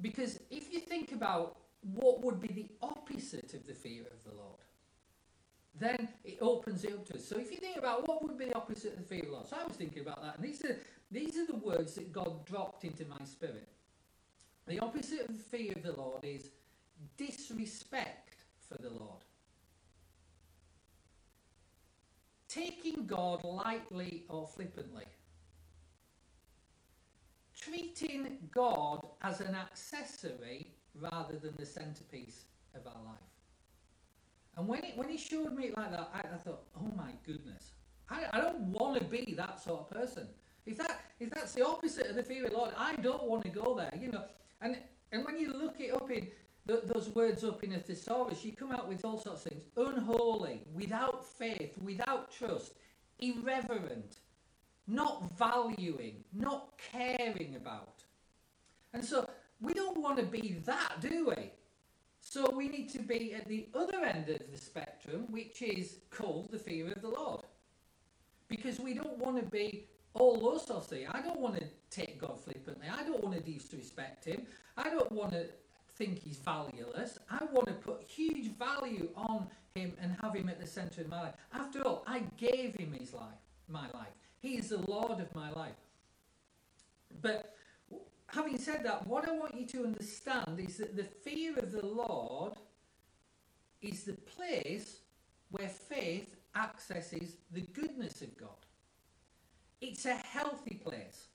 because 0.00 0.40
if 0.50 0.72
you 0.72 0.80
think 0.80 1.12
about 1.12 1.56
what 1.94 2.22
would 2.22 2.40
be 2.40 2.48
the 2.48 2.68
opposite 2.82 3.54
of 3.54 3.66
the 3.66 3.74
fear 3.74 4.02
of 4.02 4.24
the 4.24 4.36
Lord? 4.36 4.60
Then 5.78 6.08
it 6.24 6.38
opens 6.40 6.84
it 6.84 6.92
up 6.92 7.04
to 7.06 7.16
us. 7.16 7.24
So 7.24 7.38
if 7.38 7.50
you 7.50 7.58
think 7.58 7.76
about 7.76 8.08
what 8.08 8.22
would 8.22 8.38
be 8.38 8.46
the 8.46 8.56
opposite 8.56 8.94
of 8.94 8.98
the 8.98 9.04
fear 9.04 9.20
of 9.20 9.26
the 9.26 9.32
Lord, 9.32 9.46
so 9.46 9.56
I 9.60 9.64
was 9.64 9.76
thinking 9.76 10.02
about 10.02 10.22
that, 10.22 10.36
and 10.36 10.44
these 10.44 10.64
are 10.64 10.78
these 11.10 11.36
are 11.36 11.46
the 11.46 11.56
words 11.56 11.94
that 11.94 12.12
God 12.12 12.44
dropped 12.46 12.84
into 12.84 13.04
my 13.06 13.24
spirit. 13.24 13.68
The 14.66 14.80
opposite 14.80 15.28
of 15.28 15.36
fear 15.36 15.72
of 15.76 15.82
the 15.82 15.92
Lord 15.92 16.24
is 16.24 16.50
disrespect 17.16 18.36
for 18.68 18.80
the 18.82 18.90
Lord. 18.90 19.22
Taking 22.48 23.06
God 23.06 23.44
lightly 23.44 24.24
or 24.28 24.46
flippantly. 24.46 25.04
Treating 27.54 28.38
God 28.52 29.06
as 29.22 29.40
an 29.40 29.54
accessory 29.54 30.68
rather 31.00 31.36
than 31.36 31.54
the 31.58 31.66
centerpiece 31.66 32.44
of 32.74 32.86
our 32.86 33.02
life. 33.04 33.35
And 34.56 34.66
when, 34.66 34.82
it, 34.84 34.96
when 34.96 35.08
he 35.08 35.18
showed 35.18 35.54
me 35.54 35.66
it 35.66 35.76
like 35.76 35.90
that, 35.90 36.10
I, 36.14 36.20
I 36.20 36.38
thought, 36.38 36.62
oh 36.80 36.90
my 36.96 37.10
goodness, 37.26 37.72
I, 38.08 38.24
I 38.32 38.40
don't 38.40 38.60
want 38.60 38.98
to 38.98 39.04
be 39.04 39.34
that 39.36 39.60
sort 39.60 39.80
of 39.80 39.90
person. 39.90 40.26
If 40.64 40.78
that 40.78 41.00
if 41.20 41.30
that's 41.30 41.52
the 41.52 41.64
opposite 41.64 42.06
of 42.08 42.16
the 42.16 42.22
fear 42.22 42.44
of 42.44 42.50
the 42.50 42.56
Lord, 42.56 42.72
I 42.76 42.96
don't 42.96 43.24
want 43.24 43.44
to 43.44 43.48
go 43.50 43.76
there. 43.76 43.92
You 44.00 44.10
know, 44.12 44.24
and 44.60 44.76
and 45.12 45.24
when 45.24 45.38
you 45.38 45.52
look 45.52 45.76
it 45.78 45.94
up 45.94 46.10
in 46.10 46.28
those 46.66 47.10
words 47.14 47.44
up 47.44 47.62
in 47.62 47.74
a 47.74 47.78
thesaurus, 47.78 48.44
you 48.44 48.52
come 48.52 48.72
out 48.72 48.88
with 48.88 49.04
all 49.04 49.18
sorts 49.18 49.46
of 49.46 49.52
things: 49.52 49.64
unholy, 49.76 50.62
without 50.74 51.24
faith, 51.24 51.74
without 51.80 52.32
trust, 52.32 52.72
irreverent, 53.20 54.18
not 54.88 55.30
valuing, 55.38 56.24
not 56.32 56.72
caring 56.92 57.54
about. 57.56 58.02
And 58.92 59.04
so 59.04 59.28
we 59.60 59.72
don't 59.72 60.00
want 60.00 60.18
to 60.18 60.24
be 60.24 60.56
that, 60.64 61.00
do 61.00 61.32
we? 61.36 61.50
So 62.28 62.50
we 62.50 62.68
need 62.68 62.88
to 62.90 62.98
be 62.98 63.34
at 63.34 63.46
the 63.46 63.68
other 63.72 63.98
end 64.04 64.28
of 64.28 64.40
the 64.50 64.58
spectrum, 64.58 65.26
which 65.30 65.62
is 65.62 65.98
called 66.10 66.50
the 66.50 66.58
fear 66.58 66.90
of 66.90 67.00
the 67.00 67.08
Lord. 67.08 67.42
Because 68.48 68.80
we 68.80 68.94
don't 68.94 69.16
want 69.18 69.38
to 69.38 69.44
be 69.48 69.86
all 70.12 70.36
those 70.36 70.66
sorts 70.66 70.86
of 70.86 70.98
things. 70.98 71.08
I 71.12 71.22
don't 71.22 71.38
want 71.38 71.56
to 71.56 71.64
take 71.88 72.20
God 72.20 72.38
flippantly. 72.42 72.88
I 72.92 73.04
don't 73.04 73.22
want 73.22 73.36
to 73.36 73.40
disrespect 73.40 74.24
Him. 74.24 74.42
I 74.76 74.90
don't 74.90 75.12
want 75.12 75.32
to 75.32 75.46
think 75.96 76.22
he's 76.22 76.36
valueless. 76.36 77.18
I 77.30 77.44
want 77.52 77.68
to 77.68 77.72
put 77.74 78.02
huge 78.02 78.50
value 78.58 79.08
on 79.16 79.46
him 79.74 79.94
and 80.00 80.14
have 80.20 80.34
him 80.34 80.48
at 80.50 80.60
the 80.60 80.66
centre 80.66 81.00
of 81.00 81.08
my 81.08 81.22
life. 81.22 81.34
After 81.54 81.82
all, 81.86 82.04
I 82.06 82.22
gave 82.36 82.74
him 82.74 82.92
his 82.92 83.14
life, 83.14 83.40
my 83.66 83.86
life. 83.94 84.12
He 84.40 84.56
is 84.56 84.68
the 84.68 84.78
Lord 84.90 85.20
of 85.20 85.34
my 85.34 85.50
life. 85.52 85.72
But 87.22 87.55
having 88.28 88.58
said 88.58 88.84
that, 88.84 89.06
what 89.06 89.28
I 89.28 89.32
want 89.32 89.54
you 89.54 89.66
to 89.66 89.84
understand 89.84 90.58
is 90.58 90.76
that 90.78 90.96
the 90.96 91.04
fear 91.04 91.56
of 91.58 91.72
the 91.72 91.84
Lord 91.84 92.54
is 93.82 94.04
the 94.04 94.14
place 94.14 95.00
where 95.50 95.68
faith 95.68 96.36
accesses 96.54 97.36
the 97.52 97.60
goodness 97.60 98.22
of 98.22 98.36
God. 98.36 98.66
It's 99.80 100.06
a 100.06 100.14
healthy 100.14 100.80
place. 100.82 101.28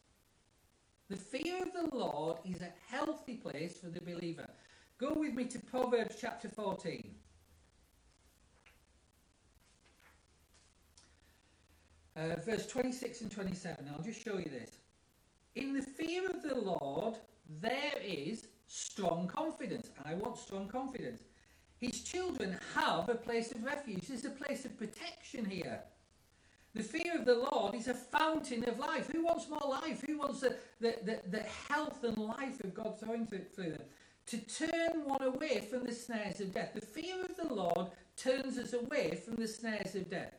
The 1.10 1.16
fear 1.16 1.62
of 1.62 1.74
the 1.74 1.96
Lord 1.96 2.38
is 2.46 2.62
a 2.62 2.72
healthy 2.90 3.36
place 3.36 3.78
for 3.80 3.90
the 3.90 4.02
believer. 4.02 4.50
Go 4.98 5.14
with 5.14 5.34
me 5.34 5.46
to 5.46 5.60
Proverbs 5.60 6.16
chapter 6.20 6.48
14. 6.48 7.16
Uh, 12.16 12.36
verse 12.46 12.68
26 12.68 13.22
and 13.22 13.32
27. 13.32 13.90
I'll 13.94 14.04
just 14.04 14.24
show 14.24 14.38
you 14.38 14.46
this. 14.46 14.81
In 15.56 15.74
the 15.74 15.82
fear 15.82 16.30
of 16.30 16.42
the 16.42 16.56
Lord, 16.56 17.18
there 17.60 17.98
is 18.02 18.48
strong 18.68 19.28
confidence. 19.28 19.90
I 20.06 20.14
want 20.14 20.38
strong 20.38 20.68
confidence. 20.68 21.22
His 21.80 22.02
children 22.02 22.58
have 22.76 23.10
a 23.10 23.16
place 23.16 23.52
of 23.52 23.64
refuge. 23.64 24.08
There's 24.08 24.26
a 24.26 24.30
place 24.30 24.66
of 24.66 24.78
protection 24.78 25.44
here. 25.46 25.82
The 26.74 26.84
fear 26.84 27.18
of 27.18 27.26
the 27.26 27.46
Lord 27.52 27.76
is 27.76 27.90
a 27.90 27.94
fountain 27.94 28.64
of 28.70 28.80
life. 28.80 29.10
Who 29.12 29.26
wants 29.26 29.50
more 29.50 29.70
life? 29.70 30.02
Who 30.08 30.20
wants 30.20 30.40
the, 30.40 30.56
the, 30.80 30.96
the, 31.04 31.20
the 31.30 31.44
health 31.68 32.04
and 32.04 32.18
life 32.18 32.64
of 32.64 32.74
God 32.74 32.98
flowing 32.98 33.26
through 33.26 33.46
them? 33.58 33.82
To 34.28 34.38
turn 34.38 35.04
one 35.04 35.24
away 35.24 35.68
from 35.70 35.84
the 35.84 35.92
snares 35.92 36.40
of 36.40 36.54
death. 36.54 36.74
The 36.74 36.82
fear 36.82 37.16
of 37.26 37.36
the 37.36 37.54
Lord 37.54 37.88
turns 38.16 38.58
us 38.58 38.72
away 38.72 39.20
from 39.26 39.36
the 39.36 39.48
snares 39.48 39.96
of 39.96 40.10
death. 40.10 40.34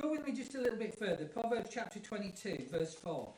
Go 0.00 0.10
with 0.10 0.24
me 0.24 0.32
just 0.32 0.54
a 0.54 0.60
little 0.60 0.78
bit 0.78 0.96
further. 0.96 1.24
Proverbs 1.24 1.70
chapter 1.72 1.98
22, 1.98 2.66
verse 2.70 2.94
4. 2.94 3.34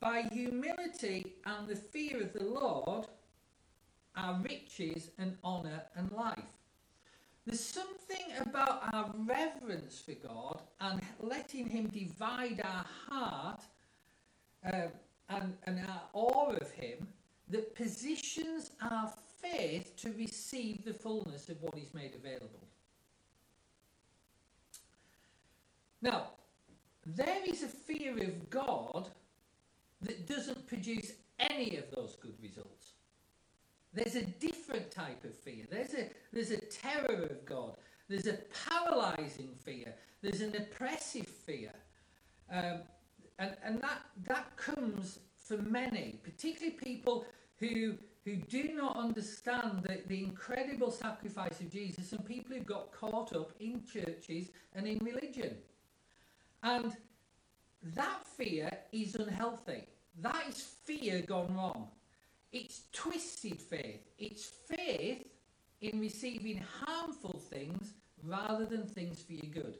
By 0.00 0.22
humility 0.32 1.36
and 1.44 1.66
the 1.66 1.76
fear 1.76 2.22
of 2.22 2.32
the 2.32 2.44
Lord 2.44 3.06
are 4.14 4.40
riches 4.42 5.10
and 5.18 5.36
honour 5.44 5.82
and 5.96 6.10
life. 6.12 6.56
There's 7.46 7.60
something 7.60 8.26
about 8.40 8.92
our 8.92 9.10
reverence 9.24 10.00
for 10.00 10.14
God 10.26 10.62
and 10.80 11.00
letting 11.20 11.68
Him 11.68 11.86
divide 11.88 12.60
our 12.64 12.84
heart 13.08 13.62
uh, 14.66 14.88
and, 15.28 15.54
and 15.64 15.80
our 15.88 16.02
awe 16.12 16.50
of 16.50 16.70
Him 16.72 17.06
that 17.48 17.74
positions 17.76 18.72
our 18.82 19.12
faith 19.40 19.94
to 19.98 20.12
receive 20.12 20.84
the 20.84 20.94
fullness 20.94 21.48
of 21.48 21.62
what 21.62 21.76
He's 21.76 21.94
made 21.94 22.14
available. 22.14 22.66
Now, 26.02 26.30
there 27.04 27.38
is 27.46 27.62
a 27.62 27.68
fear 27.68 28.18
of 28.18 28.50
God 28.50 29.10
that 30.02 30.26
doesn't 30.26 30.66
produce 30.66 31.12
any 31.38 31.76
of 31.76 31.90
those 31.94 32.16
good 32.16 32.34
results. 32.42 32.92
There's 33.92 34.14
a 34.14 34.24
different 34.24 34.90
type 34.90 35.24
of 35.24 35.34
fear. 35.34 35.64
There's 35.70 35.94
a, 35.94 36.10
there's 36.32 36.50
a 36.50 36.60
terror 36.60 37.22
of 37.22 37.44
God. 37.46 37.76
There's 38.08 38.26
a 38.26 38.38
paralyzing 38.68 39.54
fear. 39.64 39.94
There's 40.22 40.42
an 40.42 40.54
oppressive 40.56 41.26
fear. 41.26 41.72
Um, 42.52 42.80
and 43.38 43.56
and 43.64 43.80
that, 43.82 44.02
that 44.26 44.56
comes 44.56 45.18
for 45.46 45.56
many, 45.58 46.18
particularly 46.22 46.76
people 46.76 47.24
who, 47.58 47.94
who 48.24 48.36
do 48.36 48.74
not 48.74 48.96
understand 48.96 49.82
the, 49.84 50.02
the 50.08 50.22
incredible 50.24 50.90
sacrifice 50.90 51.60
of 51.60 51.70
Jesus 51.70 52.12
and 52.12 52.24
people 52.24 52.56
who 52.56 52.62
got 52.62 52.92
caught 52.92 53.34
up 53.34 53.52
in 53.60 53.82
churches 53.84 54.48
and 54.74 54.86
in 54.86 54.98
religion. 54.98 55.56
And 56.62 56.92
that 57.94 58.26
fear 58.36 58.70
is 58.92 59.14
unhealthy. 59.14 59.84
That 60.20 60.44
is 60.48 60.60
fear 60.84 61.22
gone 61.22 61.54
wrong. 61.54 61.88
It's 62.52 62.82
twisted 62.92 63.60
faith. 63.60 64.00
It's 64.18 64.44
faith 64.44 65.26
in 65.80 66.00
receiving 66.00 66.62
harmful 66.80 67.38
things 67.50 67.92
rather 68.22 68.64
than 68.64 68.86
things 68.86 69.22
for 69.22 69.32
your 69.32 69.52
good. 69.52 69.76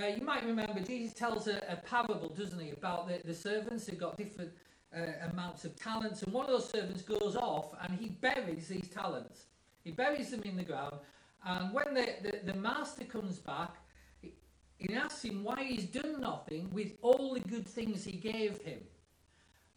Uh, 0.00 0.06
you 0.06 0.24
might 0.24 0.44
remember 0.44 0.80
Jesus 0.80 1.12
tells 1.12 1.48
a, 1.48 1.58
a, 1.68 1.76
parable, 1.76 2.28
doesn't 2.30 2.58
he, 2.58 2.70
about 2.70 3.08
the, 3.08 3.20
the 3.24 3.34
servants 3.34 3.86
who 3.86 3.96
got 3.96 4.16
different 4.16 4.50
uh, 4.96 5.28
amounts 5.30 5.64
of 5.64 5.76
talents, 5.76 6.22
and 6.22 6.32
one 6.32 6.46
of 6.46 6.50
those 6.50 6.68
servants 6.68 7.02
goes 7.02 7.36
off 7.36 7.74
and 7.82 7.98
he 7.98 8.08
buries 8.08 8.68
these 8.68 8.88
talents. 8.88 9.46
He 9.84 9.90
buries 9.90 10.30
them 10.30 10.42
in 10.44 10.56
the 10.56 10.62
ground, 10.62 10.96
and 11.44 11.74
when 11.74 11.92
the, 11.92 12.08
the, 12.22 12.52
the 12.52 12.58
master 12.58 13.04
comes 13.04 13.38
back, 13.38 13.76
he 14.88 14.94
asks 14.94 15.22
him 15.22 15.44
why 15.44 15.62
he's 15.62 15.84
done 15.84 16.20
nothing 16.20 16.70
with 16.72 16.92
all 17.02 17.34
the 17.34 17.40
good 17.40 17.66
things 17.66 18.04
he 18.04 18.12
gave 18.12 18.58
him. 18.62 18.80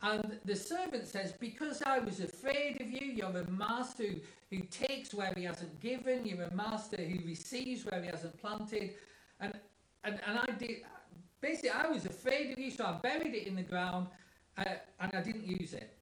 And 0.02 0.40
the 0.46 0.56
servant 0.56 1.08
says, 1.08 1.34
Because 1.34 1.82
I 1.86 2.00
was 2.00 2.20
afraid 2.20 2.82
of 2.82 2.90
you, 2.92 3.08
you're 3.08 3.38
a 3.38 3.50
master 3.50 4.04
who, 4.04 4.16
who 4.52 4.64
takes 4.64 5.14
where 5.14 5.34
he 5.36 5.44
hasn't 5.44 5.80
given, 5.80 6.26
you're 6.26 6.44
a 6.44 6.54
master 6.54 6.98
who 6.98 7.26
receives 7.26 7.86
where 7.86 8.02
he 8.02 8.08
hasn't 8.08 8.40
planted. 8.40 8.92
And, 9.40 9.54
and, 10.04 10.20
and 10.28 10.40
I 10.40 10.52
did, 10.58 10.84
basically, 11.42 11.72
I 11.72 11.88
was 11.88 12.06
afraid 12.06 12.52
of 12.52 12.60
you, 12.60 12.72
so 12.72 12.86
I 12.86 12.94
buried 12.94 13.34
it 13.34 13.48
in 13.48 13.56
the 13.56 13.64
ground 13.64 14.08
uh, 14.58 14.66
and 15.00 15.12
I 15.14 15.22
didn't 15.22 15.48
use 15.48 15.74
it. 15.74 15.98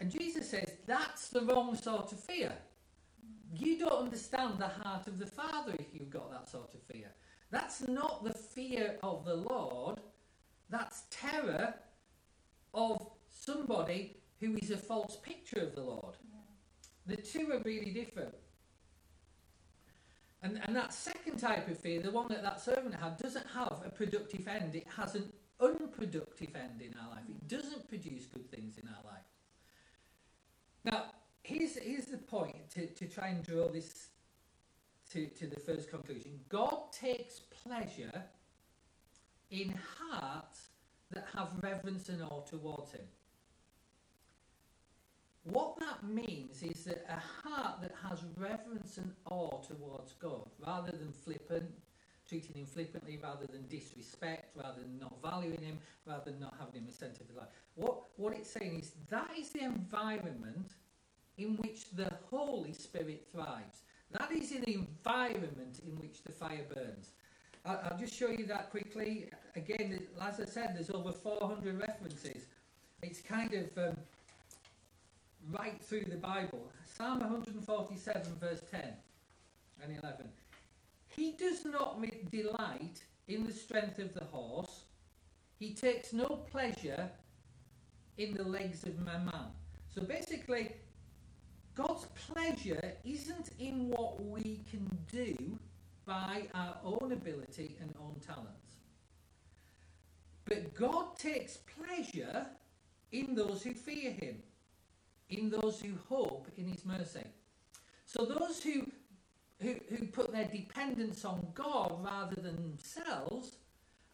And 0.00 0.10
Jesus 0.10 0.50
says, 0.50 0.72
That's 0.86 1.28
the 1.28 1.42
wrong 1.42 1.74
sort 1.76 2.12
of 2.12 2.20
fear. 2.20 2.52
You 3.54 3.78
don't 3.78 4.04
understand 4.04 4.58
the 4.58 4.68
heart 4.68 5.06
of 5.06 5.18
the 5.18 5.26
Father 5.26 5.72
if 5.78 5.86
you've 5.92 6.10
got 6.10 6.30
that 6.30 6.48
sort 6.50 6.74
of 6.74 6.82
fear. 6.82 7.08
That's 7.50 7.86
not 7.86 8.24
the 8.24 8.34
fear 8.34 8.96
of 9.02 9.24
the 9.24 9.34
Lord, 9.34 10.00
that's 10.68 11.04
terror 11.10 11.74
of 12.74 13.08
somebody 13.30 14.16
who 14.40 14.56
is 14.60 14.70
a 14.70 14.76
false 14.76 15.16
picture 15.22 15.60
of 15.60 15.74
the 15.74 15.82
Lord. 15.82 16.16
Yeah. 16.28 17.14
The 17.14 17.22
two 17.22 17.52
are 17.52 17.60
really 17.60 17.90
different. 17.92 18.34
And, 20.42 20.60
and 20.66 20.76
that 20.76 20.92
second 20.92 21.38
type 21.38 21.68
of 21.68 21.78
fear, 21.78 22.00
the 22.00 22.10
one 22.10 22.28
that 22.28 22.42
that 22.42 22.60
servant 22.60 22.94
had, 22.94 23.16
doesn't 23.16 23.46
have 23.54 23.82
a 23.84 23.90
productive 23.90 24.46
end. 24.46 24.74
It 24.74 24.86
has 24.96 25.14
an 25.14 25.32
unproductive 25.60 26.54
end 26.54 26.82
in 26.82 26.94
our 27.00 27.10
life. 27.10 27.24
It 27.28 27.48
doesn't 27.48 27.88
produce 27.88 28.26
good 28.26 28.50
things 28.50 28.76
in 28.76 28.88
our 28.88 29.10
life. 29.10 29.24
Now, 30.84 31.04
here's, 31.42 31.76
here's 31.76 32.06
the 32.06 32.18
point 32.18 32.70
to, 32.74 32.86
to 32.86 33.06
try 33.06 33.28
and 33.28 33.42
draw 33.42 33.68
this 33.68 34.08
to, 35.12 35.26
to 35.26 35.46
the 35.46 35.60
first 35.60 35.90
conclusion. 35.90 36.40
God 36.48 36.92
takes 36.92 37.40
pleasure 37.40 38.24
in 39.50 39.74
hearts 39.98 40.68
that 41.12 41.26
have 41.34 41.48
reverence 41.62 42.08
and 42.08 42.22
awe 42.22 42.40
towards 42.42 42.92
Him. 42.92 43.06
What 45.44 45.78
that 45.78 46.02
means 46.02 46.62
is 46.64 46.84
that 46.84 47.06
a 47.08 47.48
heart 47.48 47.80
that 47.80 47.92
has 48.08 48.24
reverence 48.36 48.98
and 48.98 49.12
awe 49.30 49.60
towards 49.62 50.14
God, 50.14 50.50
rather 50.58 50.90
than 50.90 51.12
flippant, 51.12 51.70
treating 52.28 52.56
Him 52.56 52.66
flippantly, 52.66 53.20
rather 53.22 53.46
than 53.46 53.68
disrespect, 53.68 54.56
rather 54.56 54.80
than 54.80 54.98
not 54.98 55.22
valuing 55.22 55.62
Him, 55.62 55.78
rather 56.04 56.32
than 56.32 56.40
not 56.40 56.54
having 56.58 56.74
Him 56.74 56.86
as 56.88 56.96
centre 56.96 57.22
of 57.30 57.36
life. 57.36 57.48
What, 57.76 58.02
what 58.16 58.32
it's 58.32 58.50
saying 58.50 58.80
is 58.80 58.92
that 59.08 59.30
is 59.38 59.50
the 59.50 59.62
environment 59.62 60.72
in 61.38 61.56
which 61.58 61.90
the 61.90 62.10
Holy 62.28 62.72
Spirit 62.72 63.28
thrives. 63.30 63.82
That 64.12 64.32
is 64.32 64.50
the 64.50 64.74
environment 64.74 65.80
in 65.86 65.96
which 66.00 66.22
the 66.24 66.32
fire 66.32 66.64
burns. 66.74 67.10
I'll, 67.64 67.80
I'll 67.84 67.98
just 67.98 68.14
show 68.14 68.28
you 68.28 68.46
that 68.46 68.70
quickly. 68.70 69.30
Again, 69.54 70.06
as 70.20 70.40
I 70.40 70.44
said, 70.44 70.72
there's 70.74 70.90
over 70.90 71.12
400 71.12 71.80
references. 71.80 72.46
It's 73.02 73.20
kind 73.20 73.52
of 73.54 73.78
um, 73.78 73.96
right 75.50 75.80
through 75.82 76.04
the 76.04 76.16
Bible. 76.16 76.70
Psalm 76.96 77.20
147, 77.20 78.32
verse 78.40 78.62
10 78.70 78.82
and 79.82 79.98
11. 80.02 80.26
He 81.08 81.32
does 81.32 81.64
not 81.64 82.02
delight 82.30 83.02
in 83.28 83.44
the 83.44 83.52
strength 83.52 83.98
of 83.98 84.14
the 84.14 84.24
horse. 84.24 84.84
He 85.58 85.74
takes 85.74 86.12
no 86.12 86.26
pleasure 86.50 87.10
in 88.18 88.34
the 88.34 88.44
legs 88.44 88.84
of 88.84 88.98
my 89.00 89.18
man. 89.18 89.50
So 89.94 90.02
basically, 90.02 90.72
God's 91.76 92.06
pleasure 92.32 92.94
isn't 93.04 93.50
in 93.58 93.90
what 93.90 94.24
we 94.24 94.60
can 94.70 94.88
do 95.12 95.58
by 96.06 96.44
our 96.54 96.76
own 96.84 97.12
ability 97.12 97.76
and 97.80 97.94
own 98.00 98.16
talents. 98.26 98.76
But 100.46 100.74
God 100.74 101.16
takes 101.18 101.58
pleasure 101.58 102.46
in 103.12 103.34
those 103.34 103.62
who 103.62 103.74
fear 103.74 104.10
Him, 104.12 104.36
in 105.28 105.50
those 105.50 105.80
who 105.80 105.92
hope 106.08 106.48
in 106.56 106.66
His 106.66 106.84
mercy. 106.86 107.26
So 108.06 108.24
those 108.24 108.62
who, 108.62 108.86
who, 109.60 109.74
who 109.90 110.06
put 110.06 110.32
their 110.32 110.46
dependence 110.46 111.24
on 111.24 111.46
God 111.54 111.98
rather 112.02 112.40
than 112.40 112.56
themselves 112.56 113.56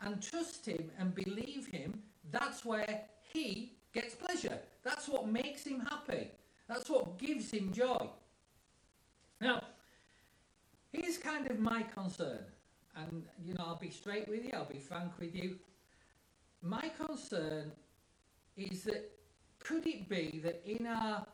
and 0.01 0.21
trust 0.21 0.67
Him 0.67 0.91
and 0.99 1.15
believe 1.15 1.67
Him, 1.67 2.03
that's 2.33 2.65
where 2.65 3.03
He 3.33 3.77
gets 3.93 4.15
pleasure. 4.15 4.59
That's 4.83 5.09
what 5.09 5.29
makes 5.29 5.65
him 5.65 5.81
happy. 5.81 6.31
That's 6.69 6.89
what 6.89 7.19
gives 7.19 7.51
him 7.51 7.73
joy. 7.73 8.09
Now, 9.41 9.63
here's 10.93 11.19
kind 11.19 11.51
of 11.51 11.59
my 11.59 11.83
concern. 11.83 12.45
And, 12.97 13.25
you 13.43 13.55
know, 13.55 13.65
I'll 13.67 13.77
be 13.77 13.91
straight 13.91 14.29
with 14.29 14.45
you, 14.45 14.51
I'll 14.55 14.65
be 14.65 14.79
frank 14.79 15.13
with 15.19 15.35
you. 15.35 15.59
My 16.61 16.91
concern 17.07 17.73
is 18.57 18.85
that 18.85 19.11
could 19.59 19.87
it 19.87 20.09
be 20.09 20.41
that 20.45 20.63
in 20.65 20.87
our 20.87 21.27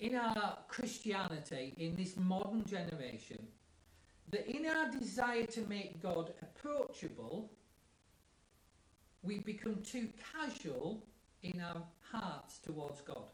in 0.00 0.16
our 0.16 0.58
Christianity 0.66 1.74
in 1.76 1.94
this 1.94 2.16
modern 2.16 2.64
generation, 2.64 3.46
that 4.30 4.48
in 4.48 4.66
our 4.66 4.90
desire 4.90 5.46
to 5.46 5.60
make 5.68 6.02
God 6.02 6.32
approachable, 6.42 7.52
we 9.22 9.38
become 9.38 9.76
too 9.82 10.08
casual 10.34 11.04
in 11.44 11.60
our 11.60 11.82
hearts 12.10 12.58
towards 12.58 13.00
God. 13.02 13.30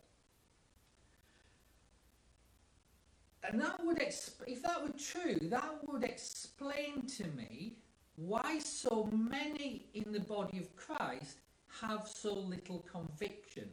And 3.45 3.61
that 3.61 3.85
would, 3.85 3.99
exp- 3.99 4.47
if 4.47 4.63
that 4.63 4.83
were 4.83 4.99
true, 4.99 5.39
that 5.49 5.79
would 5.87 6.05
explain 6.05 7.07
to 7.19 7.25
me 7.29 7.77
why 8.17 8.59
so 8.59 9.09
many 9.13 9.87
in 9.95 10.13
the 10.13 10.21
body 10.21 10.59
of 10.59 10.75
Christ 10.75 11.39
have 11.81 12.09
so 12.09 12.35
little 12.35 12.85
conviction. 12.91 13.69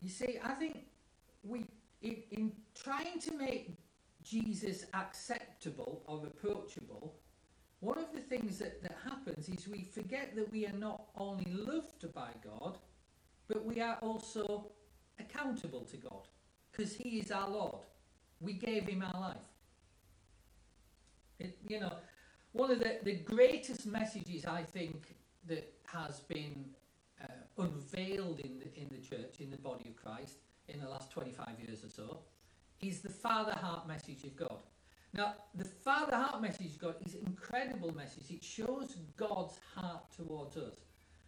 You 0.00 0.08
see, 0.08 0.38
I 0.42 0.52
think 0.54 0.78
we, 1.44 1.64
in, 2.00 2.16
in 2.30 2.52
trying 2.74 3.20
to 3.20 3.36
make 3.36 3.76
Jesus 4.24 4.86
acceptable 4.94 6.02
or 6.06 6.26
approachable, 6.26 7.14
one 7.80 7.98
of 7.98 8.12
the 8.12 8.20
things 8.20 8.58
that, 8.58 8.82
that 8.82 8.96
happens 9.04 9.48
is 9.48 9.68
we 9.68 9.82
forget 9.82 10.34
that 10.36 10.50
we 10.50 10.66
are 10.66 10.72
not 10.72 11.08
only 11.16 11.52
loved 11.52 12.12
by 12.14 12.30
God, 12.42 12.78
but 13.48 13.64
we 13.64 13.80
are 13.80 13.98
also 14.00 14.70
accountable 15.18 15.86
to 15.90 15.96
God 15.96 16.28
because 16.70 16.94
He 16.94 17.18
is 17.18 17.30
our 17.30 17.48
Lord. 17.48 17.84
We 18.40 18.54
gave 18.54 18.86
Him 18.86 19.04
our 19.12 19.20
life. 19.20 19.48
It, 21.38 21.58
you 21.68 21.80
know, 21.80 21.92
one 22.52 22.70
of 22.70 22.78
the, 22.80 22.98
the 23.02 23.14
greatest 23.14 23.86
messages 23.86 24.44
I 24.44 24.62
think 24.62 25.14
that 25.48 25.72
has 25.86 26.20
been 26.20 26.66
uh, 27.22 27.26
unveiled 27.58 28.40
in 28.40 28.58
the, 28.58 28.80
in 28.80 28.88
the 28.90 28.98
church, 28.98 29.40
in 29.40 29.50
the 29.50 29.56
body 29.56 29.88
of 29.88 29.96
Christ, 29.96 30.36
in 30.68 30.80
the 30.80 30.88
last 30.88 31.10
25 31.10 31.48
years 31.66 31.84
or 31.84 31.90
so, 31.90 32.18
is 32.80 33.00
the 33.00 33.08
Father 33.08 33.52
Heart 33.52 33.88
message 33.88 34.24
of 34.24 34.36
God. 34.36 34.58
Now, 35.14 35.34
the 35.54 35.64
Father 35.64 36.16
Heart 36.16 36.42
message 36.42 36.74
of 36.74 36.78
God 36.78 36.94
is 37.04 37.14
an 37.14 37.22
incredible 37.26 37.94
message. 37.94 38.30
It 38.30 38.42
shows 38.42 38.96
God's 39.16 39.58
heart 39.74 40.04
towards 40.16 40.56
us. 40.56 40.74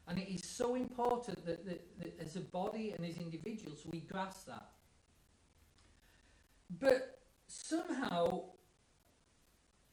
And 0.06 0.18
it 0.18 0.28
is 0.28 0.44
so 0.44 0.74
important 0.74 1.44
that, 1.46 1.64
that, 1.64 1.82
that 1.98 2.20
as 2.20 2.36
a 2.36 2.40
body 2.40 2.94
and 2.96 3.06
as 3.06 3.16
individuals, 3.16 3.84
we 3.90 4.00
grasp 4.00 4.46
that. 4.46 4.68
But 6.78 7.18
somehow, 7.46 8.42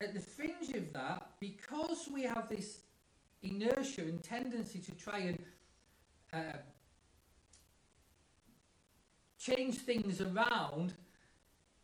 at 0.01 0.13
the 0.13 0.19
fringe 0.19 0.69
of 0.75 0.91
that, 0.93 1.31
because 1.39 2.09
we 2.11 2.23
have 2.23 2.49
this 2.49 2.81
inertia 3.43 4.01
and 4.01 4.21
tendency 4.21 4.79
to 4.79 4.91
try 4.91 5.19
and 5.19 5.39
uh, 6.33 6.57
change 9.39 9.77
things 9.77 10.21
around 10.21 10.93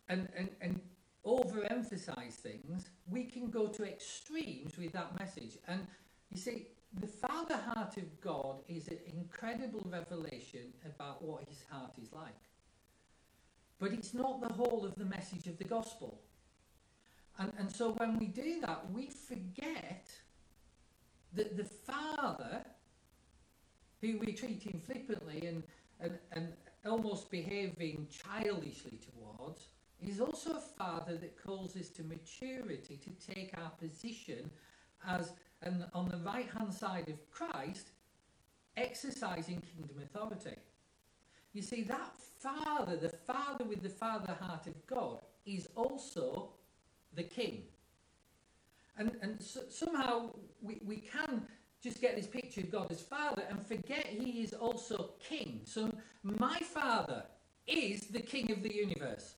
and, 0.09 0.27
and, 0.37 0.49
and 0.61 0.81
overemphasize 1.25 2.33
things, 2.33 2.89
we 3.09 3.23
can 3.23 3.49
go 3.49 3.67
to 3.67 3.83
extremes 3.83 4.77
with 4.77 4.93
that 4.93 5.17
message. 5.19 5.57
And 5.67 5.85
you 6.31 6.37
see, 6.37 6.67
the 6.93 7.07
Father 7.07 7.57
heart 7.57 7.97
of 7.97 8.21
God 8.21 8.61
is 8.67 8.87
an 8.87 8.99
incredible 9.05 9.85
revelation 9.89 10.73
about 10.85 11.21
what 11.21 11.47
his 11.47 11.63
heart 11.69 11.93
is 12.01 12.11
like. 12.13 12.33
But 13.79 13.91
it's 13.91 14.13
not 14.13 14.41
the 14.41 14.53
whole 14.53 14.85
of 14.85 14.95
the 14.95 15.05
message 15.05 15.47
of 15.47 15.57
the 15.57 15.63
gospel. 15.63 16.19
And, 17.37 17.51
and 17.59 17.71
so 17.71 17.91
when 17.93 18.17
we 18.17 18.27
do 18.27 18.61
that, 18.61 18.89
we 18.91 19.07
forget 19.07 20.09
that 21.33 21.55
the 21.55 21.63
Father, 21.63 22.65
who 24.01 24.17
we're 24.17 24.35
treating 24.35 24.81
flippantly 24.83 25.45
and, 25.45 25.63
and, 25.99 26.17
and 26.31 26.53
almost 26.85 27.29
behaving 27.29 28.07
childishly 28.09 28.99
towards, 29.11 29.67
is 30.01 30.19
also 30.19 30.57
a 30.57 30.59
Father 30.59 31.17
that 31.17 31.41
calls 31.41 31.75
us 31.75 31.89
to 31.89 32.03
maturity, 32.03 32.97
to 32.97 33.33
take 33.33 33.53
our 33.57 33.71
position 33.71 34.49
as 35.07 35.33
and 35.61 35.85
on 35.93 36.09
the 36.09 36.17
right 36.17 36.47
hand 36.57 36.73
side 36.73 37.09
of 37.09 37.31
Christ, 37.31 37.89
exercising 38.75 39.61
kingdom 39.75 39.97
authority. 40.03 40.57
You 41.53 41.61
see, 41.61 41.81
that 41.83 42.13
Father, 42.39 42.95
the 42.97 43.09
Father 43.09 43.65
with 43.65 43.81
the 43.81 43.89
Father 43.89 44.37
heart 44.39 44.67
of 44.67 44.85
God, 44.85 45.21
is 45.45 45.67
also 45.75 46.49
the 47.15 47.23
King. 47.23 47.63
And, 48.97 49.11
and 49.21 49.41
so, 49.41 49.61
somehow 49.69 50.29
we, 50.61 50.79
we 50.85 50.97
can 50.97 51.47
just 51.81 52.01
get 52.01 52.15
this 52.15 52.27
picture 52.27 52.61
of 52.61 52.71
God 52.71 52.91
as 52.91 53.01
Father 53.01 53.43
and 53.49 53.65
forget 53.65 54.05
He 54.05 54.43
is 54.43 54.53
also 54.53 55.11
King. 55.19 55.61
So, 55.63 55.91
my 56.23 56.59
Father 56.59 57.23
is 57.65 58.07
the 58.07 58.21
King 58.21 58.51
of 58.51 58.61
the 58.61 58.73
universe. 58.73 59.36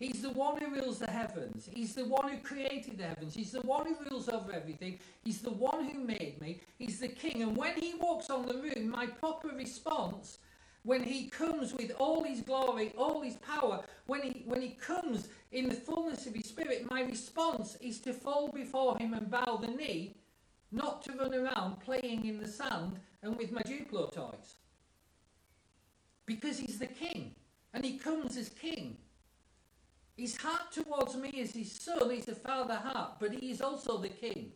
He's 0.00 0.22
the 0.22 0.30
one 0.30 0.56
who 0.56 0.74
rules 0.74 0.98
the 0.98 1.10
heavens. 1.10 1.68
He's 1.70 1.94
the 1.94 2.06
one 2.06 2.32
who 2.32 2.38
created 2.38 2.96
the 2.96 3.04
heavens. 3.04 3.34
He's 3.34 3.52
the 3.52 3.60
one 3.60 3.84
who 3.84 3.96
rules 4.10 4.30
over 4.30 4.50
everything. 4.50 4.98
He's 5.22 5.42
the 5.42 5.50
one 5.50 5.84
who 5.84 6.00
made 6.00 6.40
me. 6.40 6.62
He's 6.78 7.00
the 7.00 7.08
king. 7.08 7.42
And 7.42 7.54
when 7.54 7.74
he 7.76 7.92
walks 8.00 8.30
on 8.30 8.46
the 8.46 8.54
room, 8.54 8.88
my 8.88 9.06
proper 9.06 9.48
response, 9.48 10.38
when 10.84 11.02
he 11.02 11.28
comes 11.28 11.74
with 11.74 11.92
all 11.98 12.24
his 12.24 12.40
glory, 12.40 12.94
all 12.96 13.20
his 13.20 13.36
power, 13.36 13.84
when 14.06 14.22
he, 14.22 14.42
when 14.46 14.62
he 14.62 14.70
comes 14.70 15.28
in 15.52 15.68
the 15.68 15.74
fullness 15.74 16.26
of 16.26 16.34
his 16.34 16.46
spirit, 16.46 16.90
my 16.90 17.02
response 17.02 17.76
is 17.82 18.00
to 18.00 18.14
fall 18.14 18.48
before 18.48 18.96
him 18.96 19.12
and 19.12 19.30
bow 19.30 19.58
the 19.60 19.68
knee, 19.68 20.16
not 20.72 21.02
to 21.02 21.12
run 21.12 21.34
around 21.34 21.78
playing 21.78 22.24
in 22.24 22.40
the 22.40 22.48
sand 22.48 22.98
and 23.22 23.36
with 23.36 23.52
my 23.52 23.60
Duplo 23.64 24.10
toys. 24.10 24.54
Because 26.24 26.58
he's 26.58 26.78
the 26.78 26.86
king. 26.86 27.34
And 27.74 27.84
he 27.84 27.98
comes 27.98 28.38
as 28.38 28.48
king. 28.48 28.96
His 30.20 30.36
heart 30.36 30.70
towards 30.70 31.16
me 31.16 31.30
is 31.30 31.52
his 31.52 31.72
son, 31.72 32.10
he's 32.10 32.28
a 32.28 32.34
father 32.34 32.74
heart, 32.74 33.12
but 33.18 33.32
he 33.32 33.50
is 33.50 33.62
also 33.62 33.96
the 33.96 34.10
king. 34.10 34.52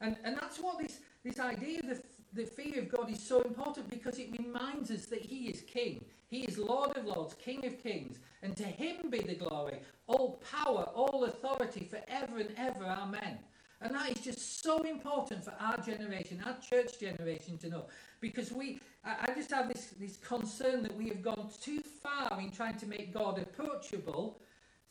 And, 0.00 0.16
and 0.24 0.38
that's 0.38 0.58
what 0.58 0.78
this, 0.78 1.00
this 1.22 1.38
idea 1.38 1.80
of 1.80 1.88
the, 1.88 2.02
the 2.32 2.46
fear 2.46 2.78
of 2.78 2.88
God 2.88 3.10
is 3.10 3.22
so 3.22 3.42
important 3.42 3.90
because 3.90 4.18
it 4.18 4.30
reminds 4.38 4.90
us 4.90 5.04
that 5.06 5.20
he 5.20 5.48
is 5.48 5.60
king. 5.60 6.02
He 6.28 6.44
is 6.44 6.56
Lord 6.56 6.96
of 6.96 7.04
lords, 7.04 7.34
King 7.34 7.66
of 7.66 7.82
kings, 7.82 8.20
and 8.42 8.56
to 8.56 8.62
him 8.62 9.10
be 9.10 9.18
the 9.18 9.34
glory, 9.34 9.80
all 10.06 10.40
power, 10.50 10.88
all 10.94 11.24
authority 11.24 11.86
forever 11.90 12.38
and 12.38 12.54
ever. 12.56 12.84
Amen. 12.84 13.40
And 13.82 13.94
that 13.94 14.16
is 14.16 14.24
just 14.24 14.64
so 14.64 14.78
important 14.84 15.44
for 15.44 15.52
our 15.60 15.76
generation, 15.82 16.42
our 16.46 16.56
church 16.58 16.98
generation 16.98 17.58
to 17.58 17.68
know. 17.68 17.84
Because 18.22 18.50
we, 18.50 18.80
I, 19.04 19.26
I 19.28 19.34
just 19.34 19.50
have 19.50 19.68
this, 19.68 19.88
this 20.00 20.16
concern 20.16 20.82
that 20.84 20.96
we 20.96 21.08
have 21.08 21.20
gone 21.20 21.50
too 21.60 21.82
far 22.02 22.40
in 22.40 22.50
trying 22.50 22.78
to 22.78 22.86
make 22.86 23.12
God 23.12 23.38
approachable 23.38 24.40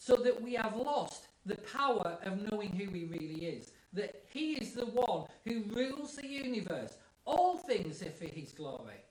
so 0.06 0.18
that 0.18 0.42
we 0.42 0.54
have 0.56 0.76
lost 0.76 1.28
the 1.46 1.56
power 1.56 2.18
of 2.24 2.52
knowing 2.52 2.72
who 2.72 2.92
he 2.92 3.06
really 3.06 3.46
is. 3.46 3.72
That 3.94 4.26
he 4.34 4.56
is 4.56 4.74
the 4.74 4.88
one 4.88 5.28
who 5.46 5.64
rules 5.74 6.18
the 6.18 6.28
universe. 6.28 6.98
All 7.24 7.56
things 7.58 8.02
are 8.02 8.10
for 8.10 8.26
his 8.26 8.52
glory. 8.52 9.02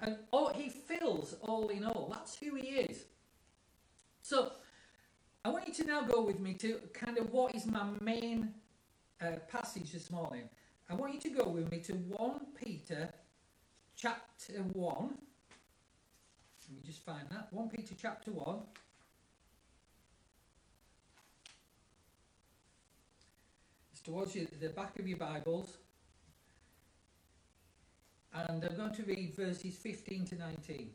And 0.00 0.16
all, 0.30 0.54
he 0.54 0.70
fills 0.70 1.34
all 1.42 1.68
in 1.68 1.84
all. 1.84 2.08
That's 2.10 2.34
who 2.38 2.54
he 2.54 2.68
is. 2.68 3.04
So, 4.22 4.52
I 5.44 5.50
want 5.50 5.68
you 5.68 5.74
to 5.74 5.84
now 5.84 6.02
go 6.02 6.22
with 6.22 6.40
me 6.40 6.54
to 6.54 6.80
kind 6.94 7.18
of 7.18 7.30
what 7.30 7.54
is 7.54 7.66
my 7.66 7.84
main 8.00 8.54
uh, 9.20 9.32
passage 9.52 9.92
this 9.92 10.10
morning. 10.10 10.48
I 10.88 10.94
want 10.94 11.12
you 11.12 11.20
to 11.20 11.30
go 11.30 11.48
with 11.48 11.70
me 11.70 11.80
to 11.80 11.92
1 11.92 12.40
Peter 12.64 13.10
chapter 13.94 14.54
1. 14.72 14.96
Let 14.96 15.10
me 16.74 16.82
just 16.86 17.04
find 17.04 17.28
that. 17.30 17.48
1 17.50 17.68
Peter 17.68 17.94
chapter 18.00 18.30
1. 18.30 18.56
Towards 24.06 24.36
you, 24.36 24.46
the 24.60 24.68
back 24.68 24.96
of 25.00 25.08
your 25.08 25.18
Bibles. 25.18 25.78
And 28.32 28.64
I'm 28.64 28.76
going 28.76 28.94
to 28.94 29.02
read 29.02 29.34
verses 29.34 29.74
15 29.74 30.26
to 30.26 30.36
19. 30.36 30.90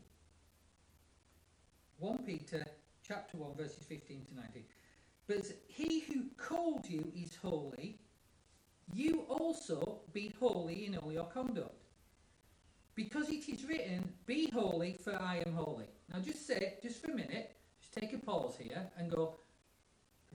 1 2.00 2.18
Peter 2.20 2.66
chapter 3.06 3.36
1 3.36 3.58
verses 3.58 3.84
15 3.90 4.28
to 4.30 4.36
19. 4.36 4.64
But 5.28 5.46
he 5.68 6.00
who 6.02 6.24
called 6.38 6.86
you 6.88 7.12
is 7.14 7.36
holy, 7.36 8.00
you 8.94 9.26
also 9.28 10.00
be 10.14 10.34
holy 10.40 10.86
in 10.86 10.96
all 10.96 11.12
your 11.12 11.26
conduct. 11.26 11.84
Because 12.96 13.30
it 13.30 13.50
is 13.50 13.66
written, 13.66 14.10
Be 14.26 14.50
holy, 14.52 14.94
for 14.94 15.16
I 15.16 15.44
am 15.46 15.54
holy. 15.54 15.88
Now 16.14 16.20
just 16.20 16.48
say, 16.48 16.76
just 16.82 17.02
for 17.02 17.12
a 17.12 17.16
minute, 17.16 17.58
just 17.82 17.94
take 17.94 18.14
a 18.14 18.18
pause 18.20 18.56
here 18.58 18.90
and 18.98 19.12
go, 19.12 19.36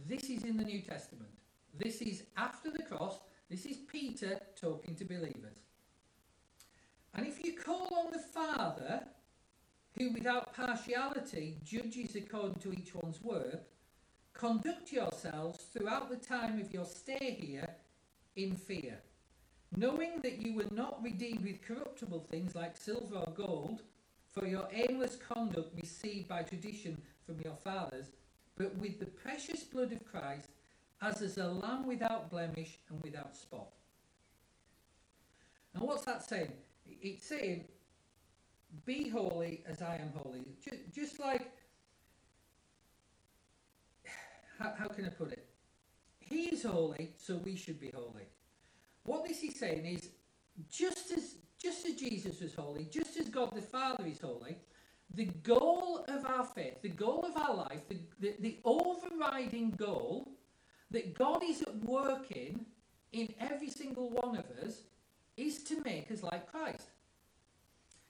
This 0.06 0.24
is 0.24 0.44
in 0.44 0.58
the 0.58 0.64
New 0.64 0.82
Testament. 0.82 1.30
This 1.78 2.00
is 2.00 2.24
after 2.36 2.70
the 2.70 2.82
cross. 2.82 3.18
This 3.50 3.66
is 3.66 3.76
Peter 3.76 4.40
talking 4.60 4.94
to 4.96 5.04
believers. 5.04 5.58
And 7.14 7.26
if 7.26 7.44
you 7.44 7.56
call 7.56 7.88
on 7.92 8.12
the 8.12 8.18
Father, 8.18 9.04
who 9.98 10.10
without 10.12 10.54
partiality 10.54 11.56
judges 11.64 12.16
according 12.16 12.60
to 12.60 12.72
each 12.72 12.94
one's 12.94 13.22
work, 13.22 13.62
conduct 14.34 14.92
yourselves 14.92 15.64
throughout 15.72 16.10
the 16.10 16.16
time 16.16 16.60
of 16.60 16.72
your 16.72 16.84
stay 16.84 17.36
here 17.40 17.68
in 18.36 18.54
fear, 18.54 18.98
knowing 19.76 20.20
that 20.22 20.42
you 20.44 20.54
were 20.54 20.70
not 20.70 21.02
redeemed 21.02 21.44
with 21.44 21.62
corruptible 21.62 22.26
things 22.30 22.54
like 22.54 22.76
silver 22.76 23.16
or 23.16 23.32
gold, 23.32 23.82
for 24.28 24.46
your 24.46 24.68
aimless 24.70 25.16
conduct 25.16 25.74
received 25.80 26.28
by 26.28 26.42
tradition 26.42 27.00
from 27.24 27.40
your 27.40 27.56
fathers, 27.64 28.08
but 28.58 28.76
with 28.76 29.00
the 29.00 29.06
precious 29.06 29.62
blood 29.62 29.92
of 29.92 30.04
Christ, 30.04 30.50
as 31.02 31.22
is 31.22 31.38
a 31.38 31.46
lamb 31.46 31.86
without 31.86 32.30
blemish 32.30 32.78
and 32.90 33.02
without 33.02 33.36
spot. 33.36 33.68
Now, 35.74 35.82
what's 35.82 36.04
that 36.04 36.24
saying? 36.24 36.52
It's 36.86 37.26
saying, 37.26 37.64
be 38.84 39.08
holy 39.08 39.62
as 39.66 39.82
I 39.82 39.96
am 39.96 40.12
holy. 40.16 40.42
Just, 40.94 41.20
like, 41.20 41.50
how, 44.58 44.72
how 44.78 44.88
can 44.88 45.04
I 45.04 45.10
put 45.10 45.32
it? 45.32 45.46
He 46.18 46.46
is 46.46 46.64
holy, 46.64 47.12
so 47.16 47.36
we 47.36 47.56
should 47.56 47.80
be 47.80 47.90
holy. 47.94 48.28
What 49.04 49.26
this 49.26 49.42
is 49.42 49.54
saying 49.58 49.84
is, 49.86 50.08
just 50.70 51.12
as 51.12 51.36
just 51.58 51.86
as 51.86 51.94
Jesus 51.94 52.40
was 52.40 52.54
holy, 52.54 52.84
just 52.84 53.16
as 53.16 53.28
God 53.28 53.54
the 53.54 53.62
Father 53.62 54.04
is 54.06 54.20
holy, 54.20 54.56
the 55.14 55.24
goal 55.24 56.04
of 56.06 56.26
our 56.26 56.44
faith, 56.44 56.82
the 56.82 56.88
goal 56.88 57.24
of 57.26 57.36
our 57.36 57.54
life, 57.54 57.88
the, 57.88 57.98
the, 58.20 58.34
the 58.40 58.58
overriding 58.64 59.70
goal 59.70 60.28
that 60.90 61.14
God 61.14 61.42
is 61.42 61.62
at 61.62 61.76
work 61.84 62.30
in, 62.30 62.64
in 63.12 63.34
every 63.40 63.70
single 63.70 64.10
one 64.10 64.36
of 64.36 64.44
us, 64.64 64.82
is 65.36 65.62
to 65.64 65.82
make 65.82 66.10
us 66.10 66.22
like 66.22 66.50
Christ. 66.50 66.88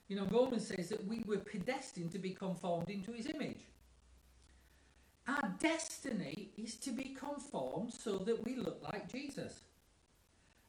You 0.08 0.16
know, 0.16 0.26
Romans 0.30 0.68
says 0.68 0.88
that 0.90 1.04
we 1.06 1.22
were 1.26 1.38
predestined 1.38 2.12
to 2.12 2.18
be 2.18 2.30
conformed 2.30 2.88
into 2.90 3.12
his 3.12 3.26
image. 3.26 3.60
Our 5.26 5.54
destiny 5.58 6.50
is 6.56 6.76
to 6.76 6.92
be 6.92 7.16
conformed 7.18 7.92
so 7.92 8.18
that 8.18 8.44
we 8.44 8.54
look 8.54 8.80
like 8.82 9.10
Jesus. 9.10 9.64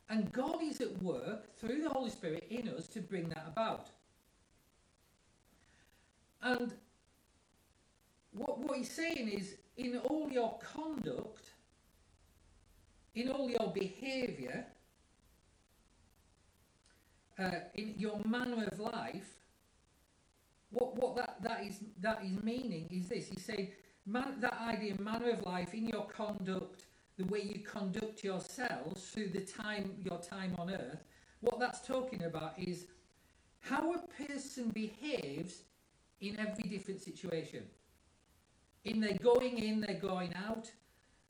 And 0.09 0.31
God 0.31 0.63
is 0.63 0.81
at 0.81 1.01
work 1.03 1.55
through 1.57 1.81
the 1.81 1.89
Holy 1.89 2.09
Spirit 2.09 2.47
in 2.49 2.69
us 2.69 2.87
to 2.87 3.01
bring 3.01 3.29
that 3.29 3.45
about. 3.47 3.89
And 6.41 6.73
what, 8.31 8.59
what 8.59 8.77
he's 8.77 8.91
saying 8.91 9.27
is, 9.29 9.55
in 9.75 9.97
all 10.05 10.29
your 10.31 10.57
conduct, 10.73 11.51
in 13.17 13.29
all 13.29 13.49
your 13.49 13.71
behaviour, 13.73 14.65
uh, 17.39 17.51
in 17.73 17.95
your 17.97 18.19
manner 18.25 18.67
of 18.71 18.79
life, 18.79 19.29
what, 20.69 20.95
what 20.95 21.15
that, 21.15 21.37
that 21.41 21.63
is 21.63 21.79
that 21.99 22.23
is 22.23 22.43
meaning 22.43 22.87
is 22.91 23.07
this. 23.07 23.29
He's 23.29 23.43
saying 23.43 23.69
man, 24.05 24.35
that 24.39 24.57
idea, 24.61 24.99
manner 25.01 25.31
of 25.31 25.43
life, 25.45 25.73
in 25.73 25.87
your 25.87 26.05
conduct, 26.05 26.85
the 27.17 27.25
way 27.25 27.41
you 27.41 27.59
conduct 27.59 28.23
yourselves 28.23 29.09
through 29.09 29.29
the 29.29 29.41
time 29.41 29.95
your 30.03 30.19
time 30.19 30.55
on 30.59 30.69
earth, 30.69 31.03
what 31.41 31.59
that's 31.59 31.81
talking 31.85 32.23
about 32.23 32.53
is 32.57 32.85
how 33.61 33.93
a 33.93 33.99
person 34.27 34.69
behaves 34.69 35.63
in 36.21 36.39
every 36.39 36.69
different 36.69 37.01
situation. 37.01 37.63
In 38.85 38.99
their 39.01 39.17
going 39.21 39.57
in, 39.57 39.81
their 39.81 39.99
going 39.99 40.33
out. 40.47 40.71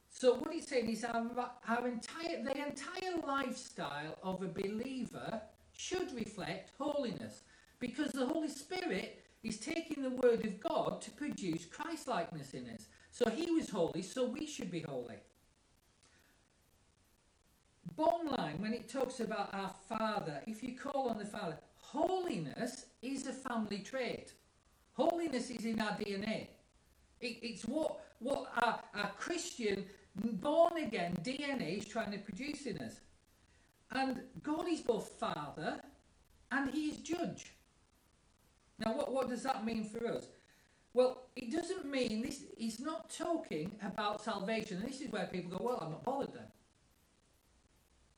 So 0.09 0.35
what 0.35 0.53
he's 0.53 0.67
saying 0.67 0.89
is 0.89 1.03
our, 1.03 1.51
our 1.67 1.87
entire 1.87 2.43
the 2.43 2.57
entire 2.57 3.17
lifestyle 3.25 4.17
of 4.23 4.41
a 4.41 4.47
believer 4.47 5.41
should 5.73 6.13
reflect 6.13 6.71
holiness. 6.77 7.41
Because 7.79 8.11
the 8.11 8.25
Holy 8.25 8.47
Spirit 8.47 9.23
is 9.43 9.59
taking 9.59 10.01
the 10.03 10.09
word 10.09 10.43
of 10.43 10.59
God 10.59 11.01
to 11.01 11.11
produce 11.11 11.65
Christ 11.65 12.07
likeness 12.07 12.53
in 12.53 12.67
us. 12.69 12.87
So 13.11 13.29
he 13.29 13.51
was 13.51 13.69
holy, 13.69 14.01
so 14.01 14.25
we 14.25 14.47
should 14.47 14.71
be 14.71 14.81
holy. 14.81 15.17
Bottom 17.95 18.35
line, 18.35 18.55
when 18.59 18.73
it 18.73 18.89
talks 18.89 19.19
about 19.19 19.53
our 19.53 19.73
Father, 19.87 20.41
if 20.45 20.61
you 20.61 20.77
call 20.77 21.09
on 21.09 21.17
the 21.17 21.25
Father, 21.25 21.57
holiness 21.77 22.85
is 23.01 23.27
a 23.27 23.33
family 23.33 23.79
trait. 23.79 24.33
Holiness 24.93 25.49
is 25.49 25.65
in 25.65 25.79
our 25.79 25.91
DNA. 25.91 26.47
It, 27.21 27.37
it's 27.41 27.63
what, 27.63 27.99
what 28.19 28.47
our 28.63 29.11
Christian, 29.17 29.85
born 30.15 30.77
again 30.77 31.17
DNA 31.23 31.77
is 31.77 31.85
trying 31.85 32.11
to 32.11 32.17
produce 32.17 32.65
in 32.65 32.77
us. 32.79 32.99
And 33.91 34.21
God 34.43 34.67
is 34.67 34.81
both 34.81 35.09
Father 35.19 35.79
and 36.51 36.69
He 36.69 36.89
is 36.89 36.97
Judge. 36.97 37.53
Now, 38.79 38.95
what, 38.95 39.11
what 39.11 39.29
does 39.29 39.43
that 39.43 39.65
mean 39.65 39.83
for 39.83 40.07
us? 40.07 40.27
Well, 40.93 41.27
it 41.35 41.51
doesn't 41.51 41.85
mean 41.85 42.21
this, 42.21 42.43
he's 42.57 42.79
not 42.79 43.11
talking 43.15 43.71
about 43.85 44.23
salvation. 44.23 44.77
And 44.77 44.87
this 44.87 45.01
is 45.01 45.11
where 45.11 45.27
people 45.27 45.57
go, 45.57 45.63
well, 45.63 45.79
I'm 45.81 45.91
not 45.91 46.03
bothered 46.03 46.33
then. 46.33 46.47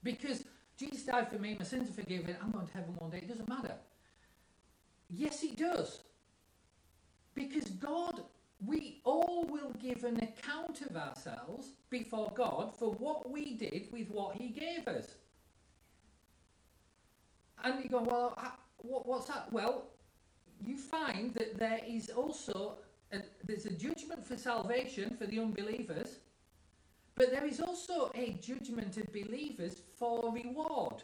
Because 0.04 0.44
Jesus 0.78 1.04
died 1.04 1.30
for 1.30 1.38
me, 1.38 1.56
my 1.60 1.66
sins 1.66 1.90
are 1.90 1.94
forgiven, 1.94 2.38
I'm 2.42 2.52
going 2.52 2.68
to 2.68 2.74
heaven 2.74 2.96
one 2.98 3.10
day. 3.10 3.18
It 3.18 3.28
doesn't 3.28 3.50
matter. 3.50 3.74
Yes, 5.10 5.44
it 5.44 5.58
does. 5.58 6.00
Because 7.36 7.66
God, 7.66 8.24
we 8.66 9.02
all 9.06 9.46
will 9.50 9.72
give 9.82 10.04
an 10.04 10.18
account 10.18 10.82
of 10.82 10.96
ourselves 10.98 11.72
before 11.90 12.32
God 12.36 12.76
for 12.78 12.92
what 12.92 13.30
we 13.32 13.54
did 13.54 13.88
with 13.92 14.10
what 14.10 14.36
He 14.36 14.50
gave 14.50 14.88
us. 14.88 15.16
And 17.64 17.84
you 17.84 17.90
go, 17.90 18.02
well, 18.02 18.38
what, 18.78 19.06
what's 19.06 19.28
that? 19.28 19.52
Well, 19.52 19.86
you 20.66 20.78
find 20.78 21.34
that 21.36 21.58
there 21.58 21.80
is 21.88 22.10
also 22.10 22.78
a, 23.12 23.20
there's 23.46 23.66
a 23.66 23.74
judgment 23.74 24.26
for 24.26 24.38
salvation 24.38 25.16
for 25.18 25.26
the 25.26 25.40
unbelievers, 25.40 26.20
but 27.16 27.32
there 27.32 27.46
is 27.46 27.60
also 27.60 28.12
a 28.16 28.32
judgment 28.42 28.98
of 28.98 29.12
believers 29.12 29.82
for 29.98 30.32
reward. 30.34 31.04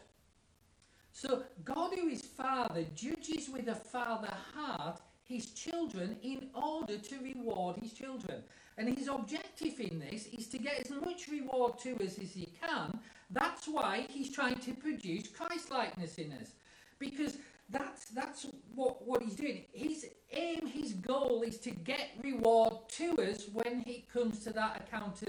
So 1.12 1.44
God, 1.64 1.94
who 1.94 2.08
is 2.08 2.22
Father, 2.22 2.84
judges 2.94 3.48
with 3.48 3.68
a 3.68 3.74
father 3.74 4.32
heart 4.54 5.00
his 5.28 5.46
children 5.46 6.16
in 6.22 6.48
order 6.54 6.98
to 6.98 7.18
reward 7.18 7.76
his 7.76 7.92
children. 7.92 8.42
And 8.78 8.96
his 8.96 9.08
objective 9.08 9.80
in 9.80 9.98
this 9.98 10.26
is 10.26 10.48
to 10.48 10.58
get 10.58 10.80
as 10.80 10.90
much 10.90 11.28
reward 11.28 11.78
to 11.80 11.94
us 11.96 12.18
as 12.18 12.34
he 12.34 12.48
can. 12.60 12.98
That's 13.30 13.66
why 13.66 14.06
he's 14.08 14.32
trying 14.32 14.58
to 14.60 14.72
produce 14.74 15.28
Christ 15.28 15.70
likeness 15.70 16.16
in 16.18 16.32
us. 16.32 16.50
Because 16.98 17.38
that's 17.70 18.06
that's 18.06 18.46
what, 18.74 19.06
what 19.06 19.22
he's 19.22 19.34
doing. 19.34 19.64
His 19.72 20.06
aim, 20.32 20.66
his 20.66 20.92
goal 20.92 21.42
is 21.42 21.58
to 21.58 21.70
get 21.70 22.10
reward 22.22 22.74
to 22.90 23.20
us 23.22 23.46
when 23.52 23.80
he 23.80 24.04
comes 24.12 24.44
to 24.44 24.52
that 24.52 24.86
account 24.86 25.22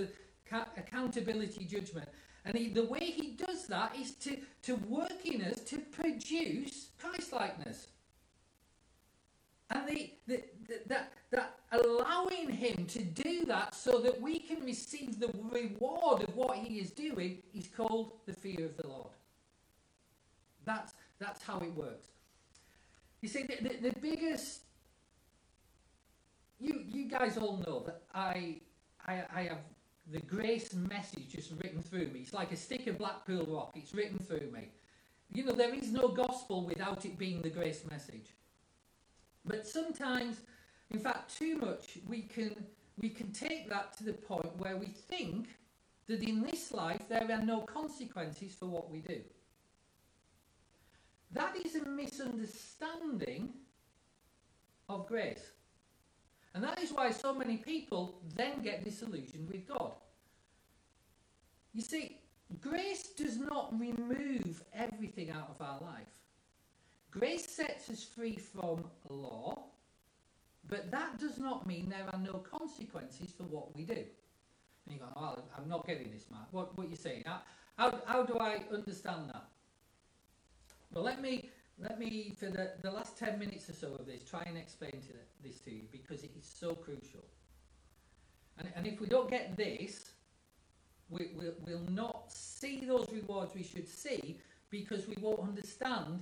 accountability 0.77 1.65
judgment. 1.65 2.07
And 2.45 2.55
he, 2.55 2.69
the 2.69 2.85
way 2.85 2.99
he 2.99 3.31
does 3.31 3.67
that 3.67 3.93
is 3.99 4.11
to, 4.15 4.37
to 4.63 4.75
work 4.75 5.25
in 5.25 5.41
us 5.41 5.59
to 5.61 5.79
produce 5.79 6.87
Christ 6.97 7.33
likeness. 7.33 7.87
And 9.69 9.87
the, 9.87 10.11
the, 10.27 10.43
the, 10.67 10.79
that, 10.87 11.11
that 11.31 11.59
allowing 11.71 12.49
him 12.49 12.85
to 12.85 13.03
do 13.03 13.45
that 13.45 13.75
so 13.75 13.99
that 13.99 14.21
we 14.21 14.39
can 14.39 14.63
receive 14.63 15.19
the 15.19 15.29
reward 15.51 16.23
of 16.23 16.35
what 16.35 16.57
he 16.57 16.79
is 16.79 16.91
doing 16.91 17.39
is 17.53 17.67
called 17.67 18.13
the 18.25 18.33
fear 18.33 18.65
of 18.65 18.77
the 18.77 18.87
Lord. 18.87 19.11
That's, 20.65 20.93
that's 21.19 21.43
how 21.43 21.59
it 21.59 21.73
works. 21.75 22.07
You 23.21 23.29
see, 23.29 23.43
the, 23.43 23.57
the, 23.61 23.89
the 23.89 23.99
biggest. 23.99 24.61
You, 26.59 26.83
you 26.87 27.05
guys 27.09 27.37
all 27.37 27.57
know 27.67 27.83
that 27.85 28.01
I, 28.13 28.61
I, 29.05 29.23
I 29.33 29.41
have 29.43 29.59
the 30.11 30.19
grace 30.19 30.73
message 30.73 31.29
just 31.29 31.51
written 31.61 31.81
through 31.81 32.07
me. 32.07 32.21
It's 32.21 32.33
like 32.33 32.51
a 32.51 32.55
stick 32.55 32.87
of 32.87 32.97
Blackpool 32.97 33.45
rock, 33.49 33.73
it's 33.75 33.93
written 33.93 34.17
through 34.17 34.49
me. 34.51 34.69
You 35.31 35.43
know, 35.43 35.51
there 35.51 35.73
is 35.73 35.91
no 35.91 36.07
gospel 36.07 36.65
without 36.65 37.05
it 37.05 37.17
being 37.17 37.41
the 37.41 37.49
grace 37.49 37.83
message. 37.91 38.27
But 39.47 39.65
sometimes, 39.65 40.41
in 40.91 40.99
fact, 40.99 41.37
too 41.37 41.57
much, 41.57 41.99
we 42.07 42.21
can, 42.21 42.55
we 42.99 43.09
can 43.09 43.31
take 43.31 43.69
that 43.69 43.97
to 43.97 44.03
the 44.03 44.13
point 44.13 44.55
where 44.57 44.77
we 44.77 44.87
think 44.87 45.47
that 46.07 46.21
in 46.21 46.41
this 46.41 46.71
life 46.71 47.01
there 47.09 47.27
are 47.31 47.41
no 47.41 47.61
consequences 47.61 48.53
for 48.53 48.65
what 48.65 48.89
we 48.91 48.99
do. 48.99 49.21
That 51.31 51.55
is 51.65 51.75
a 51.75 51.85
misunderstanding 51.85 53.49
of 54.89 55.07
grace. 55.07 55.51
And 56.53 56.63
that 56.63 56.81
is 56.81 56.91
why 56.91 57.11
so 57.11 57.33
many 57.33 57.57
people 57.57 58.19
then 58.35 58.61
get 58.63 58.83
disillusioned 58.83 59.49
with 59.49 59.67
God. 59.67 59.91
You 61.73 61.81
see, 61.81 62.17
grace 62.61 63.09
does 63.09 63.37
not 63.37 63.77
remove 63.77 64.63
everything 64.73 65.29
out 65.29 65.49
of 65.49 65.61
our 65.61 65.79
life. 65.81 66.07
Grace 67.17 67.47
sets 67.49 67.89
us 67.89 68.03
free 68.03 68.37
from 68.37 68.83
law, 69.09 69.63
but 70.69 70.91
that 70.91 71.17
does 71.19 71.39
not 71.39 71.65
mean 71.65 71.89
there 71.89 72.05
are 72.13 72.19
no 72.19 72.33
consequences 72.33 73.31
for 73.35 73.43
what 73.43 73.75
we 73.75 73.83
do. 73.83 73.93
And 73.93 74.95
you 74.95 74.99
go, 74.99 75.07
I'm 75.57 75.67
not 75.67 75.87
getting 75.87 76.11
this, 76.11 76.25
Mark. 76.29 76.45
What, 76.51 76.77
what 76.77 76.87
are 76.87 76.89
you 76.89 76.95
saying? 76.95 77.23
How, 77.25 77.41
how, 77.77 77.99
how 78.05 78.23
do 78.23 78.37
I 78.37 78.61
understand 78.71 79.29
that? 79.29 79.45
Well, 80.93 81.03
let 81.03 81.21
me, 81.21 81.49
let 81.79 81.99
me, 81.99 82.35
for 82.37 82.47
the, 82.47 82.73
the 82.83 82.91
last 82.91 83.17
10 83.17 83.39
minutes 83.39 83.69
or 83.69 83.73
so 83.73 83.95
of 83.95 84.05
this, 84.05 84.23
try 84.23 84.43
and 84.45 84.57
explain 84.57 84.91
to 84.91 85.07
the, 85.07 85.47
this 85.49 85.59
to 85.61 85.71
you 85.71 85.83
because 85.91 86.23
it 86.23 86.31
is 86.37 86.45
so 86.45 86.75
crucial. 86.75 87.23
And, 88.59 88.69
and 88.75 88.85
if 88.85 89.01
we 89.01 89.07
don't 89.07 89.29
get 89.29 89.57
this, 89.57 90.11
we, 91.09 91.31
we'll 91.65 91.89
not 91.89 92.31
see 92.31 92.85
those 92.85 93.07
rewards 93.11 93.55
we 93.55 93.63
should 93.63 93.87
see 93.87 94.37
because 94.69 95.07
we 95.07 95.15
won't 95.19 95.39
understand 95.39 96.21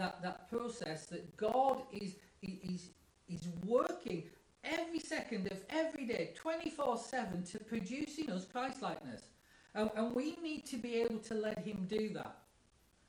that, 0.00 0.22
that 0.22 0.48
process 0.48 1.06
that 1.06 1.36
God 1.36 1.82
is, 1.92 2.16
is, 2.42 2.90
is 3.28 3.48
working 3.64 4.24
every 4.64 4.98
second 4.98 5.46
of 5.52 5.60
every 5.68 6.06
day, 6.06 6.30
24 6.34 6.96
7, 6.98 7.42
to 7.44 7.58
producing 7.58 8.30
us 8.30 8.46
Christ 8.46 8.82
likeness. 8.82 9.22
And, 9.74 9.90
and 9.94 10.14
we 10.14 10.36
need 10.42 10.66
to 10.66 10.76
be 10.76 10.96
able 10.96 11.18
to 11.18 11.34
let 11.34 11.58
Him 11.58 11.86
do 11.88 12.08
that. 12.14 12.38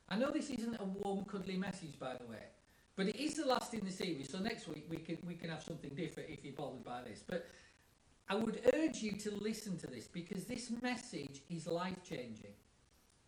I 0.08 0.16
know 0.16 0.30
this 0.30 0.50
isn't 0.50 0.76
a 0.78 0.84
warm, 0.84 1.24
cuddly 1.24 1.56
message, 1.56 1.98
by 1.98 2.14
the 2.20 2.26
way, 2.26 2.44
but 2.96 3.06
it 3.06 3.16
is 3.16 3.34
the 3.34 3.46
last 3.46 3.72
in 3.72 3.84
the 3.84 3.90
series. 3.90 4.30
So 4.30 4.38
next 4.38 4.68
week 4.68 4.84
we 4.90 4.98
can 4.98 5.16
we 5.26 5.34
can 5.34 5.48
have 5.48 5.62
something 5.62 5.90
different 5.96 6.28
if 6.28 6.44
you're 6.44 6.52
bothered 6.52 6.84
by 6.84 7.00
this. 7.08 7.24
But 7.26 7.46
I 8.28 8.34
would 8.34 8.60
urge 8.74 8.98
you 8.98 9.12
to 9.12 9.30
listen 9.36 9.78
to 9.78 9.86
this 9.86 10.06
because 10.06 10.44
this 10.44 10.70
message 10.82 11.40
is 11.48 11.66
life 11.66 11.96
changing, 12.06 12.52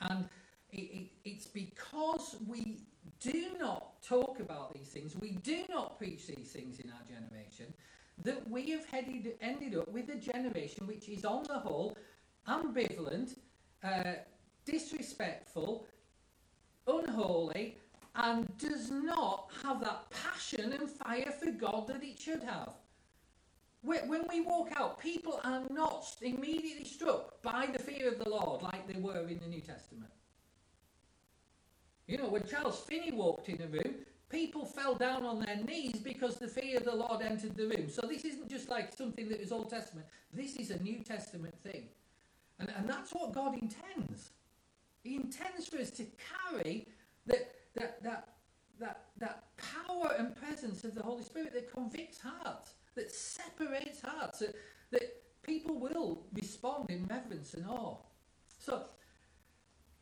and 0.02 0.28
it, 0.70 0.76
it, 0.76 1.06
it's 1.24 1.46
because 1.46 2.36
we 2.46 2.80
do 3.20 3.46
not 3.58 4.02
talk 4.02 4.40
about 4.40 4.74
these 4.74 4.88
things, 4.88 5.16
we 5.20 5.32
do 5.32 5.64
not 5.68 5.98
preach 5.98 6.26
these 6.26 6.50
things 6.52 6.78
in 6.80 6.90
our 6.90 7.02
generation, 7.08 7.72
that 8.22 8.48
we 8.48 8.70
have 8.70 8.86
headed, 8.86 9.34
ended 9.40 9.76
up 9.76 9.88
with 9.88 10.08
a 10.10 10.16
generation 10.16 10.86
which 10.86 11.08
is 11.08 11.24
on 11.24 11.42
the 11.44 11.58
whole 11.58 11.96
ambivalent, 12.46 13.36
uh, 13.82 14.14
disrespectful, 14.64 15.86
unholy, 16.86 17.78
and 18.16 18.46
does 18.58 18.90
not 18.90 19.50
have 19.62 19.80
that 19.80 20.08
passion 20.10 20.72
and 20.72 20.88
fire 20.88 21.32
for 21.32 21.50
God 21.50 21.88
that 21.88 22.02
it 22.02 22.18
should 22.18 22.42
have. 22.42 22.74
When 23.82 24.24
we 24.30 24.40
walk 24.40 24.70
out, 24.76 24.98
people 24.98 25.40
are 25.44 25.62
not 25.68 26.06
immediately 26.22 26.84
struck 26.84 27.42
by 27.42 27.68
the 27.70 27.78
fear 27.78 28.08
of 28.08 28.18
the 28.18 28.30
Lord 28.30 28.62
like 28.62 28.86
they 28.86 28.98
were 28.98 29.26
in 29.28 29.38
the 29.40 29.46
New 29.46 29.60
Testament. 29.60 30.10
You 32.06 32.18
know, 32.18 32.28
when 32.28 32.46
Charles 32.46 32.80
Finney 32.80 33.12
walked 33.12 33.48
in 33.48 33.62
a 33.62 33.66
room, 33.66 33.94
people 34.28 34.64
fell 34.64 34.94
down 34.94 35.24
on 35.24 35.40
their 35.40 35.56
knees 35.56 36.00
because 36.02 36.36
the 36.36 36.48
fear 36.48 36.78
of 36.78 36.84
the 36.84 36.94
Lord 36.94 37.22
entered 37.22 37.56
the 37.56 37.68
room. 37.68 37.88
So 37.88 38.02
this 38.06 38.24
isn't 38.24 38.50
just 38.50 38.68
like 38.68 38.92
something 38.92 39.28
that 39.28 39.40
was 39.40 39.52
Old 39.52 39.70
Testament. 39.70 40.06
This 40.32 40.56
is 40.56 40.70
a 40.70 40.82
New 40.82 40.98
Testament 40.98 41.54
thing. 41.62 41.88
And, 42.58 42.70
and 42.76 42.88
that's 42.88 43.12
what 43.12 43.32
God 43.32 43.54
intends. 43.54 44.30
He 45.02 45.16
intends 45.16 45.68
for 45.68 45.78
us 45.78 45.90
to 45.92 46.04
carry 46.50 46.86
that, 47.26 47.54
that, 47.74 48.02
that, 48.02 48.28
that, 48.80 49.04
that 49.18 49.44
power 49.56 50.14
and 50.18 50.34
presence 50.36 50.84
of 50.84 50.94
the 50.94 51.02
Holy 51.02 51.22
Spirit 51.22 51.52
that 51.54 51.72
convicts 51.72 52.18
hearts, 52.20 52.74
that 52.96 53.12
separates 53.12 54.00
hearts, 54.02 54.40
that, 54.40 54.54
that 54.90 55.22
people 55.42 55.78
will 55.78 56.22
respond 56.32 56.90
in 56.90 57.06
reverence 57.06 57.54
and 57.54 57.66
awe. 57.66 57.96
So, 58.58 58.84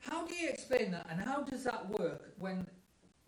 how 0.08 0.26
do 0.26 0.34
you 0.34 0.48
explain 0.48 0.90
that 0.90 1.06
and 1.10 1.20
how 1.20 1.42
does 1.42 1.64
that 1.64 1.88
work 1.88 2.32
when, 2.38 2.66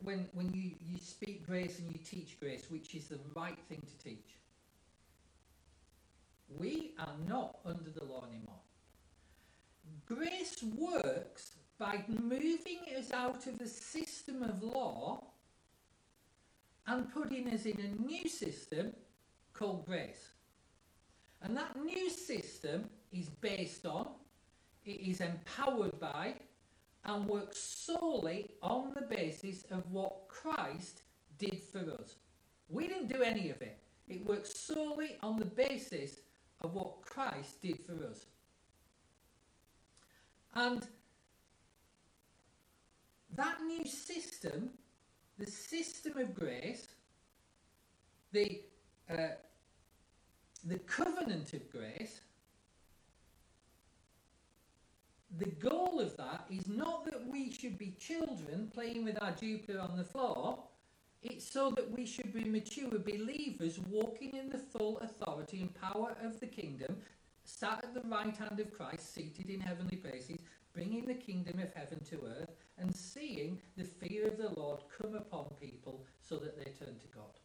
when, 0.02 0.26
when 0.34 0.52
you, 0.52 0.72
you 0.80 0.98
speak 0.98 1.46
grace 1.46 1.78
and 1.78 1.90
you 1.92 1.98
teach 1.98 2.38
grace, 2.40 2.66
which 2.68 2.94
is 2.94 3.08
the 3.08 3.18
right 3.34 3.58
thing 3.68 3.80
to 3.80 4.04
teach? 4.04 4.36
We 6.48 6.92
are 6.98 7.14
not 7.28 7.58
under 7.64 7.90
the 7.90 8.04
law 8.04 8.24
anymore. 8.28 8.60
Grace 10.06 10.62
works 10.76 11.52
by 11.78 12.04
moving 12.08 12.80
us 12.98 13.12
out 13.12 13.46
of 13.46 13.58
the 13.58 13.66
system 13.66 14.42
of 14.42 14.62
law 14.62 15.24
and 16.86 17.12
putting 17.12 17.48
us 17.48 17.64
in 17.64 17.78
a 17.80 18.02
new 18.02 18.28
system 18.28 18.92
called 19.52 19.86
grace. 19.86 20.28
And 21.42 21.56
that 21.56 21.76
new 21.82 22.10
system 22.10 22.88
is 23.12 23.28
based 23.28 23.86
on, 23.86 24.08
it 24.84 25.00
is 25.00 25.20
empowered 25.20 25.98
by, 26.00 26.34
and 27.04 27.26
works 27.26 27.58
solely 27.58 28.50
on 28.62 28.92
the 28.94 29.02
basis 29.02 29.64
of 29.70 29.90
what 29.90 30.28
Christ 30.28 31.02
did 31.38 31.60
for 31.60 31.80
us. 32.00 32.16
We 32.68 32.88
didn't 32.88 33.08
do 33.08 33.22
any 33.22 33.50
of 33.50 33.60
it. 33.60 33.78
It 34.08 34.24
works 34.26 34.58
solely 34.58 35.16
on 35.22 35.36
the 35.36 35.44
basis 35.44 36.20
of 36.60 36.74
what 36.74 37.02
Christ 37.02 37.60
did 37.62 37.78
for 37.80 37.92
us. 38.06 38.26
And 40.54 40.86
that 43.34 43.60
new 43.66 43.84
system, 43.84 44.70
the 45.38 45.46
system 45.46 46.16
of 46.16 46.34
grace, 46.34 46.86
the, 48.32 48.62
uh, 49.10 49.34
the 50.64 50.78
covenant 50.78 51.52
of 51.52 51.70
grace, 51.70 52.20
the 55.38 55.50
goal 55.50 56.00
of 56.00 56.16
that 56.16 56.46
is 56.50 56.68
not 56.68 57.04
that 57.06 57.26
we 57.26 57.50
should 57.50 57.76
be 57.76 57.96
children 57.98 58.70
playing 58.72 59.04
with 59.04 59.20
our 59.22 59.32
Jupiter 59.32 59.80
on 59.80 59.96
the 59.96 60.04
floor. 60.04 60.62
It's 61.22 61.50
so 61.50 61.70
that 61.70 61.90
we 61.90 62.06
should 62.06 62.32
be 62.32 62.44
mature 62.44 62.98
believers 62.98 63.80
walking 63.90 64.36
in 64.36 64.50
the 64.50 64.58
full 64.58 64.98
authority 64.98 65.60
and 65.60 65.74
power 65.74 66.16
of 66.22 66.38
the 66.38 66.46
kingdom, 66.46 66.96
sat 67.44 67.82
at 67.82 67.94
the 67.94 68.08
right 68.08 68.36
hand 68.36 68.60
of 68.60 68.72
Christ, 68.72 69.14
seated 69.14 69.48
in 69.48 69.60
heavenly 69.60 69.96
places, 69.96 70.38
bringing 70.72 71.06
the 71.06 71.14
kingdom 71.14 71.58
of 71.60 71.72
heaven 71.74 72.00
to 72.10 72.20
earth, 72.40 72.50
and 72.78 72.94
seeing 72.94 73.58
the 73.76 73.84
fear 73.84 74.26
of 74.28 74.36
the 74.36 74.50
Lord 74.60 74.80
come 75.00 75.14
upon 75.14 75.46
people 75.60 76.04
so 76.20 76.36
that 76.36 76.58
they 76.58 76.70
turn 76.72 76.98
to 76.98 77.08
God. 77.14 77.40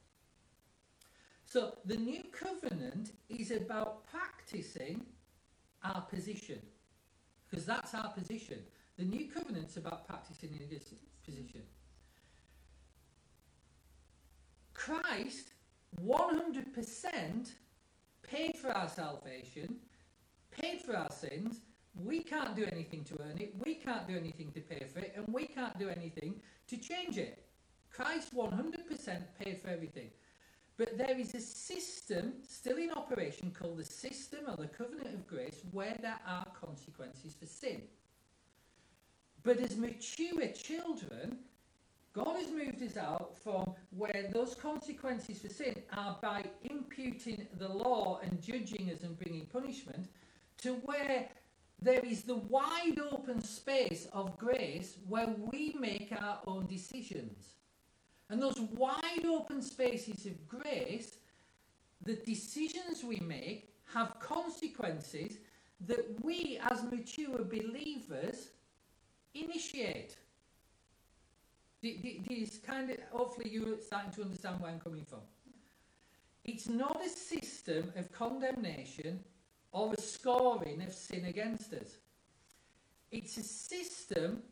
So 1.45 1.77
the 1.85 1.97
new 1.97 2.23
covenant 2.31 3.13
is 3.29 3.51
about 3.51 4.05
practicing 4.05 5.05
our 5.83 6.01
position 6.01 6.59
because 7.49 7.65
that's 7.65 7.93
our 7.93 8.09
position. 8.09 8.59
The 8.97 9.05
new 9.05 9.27
covenant's 9.27 9.77
about 9.77 10.07
practicing 10.07 10.49
in 10.51 10.69
this 10.69 10.93
position. 11.25 11.61
Christ 14.73 15.49
100% 16.05 17.51
paid 18.23 18.55
for 18.57 18.71
our 18.71 18.87
salvation, 18.87 19.75
paid 20.51 20.81
for 20.81 20.95
our 20.95 21.11
sins. 21.11 21.61
We 22.03 22.21
can't 22.21 22.55
do 22.55 22.65
anything 22.71 23.03
to 23.05 23.21
earn 23.21 23.39
it, 23.39 23.53
we 23.65 23.75
can't 23.75 24.07
do 24.07 24.15
anything 24.15 24.51
to 24.51 24.61
pay 24.61 24.85
for 24.85 24.99
it, 24.99 25.13
and 25.15 25.25
we 25.33 25.47
can't 25.47 25.77
do 25.77 25.89
anything 25.89 26.35
to 26.67 26.77
change 26.77 27.17
it. 27.17 27.43
Christ 27.89 28.33
100% 28.35 29.21
paid 29.43 29.59
for 29.61 29.69
everything. 29.69 30.09
But 30.79 30.97
there 30.97 31.19
is 31.19 31.35
a 31.35 31.41
system 31.41 32.35
still 32.47 32.77
in 32.77 32.91
operation 32.91 33.51
called 33.51 33.79
the 33.79 33.83
system 33.83 34.45
or 34.47 34.55
the 34.55 34.69
covenant 34.69 35.13
of 35.13 35.27
grace 35.27 35.59
where 35.73 35.97
there 36.01 36.21
are 36.25 36.45
consequences 36.57 37.35
for 37.37 37.47
sin. 37.47 37.81
But 39.43 39.57
as 39.57 39.75
mature 39.75 40.47
children, 40.47 41.39
God 42.13 42.37
has 42.37 42.49
moved 42.51 42.81
us 42.81 42.95
out 42.95 43.37
from 43.43 43.73
where 43.89 44.29
those 44.31 44.55
consequences 44.55 45.39
for 45.39 45.49
sin 45.49 45.75
are 45.91 46.17
by 46.21 46.45
imputing 46.63 47.45
the 47.57 47.67
law 47.67 48.21
and 48.23 48.41
judging 48.41 48.89
us 48.89 49.03
and 49.03 49.19
bringing 49.19 49.47
punishment 49.47 50.07
to 50.59 50.75
where 50.85 51.27
there 51.81 52.05
is 52.05 52.23
the 52.23 52.37
wide 52.37 53.01
open 53.11 53.43
space 53.43 54.07
of 54.13 54.37
grace 54.37 54.95
where 55.09 55.35
we 55.51 55.75
make 55.77 56.13
our 56.21 56.39
own 56.47 56.67
decisions. 56.67 57.58
And 58.29 58.41
those 58.41 58.59
wide 58.75 59.25
open 59.25 59.61
spaces 59.61 60.25
of 60.25 60.47
grace, 60.47 61.17
the 62.03 62.15
decisions 62.15 63.03
we 63.03 63.17
make 63.17 63.73
have 63.93 64.19
consequences 64.19 65.37
that 65.87 66.05
we, 66.23 66.59
as 66.69 66.83
mature 66.83 67.43
believers, 67.43 68.49
initiate. 69.33 70.17
These 71.81 72.59
kind 72.65 72.91
of, 72.91 72.97
hopefully, 73.11 73.49
you're 73.49 73.79
starting 73.81 74.11
to 74.11 74.23
understand 74.23 74.59
where 74.59 74.71
I'm 74.71 74.79
coming 74.79 75.05
from. 75.05 75.21
It's 76.43 76.67
not 76.67 77.01
a 77.03 77.09
system 77.09 77.91
of 77.95 78.11
condemnation 78.11 79.23
or 79.71 79.93
a 79.93 80.01
scoring 80.01 80.81
of 80.81 80.93
sin 80.93 81.25
against 81.25 81.73
us. 81.73 81.97
It's 83.11 83.37
a 83.37 83.43
system 83.43 84.43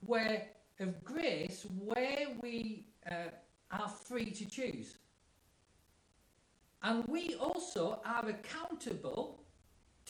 where 0.00 0.46
of 0.80 1.02
grace 1.04 1.66
where 1.78 2.28
we 2.42 2.84
uh, 3.10 3.30
are 3.70 3.88
free 3.88 4.30
to 4.30 4.44
choose. 4.44 4.96
And 6.82 7.04
we 7.08 7.34
also 7.34 8.00
are 8.04 8.28
accountable 8.28 9.42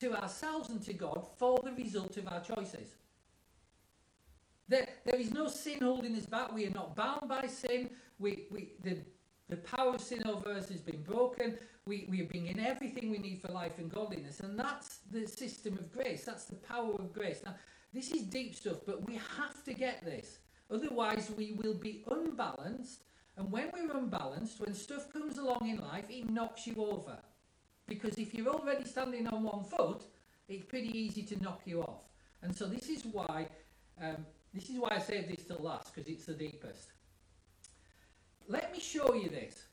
to 0.01 0.15
ourselves 0.15 0.69
and 0.71 0.83
to 0.85 0.93
God 0.93 1.27
for 1.39 1.59
the 1.63 1.73
result 1.73 2.17
of 2.17 2.29
our 2.29 2.41
choices. 2.41 2.97
There, 4.69 4.89
there 5.05 5.21
is 5.21 5.33
no 5.33 5.49
sin 5.49 5.81
holding 5.81 6.17
us 6.17 6.27
back. 6.27 6.53
We 6.53 6.67
are 6.67 6.71
not 6.71 6.97
bound 6.97 7.29
by 7.29 7.47
sin. 7.47 7.91
We, 8.19 8.47
we, 8.51 8.73
the 8.83 8.99
The 9.49 9.63
power 9.77 9.95
of 9.95 10.01
sin 10.01 10.23
over 10.27 10.51
us 10.51 10.69
has 10.71 10.81
been 10.81 11.03
broken. 11.05 11.57
We, 11.87 11.97
we 12.11 12.21
are 12.23 12.31
being 12.35 12.49
in 12.49 12.59
everything 12.59 13.13
we 13.13 13.19
need 13.19 13.41
for 13.41 13.53
life 13.53 13.79
and 13.79 13.89
godliness. 13.89 14.41
And 14.41 14.59
that's 14.59 14.99
the 15.13 15.25
system 15.25 15.79
of 15.79 15.93
grace. 15.93 16.25
That's 16.25 16.47
the 16.47 16.57
power 16.57 16.95
of 16.99 17.13
grace. 17.13 17.41
Now, 17.45 17.55
this 17.95 18.11
is 18.11 18.23
deep 18.23 18.57
stuff, 18.57 18.79
but 18.85 19.07
we 19.07 19.15
have 19.39 19.63
to 19.65 19.73
get 19.73 20.05
this. 20.05 20.41
Otherwise, 20.71 21.31
we 21.37 21.53
will 21.53 21.75
be 21.75 22.05
unbalanced. 22.11 23.05
And 23.37 23.51
when 23.53 23.71
we're 23.73 23.97
unbalanced, 23.97 24.61
when 24.61 24.75
stuff 24.75 25.13
comes 25.13 25.39
along 25.39 25.69
in 25.69 25.79
life, 25.79 26.07
it 26.09 26.29
knocks 26.31 26.67
you 26.67 26.75
over. 26.79 27.19
Because 27.87 28.19
if 28.19 28.35
you're 28.35 28.49
already 28.49 28.85
standing 28.85 29.27
on 29.29 29.43
one 29.43 29.65
foot, 29.65 30.03
it's 30.49 30.65
pretty 30.65 30.97
easy 30.97 31.23
to 31.23 31.43
knock 31.43 31.63
you 31.65 31.83
off. 31.83 32.03
And 32.43 32.55
so 32.55 32.67
this 32.67 32.89
is 32.89 33.05
why 33.05 33.49
um, 34.01 34.27
this 34.53 34.69
is 34.71 34.79
why 34.79 34.91
I 34.93 34.99
saved 34.99 35.29
this 35.29 35.45
till 35.45 35.59
last 35.59 35.95
because 35.95 36.11
it's 36.11 36.27
the 36.27 36.35
deepest. 36.35 36.93
Let 38.49 38.73
me 38.73 38.81
show 38.81 39.15
you 39.15 39.29
this. 39.29 39.65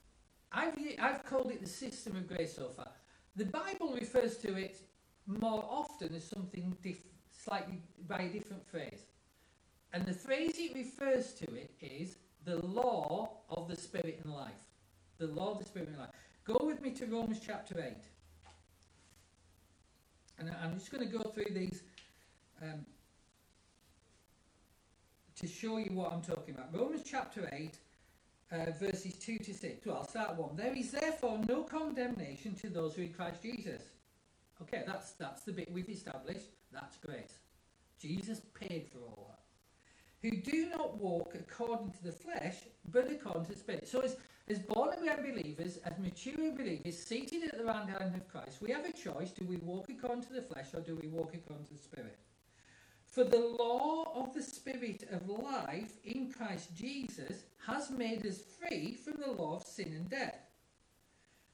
I've 0.51 0.73
I've 0.99 1.23
called 1.25 1.51
it 1.51 1.61
the 1.61 1.69
system 1.69 2.15
of 2.15 2.27
grace 2.27 2.55
so 2.55 2.69
far. 2.69 2.91
The 3.35 3.45
Bible 3.45 3.93
refers 3.93 4.37
to 4.37 4.55
it 4.55 4.81
more 5.25 5.65
often 5.69 6.13
as 6.15 6.23
something 6.23 6.75
diff- 6.83 7.01
slightly 7.31 7.81
by 8.07 8.19
a 8.19 8.29
different 8.29 8.65
phrase, 8.67 9.05
and 9.93 10.05
the 10.05 10.13
phrase 10.13 10.55
it 10.57 10.73
refers 10.75 11.33
to 11.33 11.45
it 11.55 11.71
is 11.79 12.17
the 12.45 12.57
law 12.65 13.37
of 13.49 13.67
the 13.67 13.75
Spirit 13.75 14.19
and 14.23 14.33
life. 14.33 14.51
The 15.19 15.27
law 15.27 15.51
of 15.51 15.59
the 15.59 15.65
Spirit 15.65 15.89
and 15.89 15.99
life. 15.99 16.09
Go 16.45 16.59
with 16.65 16.81
me 16.81 16.91
to 16.91 17.05
Romans 17.05 17.39
chapter 17.45 17.79
8. 17.79 17.93
And 20.39 20.51
I'm 20.61 20.73
just 20.73 20.91
going 20.91 21.07
to 21.07 21.17
go 21.17 21.23
through 21.29 21.53
these 21.53 21.83
um, 22.61 22.85
to 25.39 25.47
show 25.47 25.77
you 25.77 25.91
what 25.93 26.11
I'm 26.11 26.21
talking 26.21 26.55
about. 26.55 26.73
Romans 26.73 27.03
chapter 27.05 27.47
8, 27.53 27.77
uh, 28.51 28.71
verses 28.79 29.13
2 29.15 29.37
to 29.37 29.53
6. 29.53 29.85
Well, 29.85 29.97
I'll 29.97 30.07
start 30.07 30.35
1. 30.35 30.55
There 30.55 30.75
is 30.75 30.91
therefore 30.91 31.39
no 31.47 31.63
condemnation 31.63 32.55
to 32.55 32.69
those 32.69 32.95
who 32.95 33.03
are 33.03 33.05
in 33.05 33.13
Christ 33.13 33.43
Jesus. 33.43 33.81
Okay, 34.61 34.83
that's, 34.87 35.11
that's 35.11 35.43
the 35.43 35.51
bit 35.51 35.71
we've 35.71 35.89
established. 35.89 36.47
That's 36.71 36.97
grace. 36.97 37.37
Jesus 38.01 38.41
paid 38.59 38.87
for 38.91 38.99
all 38.99 39.27
that. 39.29 39.42
Who 40.23 40.31
do 40.37 40.69
not 40.69 40.97
walk 40.97 41.35
according 41.35 41.91
to 41.91 42.03
the 42.05 42.13
flesh, 42.13 42.55
but 42.89 43.11
according 43.11 43.43
to 43.45 43.51
the 43.51 43.59
Spirit. 43.59 43.89
So, 43.89 43.99
as, 43.99 44.15
as 44.47 44.59
born 44.59 44.97
again 44.97 45.21
believers, 45.21 45.77
as 45.83 45.99
mature 45.99 46.53
believers, 46.53 46.97
seated 46.97 47.43
at 47.43 47.57
the 47.57 47.65
right 47.65 47.89
hand 47.89 48.15
of 48.15 48.27
Christ, 48.29 48.61
we 48.61 48.71
have 48.71 48.85
a 48.85 48.93
choice. 48.93 49.31
Do 49.31 49.45
we 49.45 49.57
walk 49.57 49.89
according 49.89 50.23
to 50.23 50.33
the 50.33 50.41
flesh 50.41 50.67
or 50.73 50.79
do 50.79 50.95
we 50.95 51.09
walk 51.09 51.33
according 51.33 51.65
to 51.65 51.73
the 51.73 51.79
Spirit? 51.79 52.17
For 53.05 53.25
the 53.25 53.53
law 53.59 54.13
of 54.15 54.33
the 54.33 54.41
Spirit 54.41 55.07
of 55.11 55.27
life 55.27 55.91
in 56.05 56.31
Christ 56.31 56.69
Jesus 56.73 57.43
has 57.67 57.91
made 57.91 58.25
us 58.25 58.41
free 58.41 58.95
from 58.95 59.19
the 59.19 59.31
law 59.31 59.57
of 59.57 59.63
sin 59.63 59.93
and 59.93 60.09
death. 60.09 60.39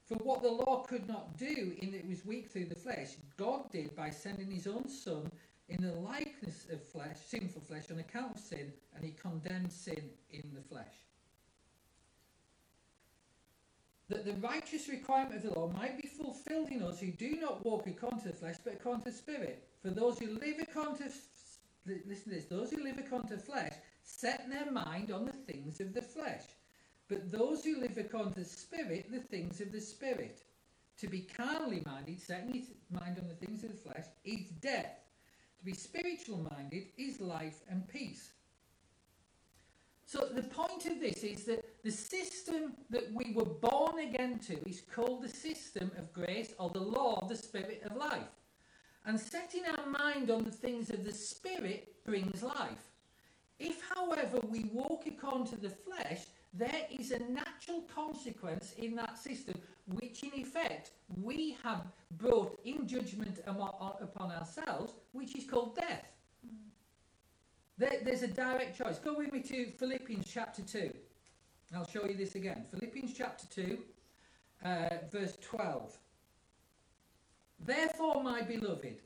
For 0.06 0.16
what 0.16 0.42
the 0.42 0.50
law 0.50 0.84
could 0.88 1.08
not 1.08 1.38
do 1.38 1.76
in 1.80 1.92
that 1.92 2.00
it 2.00 2.08
was 2.08 2.26
weak 2.26 2.50
through 2.50 2.66
the 2.66 2.76
flesh, 2.76 3.10
God 3.36 3.72
did 3.72 3.96
by 3.96 4.10
sending 4.12 4.50
his 4.50 4.68
own 4.68 4.88
Son 4.88 5.30
in 5.70 5.82
the 5.82 5.94
likeness 5.94 6.66
of 6.72 6.84
flesh, 6.84 7.18
sinful 7.28 7.62
flesh, 7.62 7.92
on 7.92 8.00
account 8.00 8.36
of 8.36 8.42
sin, 8.42 8.74
and 8.96 9.04
he 9.04 9.12
condemned 9.12 9.72
sin 9.72 10.10
in 10.32 10.44
the 10.54 10.62
flesh. 10.62 10.94
That 14.10 14.26
the 14.26 14.34
righteous 14.34 14.90
requirement 14.90 15.36
of 15.36 15.44
the 15.44 15.60
law 15.60 15.72
might 15.72 16.02
be 16.02 16.08
fulfilled 16.08 16.70
in 16.70 16.82
us 16.82 17.00
who 17.00 17.12
do 17.12 17.38
not 17.40 17.64
walk 17.64 17.86
according 17.86 18.22
to 18.22 18.30
the 18.30 18.36
flesh, 18.36 18.56
but 18.64 18.74
according 18.74 19.04
to 19.04 19.12
the 19.12 19.16
Spirit. 19.16 19.68
For 19.84 19.92
those 19.92 20.18
who 20.18 20.32
live 20.40 20.56
according 20.60 20.98
to 20.98 21.12
listen 21.86 22.24
to 22.26 22.30
this, 22.32 22.46
those 22.46 22.72
who 22.72 22.84
live 22.84 22.98
according 22.98 23.30
to 23.30 23.36
the 23.36 23.42
flesh 23.42 23.74
set 24.04 24.50
their 24.50 24.72
mind 24.72 25.12
on 25.12 25.26
the 25.26 25.32
things 25.32 25.80
of 25.80 25.94
the 25.94 26.02
flesh, 26.02 26.42
but 27.08 27.32
those 27.32 27.64
who 27.64 27.80
live 27.80 27.98
according 27.98 28.34
to 28.34 28.40
the 28.40 28.46
Spirit, 28.46 29.12
the 29.12 29.20
things 29.20 29.62
of 29.62 29.72
the 29.72 29.82
Spirit. 29.82 30.42
To 30.98 31.08
be 31.08 31.22
carnally 31.22 31.82
minded, 31.86 32.20
setting 32.20 32.54
his 32.54 32.72
mind 32.92 33.18
on 33.20 33.28
the 33.30 33.46
things 33.46 33.64
of 33.64 33.72
the 33.72 33.78
flesh, 33.78 34.06
is 34.26 34.50
death. 34.62 35.00
To 35.60 35.66
be 35.66 35.74
spiritual 35.74 36.48
minded 36.58 36.88
is 36.98 37.20
life 37.20 37.62
and 37.70 37.88
peace. 37.88 38.32
So 40.06 40.28
the 40.34 40.44
point 40.44 40.86
of 40.86 41.00
this 41.00 41.24
is 41.24 41.44
that 41.44 41.84
the 41.84 41.92
system 41.92 42.74
that 42.90 43.14
we 43.14 43.34
were 43.34 43.46
born 43.46 44.00
again 44.00 44.40
to 44.48 44.58
is 44.68 44.82
called 44.82 45.22
the 45.22 45.30
system 45.30 45.92
of 45.98 46.14
grace 46.14 46.54
or 46.58 46.70
the 46.70 46.80
law 46.80 47.20
of 47.22 47.30
the 47.30 47.38
spirit 47.38 47.84
of 47.86 47.96
life. 47.96 48.32
And 49.06 49.20
setting 49.20 49.64
our 49.66 49.86
mind 49.86 50.32
on 50.32 50.44
the 50.44 50.52
things 50.52 50.90
of 50.90 51.04
the 51.04 51.14
Spirit 51.14 51.96
brings 52.06 52.44
life. 52.44 52.92
If, 53.58 53.82
however, 53.96 54.40
we 54.48 54.66
walk 54.74 55.06
according 55.08 55.48
to 55.48 55.58
the 55.58 55.70
flesh, 55.70 56.26
there 56.54 56.88
is 56.90 57.12
a 57.12 57.20
natural 57.20 57.82
consequence 57.94 58.74
in 58.78 58.96
that 58.96 59.18
system, 59.18 59.56
which 59.88 60.24
in 60.24 60.32
effect 60.34 60.92
we 61.22 61.58
have 61.64 61.86
brought 62.18 62.60
in 62.66 62.88
judgment 62.88 63.40
upon 63.46 64.32
ourselves, 64.32 64.94
which 65.12 65.36
is 65.36 65.46
called 65.46 65.76
death. 65.76 66.06
There, 67.78 68.00
there's 68.04 68.24
a 68.24 68.28
direct 68.28 68.78
choice. 68.78 69.00
Go 69.00 69.18
with 69.18 69.32
me 69.32 69.42
to 69.42 69.72
Philippians 69.72 70.26
chapter 70.30 70.62
2. 70.62 70.92
I'll 71.76 71.88
show 71.88 72.06
you 72.06 72.16
this 72.16 72.36
again. 72.36 72.66
Philippians 72.72 73.14
chapter 73.16 73.46
2, 73.48 73.78
uh, 74.66 74.90
verse 75.12 75.38
12. 75.42 75.98
Therefore, 77.66 78.24
my 78.24 78.42
beloved, 78.42 79.02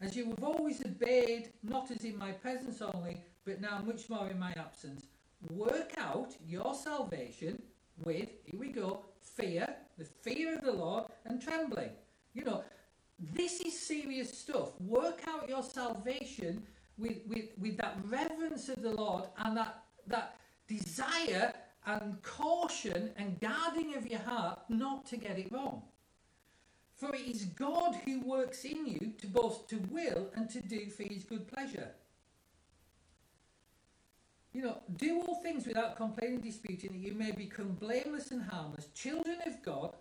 as 0.00 0.14
you 0.14 0.26
have 0.26 0.44
always 0.44 0.84
obeyed, 0.84 1.50
not 1.62 1.90
as 1.90 2.04
in 2.04 2.18
my 2.18 2.32
presence 2.32 2.82
only, 2.82 3.22
but 3.44 3.60
now 3.60 3.80
much 3.84 4.10
more 4.10 4.28
in 4.28 4.38
my 4.38 4.52
absence, 4.56 5.06
work 5.50 5.92
out 5.98 6.34
your 6.46 6.74
salvation 6.74 7.62
with, 8.04 8.28
here 8.44 8.60
we 8.60 8.68
go, 8.68 9.04
fear, 9.20 9.66
the 9.98 10.04
fear 10.04 10.56
of 10.56 10.64
the 10.64 10.72
Lord, 10.72 11.04
and 11.24 11.40
trembling. 11.40 11.90
You 12.34 12.44
know, 12.44 12.64
this 13.18 13.60
is 13.60 13.78
serious 13.78 14.36
stuff. 14.36 14.78
Work 14.80 15.22
out 15.28 15.48
your 15.48 15.62
salvation 15.62 16.62
with, 16.98 17.18
with, 17.26 17.46
with 17.60 17.76
that 17.78 17.96
reverence 18.08 18.68
of 18.68 18.82
the 18.82 18.90
Lord 18.90 19.24
and 19.38 19.56
that, 19.56 19.82
that 20.06 20.36
desire 20.68 21.52
and 21.86 22.20
caution 22.22 23.10
and 23.16 23.38
guarding 23.40 23.94
of 23.94 24.06
your 24.06 24.20
heart 24.20 24.60
not 24.68 25.06
to 25.06 25.16
get 25.16 25.38
it 25.38 25.52
wrong. 25.52 25.82
For 26.94 27.14
it 27.14 27.22
is 27.22 27.44
God 27.44 27.96
who 28.04 28.20
works 28.20 28.64
in 28.64 28.86
you 28.86 29.12
to 29.18 29.26
both 29.26 29.66
to 29.68 29.76
will 29.90 30.30
and 30.34 30.48
to 30.50 30.60
do 30.60 30.88
for 30.90 31.02
his 31.02 31.24
good 31.24 31.46
pleasure. 31.48 31.90
You 34.54 34.62
know, 34.62 34.78
do 34.96 35.20
all 35.20 35.34
things 35.42 35.66
without 35.66 35.96
complaining 35.96 36.38
disputing, 36.38 36.92
that 36.92 36.98
you 36.98 37.12
may 37.12 37.32
become 37.32 37.72
blameless 37.72 38.30
and 38.30 38.40
harmless. 38.40 38.86
Children 38.94 39.38
of 39.46 39.60
God 39.64 39.96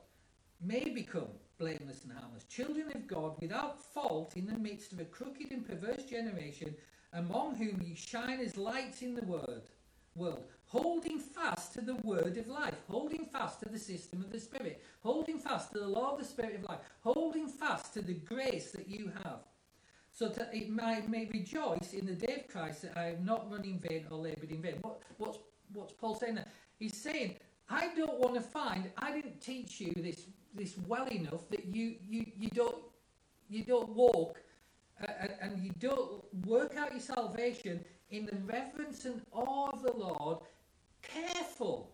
may 0.62 0.90
become 0.90 1.28
blameless 1.58 2.04
and 2.04 2.14
harmless. 2.14 2.44
Children 2.44 2.92
of 2.94 3.08
God 3.08 3.34
without 3.42 3.82
fault 3.82 4.34
in 4.36 4.46
the 4.46 4.58
midst 4.58 4.94
of 4.94 5.00
a 5.00 5.06
crooked 5.06 5.50
and 5.52 5.68
perverse 5.68 6.04
generation, 6.04 6.76
among 7.14 7.56
whom 7.56 7.82
you 7.84 7.96
shine 7.96 8.40
as 8.40 8.56
lights 8.56 9.02
in 9.02 9.16
the 9.16 9.26
world, 9.26 9.70
world, 10.16 10.46
holding 10.66 11.18
fast 11.18 11.74
to 11.74 11.82
the 11.82 11.96
word 12.04 12.38
of 12.38 12.48
life, 12.48 12.76
holding 12.88 13.26
fast 13.26 13.60
to 13.62 13.70
the 13.70 13.80
system 13.80 14.22
of 14.22 14.32
the 14.32 14.40
Spirit, 14.40 14.84
holding 15.02 15.40
fast 15.40 15.72
to 15.72 15.80
the 15.80 15.88
law 15.88 16.14
of 16.14 16.20
the 16.20 16.26
Spirit 16.26 16.56
of 16.56 16.70
life, 16.70 16.80
holding 17.02 17.48
fast 17.48 17.92
to 17.96 18.04
the 18.04 18.14
grace 18.14 18.72
that 18.72 18.88
you 18.88 19.12
have, 19.24 19.40
so 20.14 20.28
that 20.30 20.52
it 20.54 20.70
might, 20.70 21.10
may 21.10 21.28
rejoice 21.34 21.94
in 21.94 22.06
the 22.06 22.14
day 22.14 22.36
of 22.46 22.48
Christ 22.48 22.84
that 22.84 22.96
I 22.96 23.06
have 23.06 23.26
not 23.26 23.52
run 23.52 23.64
in 23.66 23.80
vain 23.80 24.06
or 24.12 24.20
laboured 24.20 24.52
in 24.52 24.62
vain. 24.62 24.78
What, 24.82 25.02
what's, 25.18 25.40
what's 25.74 25.94
Paul 25.94 26.16
saying 26.16 26.36
there? 26.36 26.46
He's 26.78 26.96
saying, 26.96 27.36
I 27.68 27.90
don't 27.96 28.20
want 28.20 28.36
to 28.36 28.42
find, 28.42 28.92
I 28.98 29.12
didn't 29.12 29.42
teach 29.42 29.82
you 29.82 29.92
this, 29.96 30.28
this 30.54 30.76
well 30.88 31.08
enough 31.08 31.50
that 31.50 31.66
you, 31.66 31.96
you, 32.08 32.28
you, 32.38 32.50
don't, 32.50 32.78
you 33.50 33.64
don't 33.64 33.90
walk 33.90 34.40
uh, 35.02 35.12
and, 35.20 35.32
and 35.42 35.64
you 35.64 35.72
don't 35.80 36.24
work 36.46 36.78
out 36.78 36.92
your 36.92 37.02
salvation 37.02 37.84
in 38.12 38.28
the 38.28 38.38
reverence 38.46 39.06
and 39.06 39.20
awe 39.32 39.72
of 39.72 39.82
the 39.82 39.94
Lord 39.94 40.38
careful 41.02 41.90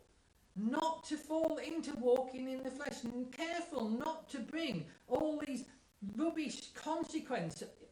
not 0.58 1.06
to 1.06 1.16
fall 1.16 1.58
into 1.66 1.96
walking 1.98 2.50
in 2.50 2.64
the 2.64 2.70
flesh 2.72 3.04
and 3.06 3.32
careful 3.32 3.88
not 3.88 4.28
to 4.30 4.40
bring 4.40 4.86
all 5.08 5.42
these 5.48 5.64
rubbish 6.18 6.74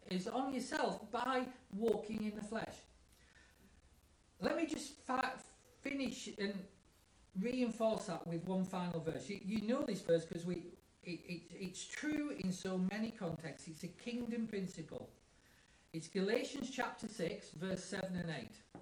consequences 0.08 0.28
on 0.28 0.53
yourself 0.53 1.12
by 1.12 1.45
walking 1.74 2.24
in 2.24 2.36
the 2.36 2.43
flesh. 2.43 2.76
Let 4.41 4.55
me 4.55 4.66
just 4.66 4.93
finish 5.82 6.30
and 6.38 6.53
reinforce 7.39 8.05
that 8.05 8.26
with 8.28 8.45
one 8.45 8.64
final 8.64 8.99
verse. 8.99 9.30
You, 9.30 9.39
you 9.43 9.68
know 9.68 9.84
this 9.84 10.01
verse 10.01 10.26
because 10.26 10.45
we 10.45 10.64
it, 11.03 11.22
it, 11.26 11.41
it's 11.53 11.86
true 11.86 12.34
in 12.39 12.51
so 12.51 12.78
many 12.91 13.12
contexts. 13.12 13.70
It's 13.70 13.84
a 13.84 13.88
kingdom 13.88 14.45
principle. 14.45 15.10
It's 15.93 16.10
Galatians 16.10 16.70
chapter 16.70 17.08
6, 17.08 17.51
verse 17.51 17.82
7 17.82 18.10
and 18.14 18.30
8. 18.30 18.82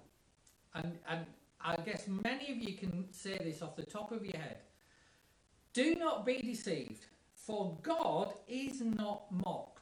And, 0.74 0.98
and 1.08 1.26
I 1.64 1.76
guess 1.76 2.08
many 2.08 2.50
of 2.50 2.58
you 2.58 2.74
can 2.76 3.06
say 3.12 3.38
this 3.38 3.62
off 3.62 3.76
the 3.76 3.84
top 3.84 4.10
of 4.10 4.24
your 4.24 4.36
head. 4.36 4.58
Do 5.72 5.94
not 5.94 6.26
be 6.26 6.42
deceived, 6.42 7.06
for 7.36 7.78
God 7.82 8.34
is 8.48 8.80
not 8.80 9.26
mocked. 9.30 9.75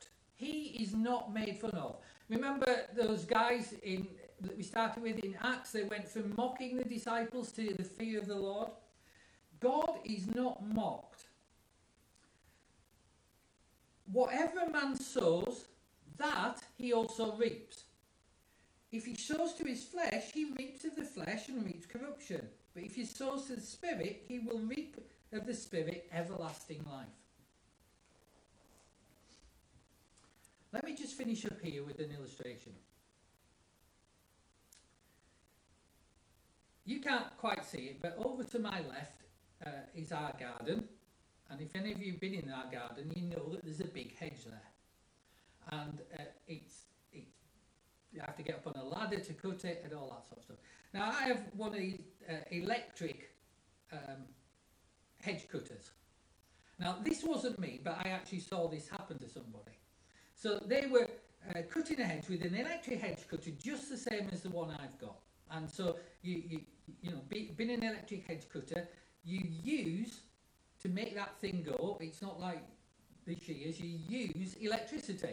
He 0.44 0.82
is 0.82 0.94
not 0.94 1.32
made 1.32 1.56
fun 1.58 1.70
of. 1.70 1.96
Remember 2.28 2.82
those 2.94 3.24
guys 3.24 3.74
in 3.82 4.06
that 4.42 4.56
we 4.56 4.62
started 4.62 5.02
with 5.02 5.18
in 5.20 5.34
Acts, 5.42 5.72
they 5.72 5.84
went 5.84 6.06
from 6.06 6.34
mocking 6.36 6.76
the 6.76 6.84
disciples 6.84 7.50
to 7.52 7.72
the 7.72 7.82
fear 7.82 8.18
of 8.18 8.26
the 8.26 8.36
Lord. 8.36 8.68
God 9.60 10.00
is 10.04 10.26
not 10.34 10.62
mocked. 10.74 11.24
Whatever 14.12 14.60
a 14.60 14.70
man 14.70 14.96
sows, 14.96 15.64
that 16.18 16.62
he 16.76 16.92
also 16.92 17.34
reaps. 17.36 17.84
If 18.92 19.06
he 19.06 19.14
sows 19.14 19.54
to 19.54 19.64
his 19.64 19.84
flesh, 19.84 20.30
he 20.34 20.52
reaps 20.58 20.84
of 20.84 20.94
the 20.94 21.04
flesh 21.04 21.48
and 21.48 21.64
reaps 21.64 21.86
corruption. 21.86 22.46
But 22.74 22.82
if 22.82 22.94
he 22.94 23.06
sows 23.06 23.46
to 23.46 23.56
the 23.56 23.62
Spirit, 23.62 24.24
he 24.28 24.40
will 24.40 24.58
reap 24.58 25.00
of 25.32 25.46
the 25.46 25.54
Spirit 25.54 26.06
everlasting 26.12 26.84
life. 26.84 27.23
Let 30.74 30.84
me 30.84 30.96
just 30.96 31.16
finish 31.16 31.46
up 31.46 31.60
here 31.62 31.84
with 31.84 32.00
an 32.00 32.10
illustration. 32.10 32.72
You 36.84 37.00
can't 37.00 37.26
quite 37.38 37.64
see 37.64 37.78
it, 37.78 38.02
but 38.02 38.16
over 38.18 38.42
to 38.42 38.58
my 38.58 38.80
left 38.80 39.22
uh, 39.64 39.70
is 39.94 40.10
our 40.10 40.32
garden. 40.38 40.88
And 41.48 41.60
if 41.60 41.76
any 41.76 41.92
of 41.92 42.02
you 42.02 42.12
have 42.12 42.20
been 42.20 42.34
in 42.34 42.50
our 42.50 42.64
garden, 42.72 43.12
you 43.14 43.22
know 43.22 43.50
that 43.52 43.64
there's 43.64 43.78
a 43.78 43.84
big 43.84 44.18
hedge 44.18 44.44
there. 44.44 45.78
And 45.80 46.00
uh, 46.18 46.24
it's, 46.48 46.86
you 47.12 48.20
have 48.20 48.36
to 48.36 48.42
get 48.42 48.56
up 48.56 48.66
on 48.66 48.74
a 48.74 48.84
ladder 48.84 49.20
to 49.20 49.32
cut 49.32 49.64
it 49.64 49.80
and 49.84 49.94
all 49.94 50.08
that 50.08 50.26
sort 50.26 50.38
of 50.38 50.44
stuff. 50.44 50.56
Now, 50.92 51.08
I 51.08 51.28
have 51.28 51.42
one 51.56 51.68
of 51.72 51.78
these 51.78 52.00
uh, 52.28 52.32
electric 52.50 53.30
um, 53.92 54.24
hedge 55.22 55.48
cutters. 55.48 55.92
Now, 56.80 56.96
this 57.00 57.22
wasn't 57.22 57.60
me, 57.60 57.80
but 57.84 57.96
I 58.04 58.08
actually 58.08 58.40
saw 58.40 58.66
this 58.66 58.88
happen 58.88 59.18
to 59.20 59.28
somebody. 59.28 59.78
So 60.44 60.60
they 60.66 60.84
were 60.84 61.08
uh, 61.48 61.62
cutting 61.70 62.00
a 62.00 62.04
hedge 62.04 62.28
with 62.28 62.42
an 62.44 62.54
electric 62.54 63.00
hedge 63.00 63.26
cutter 63.30 63.50
just 63.58 63.88
the 63.88 63.96
same 63.96 64.28
as 64.30 64.42
the 64.42 64.50
one 64.50 64.68
I've 64.72 64.98
got. 65.00 65.16
And 65.50 65.70
so 65.70 65.96
you, 66.20 66.42
you, 66.46 66.60
you 67.00 67.12
know, 67.12 67.22
be, 67.30 67.54
being 67.56 67.70
an 67.70 67.82
electric 67.82 68.26
hedge 68.26 68.46
cutter, 68.52 68.86
you 69.24 69.40
use 69.62 70.20
to 70.82 70.90
make 70.90 71.14
that 71.14 71.40
thing 71.40 71.66
go. 71.66 71.96
It's 71.98 72.20
not 72.20 72.38
like 72.38 72.62
the 73.26 73.38
shears. 73.40 73.80
You 73.80 73.98
use 74.06 74.56
electricity. 74.56 75.32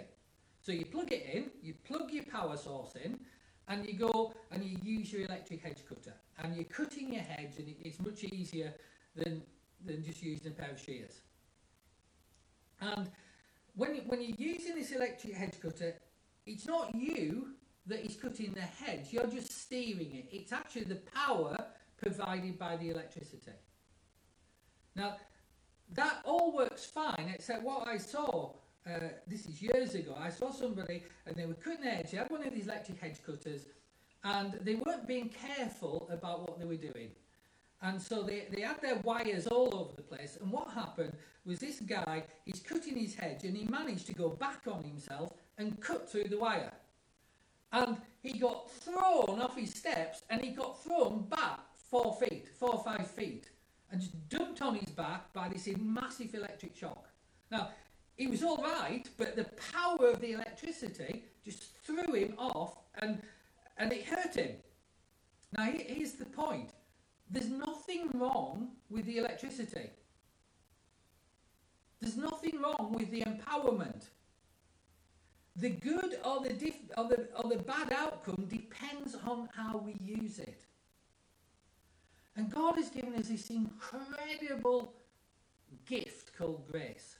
So 0.61 0.71
you 0.71 0.85
plug 0.85 1.11
it 1.11 1.25
in, 1.33 1.51
you 1.61 1.73
plug 1.85 2.09
your 2.13 2.23
power 2.23 2.55
source 2.55 2.95
in, 2.95 3.19
and 3.67 3.85
you 3.85 3.95
go 3.95 4.33
and 4.51 4.63
you 4.63 4.77
use 4.81 5.11
your 5.11 5.23
electric 5.23 5.61
hedge 5.61 5.83
cutter, 5.89 6.13
and 6.41 6.55
you're 6.55 6.63
cutting 6.63 7.11
your 7.11 7.23
hedge, 7.23 7.57
and 7.57 7.75
it's 7.83 7.99
much 7.99 8.23
easier 8.23 8.73
than 9.17 9.41
than 9.85 10.05
just 10.05 10.23
using 10.23 10.53
a 10.53 10.55
pair 10.55 10.71
of 10.71 10.79
shears. 10.79 11.19
And 12.79 13.09
when 13.75 13.95
you, 13.95 14.01
when 14.07 14.21
you're 14.21 14.35
using 14.37 14.75
this 14.75 14.91
electric 14.91 15.33
hedge 15.33 15.59
cutter, 15.61 15.95
it's 16.45 16.65
not 16.65 16.93
you 16.95 17.49
that 17.87 18.05
is 18.05 18.15
cutting 18.15 18.53
the 18.53 18.61
hedge. 18.61 19.07
You're 19.11 19.27
just 19.27 19.51
steering 19.51 20.15
it. 20.15 20.27
It's 20.31 20.51
actually 20.51 20.83
the 20.83 21.01
power 21.15 21.55
provided 21.97 22.57
by 22.57 22.77
the 22.77 22.89
electricity. 22.89 23.51
Now, 24.95 25.17
that 25.93 26.21
all 26.25 26.53
works 26.55 26.85
fine, 26.85 27.31
except 27.33 27.63
what 27.63 27.87
I 27.87 27.97
saw. 27.97 28.53
Uh, 28.85 28.99
this 29.27 29.45
is 29.45 29.61
years 29.61 29.93
ago. 29.93 30.15
I 30.19 30.29
saw 30.29 30.51
somebody 30.51 31.03
and 31.25 31.35
they 31.35 31.45
were 31.45 31.53
cutting 31.53 31.83
hedge. 31.83 32.11
They 32.11 32.17
had 32.17 32.31
one 32.31 32.45
of 32.45 32.53
these 32.53 32.65
electric 32.65 32.99
hedge 32.99 33.17
cutters, 33.23 33.65
and 34.23 34.53
they 34.63 34.75
weren't 34.75 35.07
being 35.07 35.29
careful 35.29 36.09
about 36.11 36.41
what 36.41 36.59
they 36.59 36.65
were 36.65 36.75
doing. 36.75 37.11
And 37.81 37.99
so 37.99 38.21
they, 38.21 38.47
they 38.51 38.61
had 38.61 38.81
their 38.81 38.97
wires 38.97 39.47
all 39.47 39.73
over 39.73 39.95
the 39.95 40.03
place. 40.03 40.37
And 40.39 40.51
what 40.51 40.69
happened 40.71 41.13
was 41.45 41.59
this 41.59 41.79
guy, 41.79 42.23
he's 42.45 42.59
cutting 42.59 42.95
his 42.95 43.15
hedge 43.15 43.43
and 43.43 43.57
he 43.57 43.65
managed 43.65 44.05
to 44.07 44.13
go 44.13 44.29
back 44.29 44.61
on 44.67 44.83
himself 44.83 45.33
and 45.57 45.79
cut 45.81 46.09
through 46.09 46.25
the 46.25 46.37
wire. 46.37 46.71
And 47.73 47.97
he 48.21 48.37
got 48.37 48.69
thrown 48.71 49.41
off 49.41 49.55
his 49.55 49.73
steps 49.73 50.21
and 50.29 50.41
he 50.41 50.51
got 50.51 50.83
thrown 50.83 51.25
back 51.29 51.59
four 51.89 52.13
feet, 52.13 52.47
four 52.59 52.75
or 52.75 52.83
five 52.83 53.07
feet, 53.07 53.49
and 53.91 53.99
just 53.99 54.29
dumped 54.29 54.61
on 54.61 54.75
his 54.75 54.89
back 54.89 55.33
by 55.33 55.49
this 55.49 55.67
massive 55.79 56.35
electric 56.35 56.75
shock. 56.75 57.09
Now, 57.49 57.69
he 58.15 58.27
was 58.27 58.43
all 58.43 58.57
right, 58.57 59.09
but 59.17 59.35
the 59.35 59.45
power 59.73 60.09
of 60.09 60.21
the 60.21 60.33
electricity 60.33 61.23
just 61.43 61.63
threw 61.83 62.13
him 62.13 62.35
off 62.37 62.77
and, 63.01 63.21
and 63.77 63.91
it 63.91 64.05
hurt 64.05 64.35
him. 64.35 64.51
Now, 65.57 65.63
here's 65.63 66.13
the 66.13 66.25
point 66.25 66.69
there's 67.31 67.49
nothing 67.49 68.09
wrong 68.13 68.71
with 68.89 69.05
the 69.05 69.17
electricity. 69.17 69.89
There's 72.01 72.17
nothing 72.17 72.61
wrong 72.61 72.95
with 72.97 73.09
the 73.11 73.21
empowerment. 73.21 74.03
The 75.55 75.69
good 75.69 76.17
or 76.25 76.41
the, 76.41 76.73
or 76.97 77.07
the, 77.07 77.27
or 77.35 77.49
the 77.49 77.63
bad 77.63 77.93
outcome 77.93 78.47
depends 78.49 79.15
on 79.25 79.49
how 79.55 79.77
we 79.77 79.95
use 80.03 80.39
it. 80.39 80.65
And 82.35 82.49
God 82.49 82.75
has 82.75 82.89
given 82.89 83.13
us 83.15 83.27
this 83.27 83.49
incredible 83.49 84.93
gift 85.85 86.35
called 86.37 86.67
grace 86.69 87.17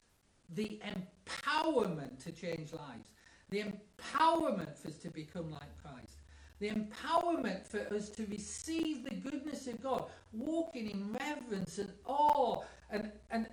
the 0.54 0.80
empowerment 0.84 2.22
to 2.24 2.32
change 2.32 2.72
lives, 2.72 3.08
the 3.50 3.62
empowerment 3.62 4.76
for 4.76 4.88
us 4.88 4.96
to 4.98 5.10
become 5.10 5.50
like 5.50 5.82
Christ, 5.82 6.18
the 6.62 6.70
empowerment 6.70 7.66
for 7.66 7.80
us 7.92 8.08
to 8.08 8.24
receive 8.26 9.04
the 9.04 9.16
goodness 9.16 9.66
of 9.66 9.82
God, 9.82 10.04
walking 10.32 10.90
in 10.90 11.12
reverence 11.12 11.78
and 11.78 11.90
awe 12.06 12.62
and, 12.88 13.10
and 13.32 13.48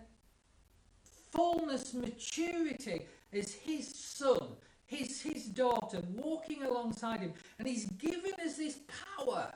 fullness, 1.31 1.95
maturity 1.95 3.07
as 3.33 3.51
His 3.51 3.87
Son, 3.95 4.49
His, 4.85 5.23
His 5.23 5.45
daughter, 5.45 6.03
walking 6.13 6.61
alongside 6.61 7.21
Him. 7.21 7.33
And 7.57 7.67
He's 7.67 7.87
given 7.87 8.33
us 8.45 8.57
this 8.57 8.77
power. 9.17 9.51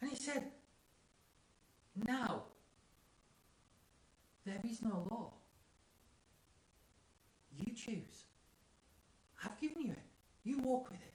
And 0.00 0.08
He 0.08 0.16
said, 0.16 0.44
Now, 2.06 2.44
there 4.46 4.60
is 4.62 4.82
no 4.82 5.04
law. 5.10 5.32
You 7.58 7.74
choose. 7.74 8.26
I've 9.44 9.60
given 9.60 9.82
you 9.82 9.90
it. 9.90 9.98
You 10.44 10.58
walk 10.58 10.90
with 10.92 11.00
it. 11.00 11.13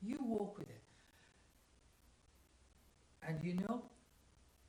You 0.00 0.16
walk 0.20 0.58
with 0.58 0.68
it. 0.68 0.82
And 3.26 3.42
you 3.42 3.54
know, 3.54 3.82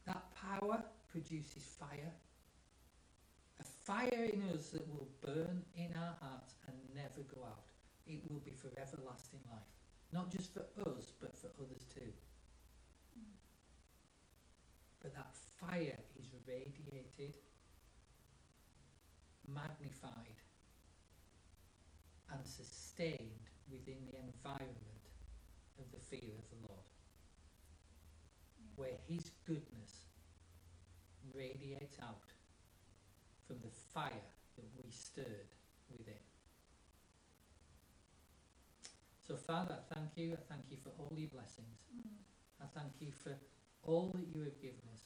that 0.06 0.24
power 0.36 0.84
produces 1.12 1.64
fire. 1.80 2.12
A 3.60 3.64
fire 3.64 4.30
in 4.34 4.44
us 4.54 4.70
that 4.70 4.88
will 4.88 5.08
burn 5.22 5.64
in 5.76 5.94
our 5.96 6.16
hearts 6.22 6.56
and 6.68 6.76
never 6.96 7.22
go 7.36 7.44
out. 7.46 7.66
It 8.08 8.22
will 8.30 8.40
be 8.40 8.52
for 8.52 8.70
everlasting 8.78 9.42
life. 9.52 9.70
Not 10.12 10.32
just 10.32 10.54
for 10.54 10.62
us, 10.62 11.14
but 11.22 11.36
for 11.38 11.50
others 11.62 11.86
too. 11.94 12.12
But 15.02 15.14
that 15.14 15.36
fire 15.60 16.00
is 16.20 16.28
radiated, 16.48 17.38
magnified, 19.48 20.42
and 22.34 22.46
sustained 22.46 23.48
within 23.72 23.98
the 24.12 24.18
environment 24.18 24.89
fear 26.10 26.34
of 26.38 26.50
the 26.50 26.68
Lord, 26.68 26.86
where 28.76 28.98
His 29.08 29.32
goodness 29.46 30.06
radiates 31.34 31.98
out 32.02 32.34
from 33.48 33.58
the 33.62 33.72
fire 33.94 34.28
that 34.56 34.66
we 34.78 34.92
stirred 34.92 35.50
within. 35.98 36.14
So, 39.28 39.36
Father, 39.36 39.76
I 39.78 39.94
thank 39.94 40.10
you. 40.16 40.34
I 40.34 40.42
thank 40.50 40.66
you 40.70 40.78
for 40.84 40.90
all 40.98 41.14
your 41.16 41.30
blessings. 41.30 41.78
I 42.62 42.66
thank 42.74 42.94
you 43.00 43.12
for 43.12 43.36
all 43.84 44.12
that 44.16 44.26
you 44.34 44.44
have 44.44 44.60
given 44.62 44.82
us. 44.94 45.02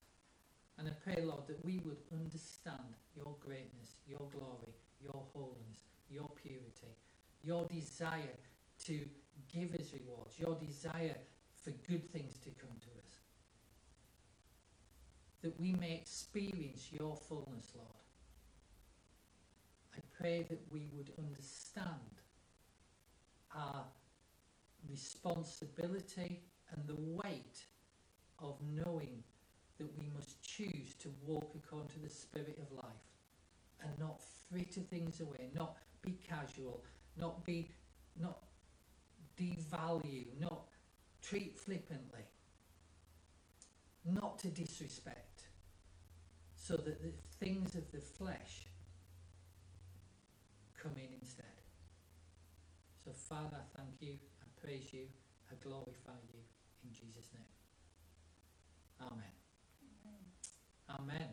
And 0.77 0.87
I 0.87 0.91
pray, 1.03 1.21
Lord, 1.23 1.47
that 1.47 1.63
we 1.63 1.79
would 1.85 1.97
understand 2.11 2.95
your 3.15 3.35
greatness, 3.39 3.95
your 4.07 4.27
glory, 4.31 4.73
your 5.01 5.23
holiness, 5.33 5.83
your 6.09 6.29
purity, 6.41 6.95
your 7.43 7.65
desire 7.65 8.39
to 8.85 9.05
give 9.51 9.73
us 9.75 9.93
rewards, 9.93 10.39
your 10.39 10.55
desire 10.55 11.15
for 11.63 11.71
good 11.87 12.11
things 12.11 12.37
to 12.39 12.49
come 12.49 12.75
to 12.81 12.89
us. 13.05 13.13
That 15.41 15.59
we 15.59 15.73
may 15.73 15.95
experience 15.95 16.89
your 16.91 17.15
fullness, 17.15 17.71
Lord. 17.75 17.89
I 19.95 19.99
pray 20.17 20.45
that 20.49 20.61
we 20.71 20.87
would 20.93 21.11
understand 21.17 22.21
our 23.55 23.85
responsibility 24.89 26.41
and 26.71 26.87
the 26.87 26.99
weight 26.99 27.65
of 28.39 28.55
knowing 28.75 29.23
that 29.77 29.97
we 29.97 30.09
must 30.15 30.41
choose 30.41 30.95
to 30.99 31.09
walk 31.25 31.55
according 31.55 31.89
to 31.89 31.99
the 31.99 32.09
spirit 32.09 32.57
of 32.61 32.77
life 32.77 32.93
and 33.81 33.91
not 33.99 34.19
fritter 34.49 34.81
things 34.81 35.19
away, 35.19 35.49
not 35.55 35.77
be 36.01 36.17
casual, 36.27 36.83
not 37.17 37.45
be 37.45 37.69
not 38.19 38.39
devalue, 39.43 40.25
not 40.39 40.63
treat 41.21 41.57
flippantly, 41.57 42.25
not 44.05 44.39
to 44.39 44.47
disrespect, 44.47 45.43
so 46.55 46.75
that 46.75 47.01
the 47.01 47.13
things 47.39 47.75
of 47.75 47.91
the 47.91 47.99
flesh 47.99 48.67
come 50.81 50.93
in 50.95 51.09
instead. 51.21 51.45
So, 53.03 53.11
Father, 53.11 53.57
I 53.57 53.77
thank 53.77 54.01
you, 54.01 54.17
I 54.41 54.65
praise 54.65 54.93
you, 54.93 55.05
I 55.51 55.55
glorify 55.63 56.19
you 56.31 56.39
in 56.83 56.93
Jesus' 56.93 57.29
name. 57.33 57.43
Amen. 59.01 59.33
Amen. 60.89 61.29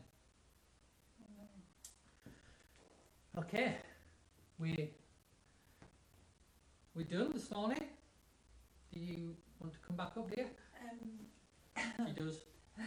Amen. 1.26 1.56
Okay, 3.38 3.76
we 4.58 4.90
we're 6.94 7.04
done 7.04 7.30
this 7.32 7.50
morning. 7.52 7.78
Do 9.01 9.06
you 9.06 9.35
want 9.59 9.72
to 9.72 9.78
come 9.81 9.97
back 9.97 10.12
up 10.18 10.28
here? 10.35 10.51
Um, 10.85 12.06
She 12.06 12.12
does. 12.12 12.44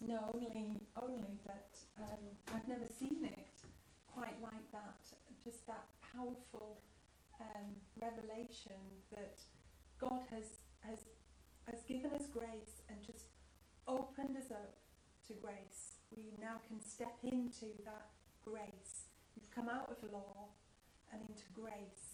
no, 0.00 0.30
only 0.32 0.80
only 0.96 1.36
that 1.46 1.76
um, 2.00 2.24
I've 2.54 2.66
never 2.66 2.86
seen 2.98 3.24
it 3.24 3.60
quite 4.06 4.40
like 4.42 4.64
that. 4.72 5.04
Just 5.44 5.66
that 5.66 5.84
powerful 6.00 6.80
um, 7.42 7.76
revelation 8.00 8.80
that 9.10 9.36
God 10.00 10.22
has 10.30 10.64
has 10.80 11.00
has 11.70 11.82
given 11.86 12.12
us 12.12 12.24
grace 12.32 12.80
and 12.88 13.04
just 13.04 13.26
opened 13.86 14.38
us 14.38 14.50
up 14.50 14.76
to 15.28 15.34
grace. 15.34 16.00
We 16.16 16.32
now 16.40 16.56
can 16.68 16.80
step 16.80 17.18
into 17.22 17.66
that 17.84 18.08
grace. 18.42 19.12
We've 19.36 19.50
come 19.50 19.68
out 19.68 19.90
of 19.90 20.10
law 20.10 20.48
and 21.12 21.20
into 21.28 21.44
grace. 21.52 22.11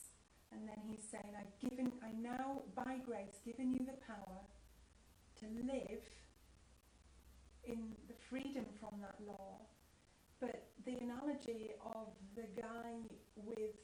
And 0.52 0.66
then 0.66 0.78
he's 0.88 1.04
saying, 1.10 1.34
I've 1.38 1.70
given 1.70 1.92
I 2.02 2.12
now 2.12 2.62
by 2.74 2.98
grace 3.04 3.40
given 3.44 3.72
you 3.72 3.84
the 3.84 3.98
power 4.06 4.40
to 5.40 5.46
live 5.66 6.02
in 7.64 7.94
the 8.08 8.14
freedom 8.28 8.64
from 8.80 9.00
that 9.00 9.16
law. 9.26 9.60
But 10.40 10.68
the 10.84 10.96
analogy 10.98 11.70
of 11.84 12.08
the 12.34 12.46
guy 12.60 13.02
with 13.36 13.76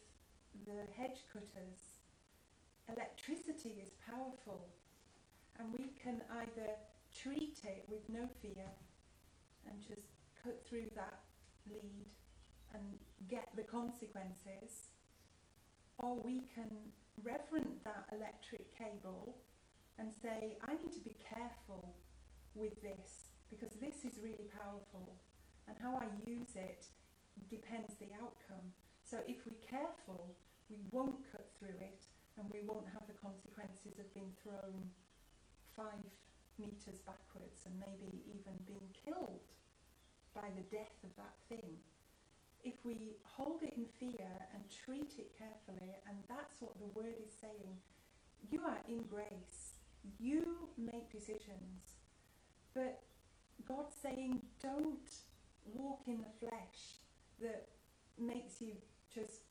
the 0.66 0.86
hedge 0.96 1.18
cutters, 1.32 2.00
electricity 2.88 3.82
is 3.82 3.90
powerful, 4.08 4.68
and 5.58 5.68
we 5.72 5.90
can 6.02 6.22
either 6.42 6.70
treat 7.14 7.58
it 7.64 7.84
with 7.88 8.08
no 8.08 8.28
fear 8.40 8.70
and 9.68 9.80
just 9.80 10.08
cut 10.42 10.64
through 10.66 10.90
that 10.94 11.20
lead 11.70 12.06
and 12.74 12.82
get 13.28 13.48
the 13.56 13.62
consequences, 13.62 14.90
or 15.98 16.16
we 16.22 16.42
can 16.54 16.70
reverent 17.22 17.84
that 17.84 18.06
electric 18.12 18.76
cable 18.76 19.36
and 19.98 20.10
say, 20.10 20.58
I 20.66 20.74
need 20.74 20.92
to 20.92 21.04
be 21.06 21.16
careful 21.22 21.94
with 22.54 22.74
this 22.82 23.30
because 23.50 23.74
this 23.78 24.02
is 24.04 24.18
really 24.18 24.50
powerful 24.50 25.14
and 25.68 25.76
how 25.80 25.96
I 25.96 26.10
use 26.26 26.56
it 26.56 26.86
depends 27.50 27.94
the 27.96 28.10
outcome. 28.18 28.66
So 29.02 29.18
if 29.28 29.46
we're 29.46 29.62
careful, 29.62 30.34
we 30.68 30.76
won't 30.90 31.22
cut 31.30 31.46
through 31.58 31.78
it 31.80 32.02
and 32.38 32.46
we 32.50 32.66
won't 32.66 32.90
have 32.92 33.06
the 33.06 33.18
consequences 33.18 33.98
of 34.02 34.10
being 34.14 34.32
thrown 34.42 34.90
five 35.76 36.02
meters 36.58 37.02
backwards 37.06 37.66
and 37.66 37.74
maybe 37.78 38.22
even 38.30 38.54
being 38.66 38.90
killed 38.94 39.46
by 40.34 40.50
the 40.54 40.66
death 40.74 40.98
of 41.06 41.14
that 41.16 41.34
thing. 41.48 41.78
If 42.64 42.74
we 42.82 43.16
hold 43.24 43.62
it 43.62 43.74
in 43.76 43.84
fear 44.00 44.30
and 44.54 44.62
treat 44.84 45.12
it 45.18 45.36
carefully, 45.38 45.94
and 46.08 46.16
that's 46.28 46.54
what 46.60 46.78
the 46.78 46.88
word 46.98 47.14
is 47.22 47.32
saying, 47.38 47.76
you 48.50 48.62
are 48.64 48.78
in 48.88 49.02
grace. 49.02 49.76
You 50.18 50.68
make 50.78 51.10
decisions. 51.12 51.98
But 52.74 53.02
God's 53.68 53.94
saying, 54.02 54.40
don't 54.62 55.10
walk 55.74 56.02
in 56.06 56.18
the 56.18 56.46
flesh 56.46 57.00
that 57.40 57.68
makes 58.18 58.60
you 58.60 58.72
just 59.14 59.42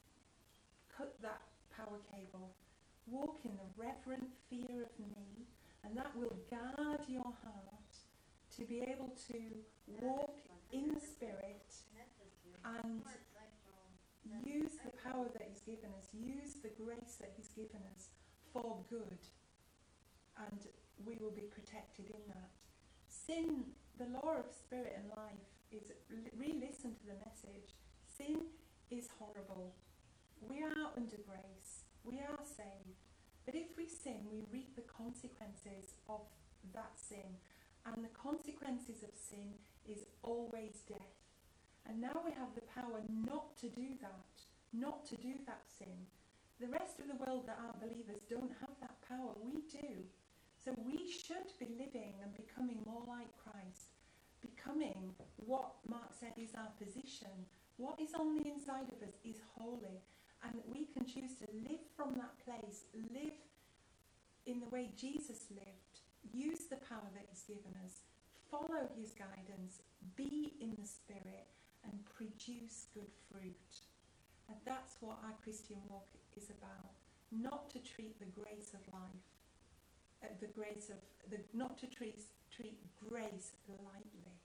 cut 0.95 1.15
that 1.21 1.41
power 1.75 1.99
cable. 2.11 2.55
Walk 3.07 3.41
in 3.45 3.51
the 3.51 3.83
reverent 3.83 4.29
fear 4.49 4.83
of 4.83 4.99
me, 4.99 5.45
and 5.83 5.95
that 5.97 6.15
will 6.15 6.37
guard 6.49 7.01
your 7.07 7.33
heart 7.43 7.93
to 8.57 8.65
be 8.65 8.81
able 8.81 9.13
to 9.27 9.39
walk 10.01 10.37
in 10.71 10.93
the 10.93 10.99
Spirit 10.99 11.73
and 12.65 13.01
use 14.45 14.79
the 14.83 14.91
power 15.03 15.27
that 15.33 15.47
He's 15.49 15.61
given 15.61 15.89
us, 15.97 16.07
use 16.13 16.55
the 16.61 16.71
grace 16.83 17.19
that 17.19 17.33
He's 17.35 17.49
given 17.49 17.81
us 17.95 18.09
for 18.51 18.77
good, 18.89 19.19
and 20.37 20.59
we 21.05 21.17
will 21.19 21.31
be 21.31 21.47
protected 21.49 22.07
in 22.09 22.23
that. 22.27 22.51
Sin, 23.07 23.65
the 23.97 24.09
law 24.09 24.37
of 24.39 24.51
spirit 24.51 24.93
and 24.97 25.09
life, 25.15 25.47
is 25.71 25.91
re 26.37 26.53
listen 26.59 26.93
to 26.95 27.05
the 27.07 27.19
message. 27.25 27.75
Sin 28.05 28.45
is 28.91 29.09
horrible. 29.17 29.73
We 30.41 30.61
are 30.61 30.91
under 30.95 31.17
grace, 31.25 31.85
we 32.03 32.19
are 32.19 32.43
saved. 32.43 32.99
But 33.45 33.55
if 33.55 33.75
we 33.77 33.87
sin, 33.87 34.23
we 34.31 34.43
reap 34.51 34.75
the 34.75 34.87
consequences 34.87 35.95
of 36.07 36.21
that 36.73 36.93
sin. 36.95 37.39
And 37.85 38.03
the 38.03 38.15
consequences 38.15 39.03
of 39.03 39.11
sin 39.15 39.59
is 39.85 40.05
always 40.21 40.79
death. 40.87 41.22
And 41.87 41.99
now 41.99 42.21
we 42.23 42.31
have 42.31 42.55
the 42.55 42.67
power 42.73 43.01
not 43.09 43.57
to 43.59 43.67
do 43.69 43.95
that, 44.01 44.35
not 44.71 45.05
to 45.09 45.15
do 45.17 45.33
that 45.45 45.63
sin. 45.67 46.07
The 46.59 46.71
rest 46.71 46.99
of 46.99 47.07
the 47.07 47.19
world 47.25 47.43
that 47.47 47.59
aren't 47.59 47.81
believers 47.81 48.23
don't 48.29 48.53
have 48.61 48.75
that 48.79 49.01
power. 49.07 49.35
We 49.43 49.63
do. 49.67 50.07
So 50.63 50.71
we 50.85 51.11
should 51.11 51.51
be 51.59 51.75
living 51.75 52.15
and 52.23 52.31
becoming 52.35 52.79
more 52.85 53.03
like 53.05 53.27
Christ, 53.35 53.91
becoming 54.39 55.11
what 55.35 55.75
Mark 55.89 56.15
said 56.17 56.33
is 56.37 56.55
our 56.55 56.71
position. 56.79 57.35
What 57.75 57.99
is 57.99 58.13
on 58.13 58.37
the 58.37 58.47
inside 58.47 58.87
of 58.87 59.03
us 59.03 59.19
is 59.25 59.43
holy. 59.59 59.99
And 60.43 60.55
we 60.71 60.85
can 60.85 61.05
choose 61.05 61.35
to 61.39 61.47
live 61.67 61.83
from 61.95 62.15
that 62.15 62.39
place, 62.43 62.83
live 62.93 63.35
in 64.45 64.59
the 64.59 64.69
way 64.69 64.91
Jesus 64.95 65.47
lived, 65.51 65.99
use 66.31 66.67
the 66.69 66.79
power 66.87 67.07
that 67.15 67.27
He's 67.29 67.43
given 67.43 67.75
us, 67.83 68.03
follow 68.51 68.87
His 68.99 69.11
guidance, 69.11 69.79
be 70.15 70.53
in 70.59 70.75
the 70.79 70.87
Spirit, 70.87 71.47
and 71.83 71.99
produce 72.05 72.87
good 72.93 73.11
fruit. 73.29 73.71
And 74.49 74.57
that's 74.65 74.97
what 74.99 75.19
our 75.23 75.35
Christian 75.43 75.77
walk 75.89 76.07
is 76.35 76.49
about. 76.49 76.95
Not 77.31 77.69
to 77.71 77.79
treat 77.79 78.19
the 78.19 78.29
grace 78.29 78.73
of 78.73 78.81
life, 78.93 79.27
uh, 80.23 80.27
the 80.39 80.51
grace 80.51 80.89
of, 80.89 80.99
the, 81.29 81.39
not 81.53 81.77
to 81.79 81.87
treat, 81.87 82.21
treat 82.51 82.77
grace 82.97 83.57
lightly, 83.67 84.37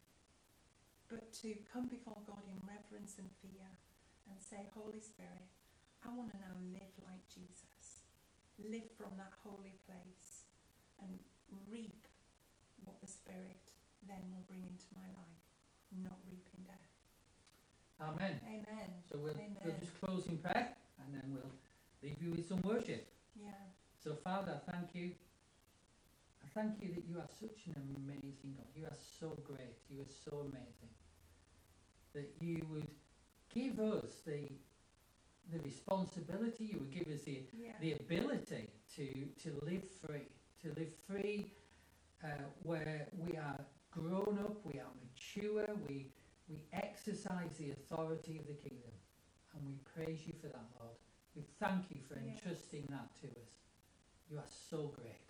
but 1.08 1.32
to 1.44 1.54
come 1.72 1.86
before 1.86 2.18
God 2.26 2.44
in 2.48 2.58
reverence 2.64 3.16
and 3.18 3.28
fear 3.40 3.68
and 4.28 4.36
say, 4.40 4.68
Holy 4.74 5.00
Spirit, 5.00 5.48
I 6.04 6.12
want 6.14 6.30
to 6.32 6.38
now 6.38 6.56
live 6.72 6.94
like 7.04 7.24
Jesus, 7.28 8.04
live 8.60 8.88
from 8.96 9.16
that 9.16 9.32
holy 9.44 9.76
place 9.84 10.48
and 11.00 11.18
reap 11.68 12.06
what 12.84 13.00
the 13.00 13.08
Spirit 13.08 13.60
then 14.06 14.22
will 14.30 14.44
bring 14.48 14.64
into 14.64 14.88
my 14.94 15.08
life, 15.16 15.44
not 15.92 16.18
reaping 16.28 16.64
death. 16.64 16.87
Amen. 18.00 18.40
Amen. 18.46 18.88
So 19.10 19.18
we'll, 19.18 19.34
we'll 19.64 19.74
just 19.80 20.00
close 20.00 20.26
in 20.26 20.38
prayer 20.38 20.68
and 21.04 21.14
then 21.14 21.22
we'll 21.32 21.52
leave 22.02 22.16
you 22.22 22.30
with 22.30 22.48
some 22.48 22.60
worship. 22.62 23.06
Yeah. 23.34 23.50
So, 24.02 24.14
Father, 24.22 24.60
I 24.66 24.70
thank 24.70 24.94
you. 24.94 25.10
I 26.44 26.46
thank 26.54 26.80
you 26.80 26.88
that 26.94 27.04
you 27.08 27.18
are 27.18 27.28
such 27.40 27.66
an 27.66 27.96
amazing 27.96 28.54
God. 28.56 28.66
You 28.76 28.86
are 28.86 28.96
so 29.20 29.36
great. 29.44 29.76
You 29.90 30.02
are 30.02 30.12
so 30.30 30.38
amazing. 30.40 30.92
That 32.14 32.30
you 32.40 32.62
would 32.70 32.86
give 33.52 33.80
us 33.80 34.22
the 34.26 34.48
the 35.52 35.58
responsibility. 35.64 36.64
You 36.72 36.78
would 36.80 36.92
give 36.92 37.08
us 37.12 37.22
the 37.22 37.42
Yeah. 37.52 37.72
the 37.80 37.92
ability 37.94 38.68
to 38.96 39.06
to 39.42 39.58
live 39.64 39.84
free, 40.06 40.28
to 40.62 40.68
live 40.78 40.92
free, 41.06 41.50
uh, 42.22 42.28
where 42.62 43.08
we 43.18 43.36
are 43.36 43.60
grown 43.90 44.38
up, 44.44 44.64
we 44.64 44.78
are 44.80 44.92
mature, 45.02 45.66
we 45.88 46.06
we 46.48 46.64
exercise 46.72 47.56
the 47.58 47.70
authority 47.72 48.38
of 48.38 48.46
the 48.46 48.54
kingdom, 48.54 48.92
and 49.54 49.66
we 49.66 49.76
praise 49.94 50.26
you 50.26 50.32
for 50.40 50.48
that, 50.48 50.66
Lord. 50.80 50.96
We 51.34 51.42
thank 51.60 51.90
you 51.90 52.00
for 52.08 52.18
Yes. 52.18 52.38
entrusting 52.40 52.86
that 52.90 53.14
to 53.20 53.28
us. 53.28 53.50
You 54.30 54.38
are 54.38 54.46
so 54.70 54.88
great. 54.88 55.28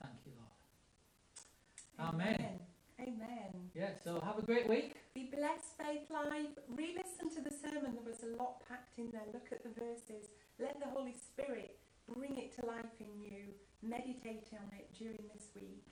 Thank 0.00 0.26
you, 0.26 0.32
Lord. 0.36 2.08
Amen. 2.14 2.60
Amen. 3.00 3.70
Yeah. 3.74 3.94
So 4.04 4.20
have 4.20 4.38
a 4.38 4.42
great 4.42 4.68
week. 4.68 4.96
Be 5.14 5.24
blessed, 5.34 5.76
Faith 5.78 6.10
Live. 6.10 6.58
Re 6.68 6.96
listen 6.96 7.30
to 7.30 7.40
the 7.40 7.54
sermon. 7.54 7.94
There 7.94 8.04
was 8.04 8.22
a 8.22 8.36
lot 8.42 8.66
packed 8.68 8.98
in 8.98 9.10
there. 9.10 9.26
Look 9.32 9.52
at 9.52 9.62
the 9.62 9.70
verses. 9.70 10.30
Let 10.58 10.78
the 10.80 10.86
Holy 10.88 11.12
Spirit 11.14 11.78
bring 12.06 12.36
it 12.38 12.52
to 12.60 12.66
life 12.66 13.00
in 13.00 13.20
you. 13.20 13.54
Meditate 13.82 14.48
on 14.52 14.70
it 14.78 14.92
during 14.98 15.28
this 15.34 15.48
week. 15.54 15.84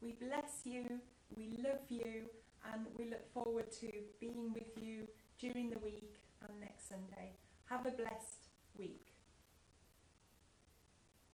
We 0.00 0.12
bless 0.12 0.62
you. 0.64 1.00
We 1.36 1.48
love 1.62 1.80
you. 1.88 2.28
And 2.72 2.86
we 2.98 3.04
look 3.10 3.32
forward 3.32 3.70
to 3.80 3.90
being 4.20 4.52
with 4.52 4.82
you 4.82 5.06
during 5.38 5.70
the 5.70 5.78
week 5.78 6.16
and 6.42 6.60
next 6.60 6.88
Sunday. 6.88 7.36
Have 7.66 7.86
a 7.86 7.90
blessed 7.90 8.48
week. 8.76 9.13